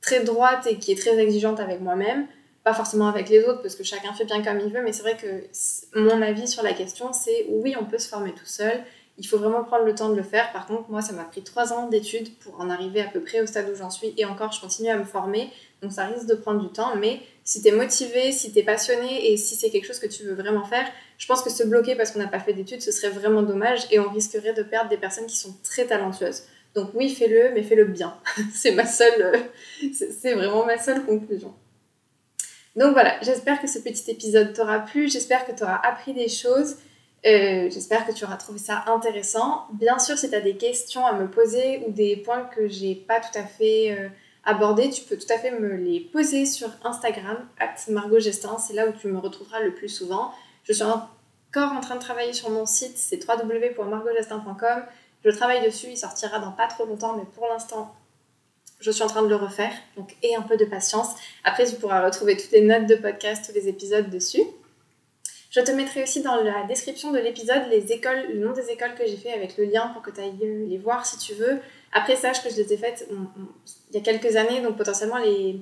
très 0.00 0.24
droite 0.24 0.66
et 0.66 0.78
qui 0.78 0.92
est 0.92 0.96
très 0.96 1.18
exigeante 1.18 1.60
avec 1.60 1.80
moi-même 1.80 2.26
pas 2.64 2.74
forcément 2.74 3.08
avec 3.08 3.28
les 3.28 3.42
autres 3.44 3.60
parce 3.62 3.74
que 3.74 3.82
chacun 3.82 4.12
fait 4.12 4.24
bien 4.24 4.42
comme 4.42 4.60
il 4.60 4.72
veut, 4.72 4.82
mais 4.82 4.92
c'est 4.92 5.02
vrai 5.02 5.16
que 5.16 5.98
mon 5.98 6.22
avis 6.22 6.46
sur 6.46 6.62
la 6.62 6.72
question, 6.72 7.12
c'est 7.12 7.46
oui, 7.48 7.74
on 7.78 7.84
peut 7.84 7.98
se 7.98 8.08
former 8.08 8.32
tout 8.32 8.46
seul. 8.46 8.82
Il 9.18 9.26
faut 9.26 9.38
vraiment 9.38 9.62
prendre 9.62 9.84
le 9.84 9.94
temps 9.94 10.08
de 10.08 10.14
le 10.14 10.22
faire. 10.22 10.52
Par 10.52 10.66
contre, 10.66 10.88
moi, 10.88 11.02
ça 11.02 11.12
m'a 11.12 11.24
pris 11.24 11.42
trois 11.42 11.72
ans 11.72 11.88
d'études 11.88 12.34
pour 12.38 12.58
en 12.60 12.70
arriver 12.70 13.02
à 13.02 13.08
peu 13.08 13.20
près 13.20 13.42
au 13.42 13.46
stade 13.46 13.68
où 13.70 13.74
j'en 13.74 13.90
suis. 13.90 14.14
Et 14.16 14.24
encore, 14.24 14.52
je 14.52 14.60
continue 14.60 14.88
à 14.88 14.96
me 14.96 15.04
former. 15.04 15.50
Donc, 15.82 15.92
ça 15.92 16.06
risque 16.06 16.26
de 16.26 16.34
prendre 16.34 16.62
du 16.62 16.68
temps. 16.72 16.96
Mais 16.96 17.20
si 17.44 17.60
tu 17.60 17.68
es 17.68 17.72
motivé, 17.72 18.32
si 18.32 18.52
tu 18.52 18.60
es 18.60 18.62
passionné 18.62 19.30
et 19.30 19.36
si 19.36 19.54
c'est 19.54 19.68
quelque 19.68 19.86
chose 19.86 19.98
que 19.98 20.06
tu 20.06 20.24
veux 20.24 20.34
vraiment 20.34 20.64
faire, 20.64 20.86
je 21.22 21.28
pense 21.28 21.40
que 21.40 21.50
se 21.50 21.62
bloquer 21.62 21.94
parce 21.94 22.10
qu'on 22.10 22.18
n'a 22.18 22.26
pas 22.26 22.40
fait 22.40 22.52
d'études, 22.52 22.82
ce 22.82 22.90
serait 22.90 23.10
vraiment 23.10 23.42
dommage. 23.42 23.86
Et 23.92 24.00
on 24.00 24.10
risquerait 24.10 24.54
de 24.54 24.64
perdre 24.64 24.90
des 24.90 24.96
personnes 24.96 25.26
qui 25.26 25.36
sont 25.36 25.54
très 25.62 25.84
talentueuses. 25.84 26.42
Donc, 26.74 26.90
oui, 26.94 27.08
fais-le, 27.10 27.52
mais 27.54 27.62
fais-le 27.62 27.84
bien. 27.84 28.16
c'est 28.52 28.72
ma 28.72 28.84
seule. 28.84 29.32
c'est 29.92 30.34
vraiment 30.34 30.66
ma 30.66 30.78
seule 30.78 31.06
conclusion. 31.06 31.54
Donc 32.74 32.94
voilà, 32.94 33.20
j'espère 33.22 33.60
que 33.60 33.68
ce 33.68 33.78
petit 33.78 34.10
épisode 34.10 34.52
t'aura 34.52 34.80
plu, 34.80 35.08
j'espère 35.08 35.46
que 35.46 35.52
tu 35.52 35.62
auras 35.62 35.80
appris 35.84 36.12
des 36.12 36.28
choses, 36.28 36.74
euh, 37.24 37.70
j'espère 37.70 38.04
que 38.04 38.10
tu 38.10 38.24
auras 38.24 38.36
trouvé 38.36 38.58
ça 38.58 38.82
intéressant. 38.88 39.68
Bien 39.74 40.00
sûr, 40.00 40.18
si 40.18 40.28
tu 40.28 40.34
as 40.34 40.40
des 40.40 40.56
questions 40.56 41.06
à 41.06 41.12
me 41.12 41.30
poser 41.30 41.84
ou 41.86 41.92
des 41.92 42.16
points 42.16 42.50
que 42.56 42.66
j'ai 42.66 42.96
pas 42.96 43.20
tout 43.20 43.38
à 43.38 43.44
fait 43.44 43.92
euh, 43.92 44.08
abordés, 44.42 44.90
tu 44.90 45.02
peux 45.02 45.16
tout 45.16 45.32
à 45.32 45.38
fait 45.38 45.52
me 45.52 45.76
les 45.76 46.00
poser 46.00 46.46
sur 46.46 46.70
Instagram, 46.82 47.46
Margot 47.90 48.18
Gestin, 48.18 48.58
c'est 48.58 48.72
là 48.74 48.88
où 48.88 48.92
tu 48.92 49.06
me 49.06 49.18
retrouveras 49.18 49.60
le 49.60 49.72
plus 49.72 49.88
souvent. 49.88 50.32
Je 50.64 50.72
suis 50.72 50.84
encore 50.84 51.72
en 51.72 51.80
train 51.80 51.96
de 51.96 52.00
travailler 52.00 52.32
sur 52.32 52.50
mon 52.50 52.66
site, 52.66 52.96
c'est 52.96 53.20
www.margotgestin.com. 53.26 54.84
Je 55.24 55.30
travaille 55.30 55.64
dessus, 55.64 55.88
il 55.88 55.96
sortira 55.96 56.38
dans 56.38 56.52
pas 56.52 56.66
trop 56.66 56.84
longtemps, 56.84 57.16
mais 57.16 57.24
pour 57.34 57.46
l'instant, 57.46 57.94
je 58.80 58.90
suis 58.90 59.02
en 59.02 59.06
train 59.06 59.22
de 59.22 59.28
le 59.28 59.36
refaire, 59.36 59.72
donc 59.96 60.16
et 60.22 60.34
un 60.34 60.42
peu 60.42 60.56
de 60.56 60.64
patience. 60.64 61.10
Après, 61.44 61.64
tu 61.64 61.76
pourras 61.76 62.04
retrouver 62.04 62.36
toutes 62.36 62.50
les 62.50 62.62
notes 62.62 62.86
de 62.86 62.96
podcast, 62.96 63.44
tous 63.46 63.54
les 63.54 63.68
épisodes 63.68 64.10
dessus. 64.10 64.42
Je 65.50 65.60
te 65.60 65.70
mettrai 65.70 66.02
aussi 66.02 66.22
dans 66.22 66.36
la 66.36 66.64
description 66.64 67.12
de 67.12 67.18
l'épisode 67.18 67.68
les 67.70 67.92
écoles, 67.92 68.26
le 68.32 68.40
nom 68.40 68.52
des 68.52 68.70
écoles 68.70 68.94
que 68.94 69.06
j'ai 69.06 69.18
fait 69.18 69.32
avec 69.32 69.56
le 69.58 69.64
lien 69.64 69.88
pour 69.88 70.02
que 70.02 70.10
tu 70.10 70.20
ailles 70.20 70.66
les 70.68 70.78
voir 70.78 71.04
si 71.04 71.18
tu 71.18 71.34
veux. 71.34 71.60
Après, 71.92 72.16
sache 72.16 72.42
que 72.42 72.48
je 72.48 72.56
les 72.56 72.72
ai 72.72 72.76
faites 72.76 73.06
il 73.90 73.94
y 73.94 73.98
a 73.98 74.00
quelques 74.00 74.36
années, 74.36 74.62
donc 74.62 74.78
potentiellement 74.78 75.18
les, 75.18 75.60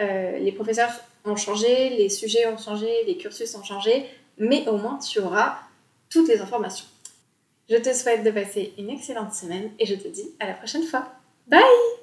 euh, 0.00 0.38
les 0.38 0.52
professeurs 0.52 0.90
ont 1.24 1.36
changé, 1.36 1.90
les 1.90 2.08
sujets 2.08 2.46
ont 2.48 2.58
changé, 2.58 2.90
les 3.06 3.16
cursus 3.16 3.54
ont 3.54 3.62
changé, 3.62 4.06
mais 4.38 4.66
au 4.68 4.76
moins 4.76 4.98
tu 4.98 5.18
auras 5.20 5.58
toutes 6.10 6.28
les 6.28 6.40
informations. 6.40 6.86
Je 7.68 7.76
te 7.76 7.94
souhaite 7.94 8.24
de 8.24 8.30
passer 8.30 8.74
une 8.78 8.90
excellente 8.90 9.32
semaine 9.34 9.70
et 9.78 9.86
je 9.86 9.94
te 9.94 10.08
dis 10.08 10.30
à 10.40 10.46
la 10.46 10.54
prochaine 10.54 10.84
fois. 10.84 11.06
Bye 11.46 12.01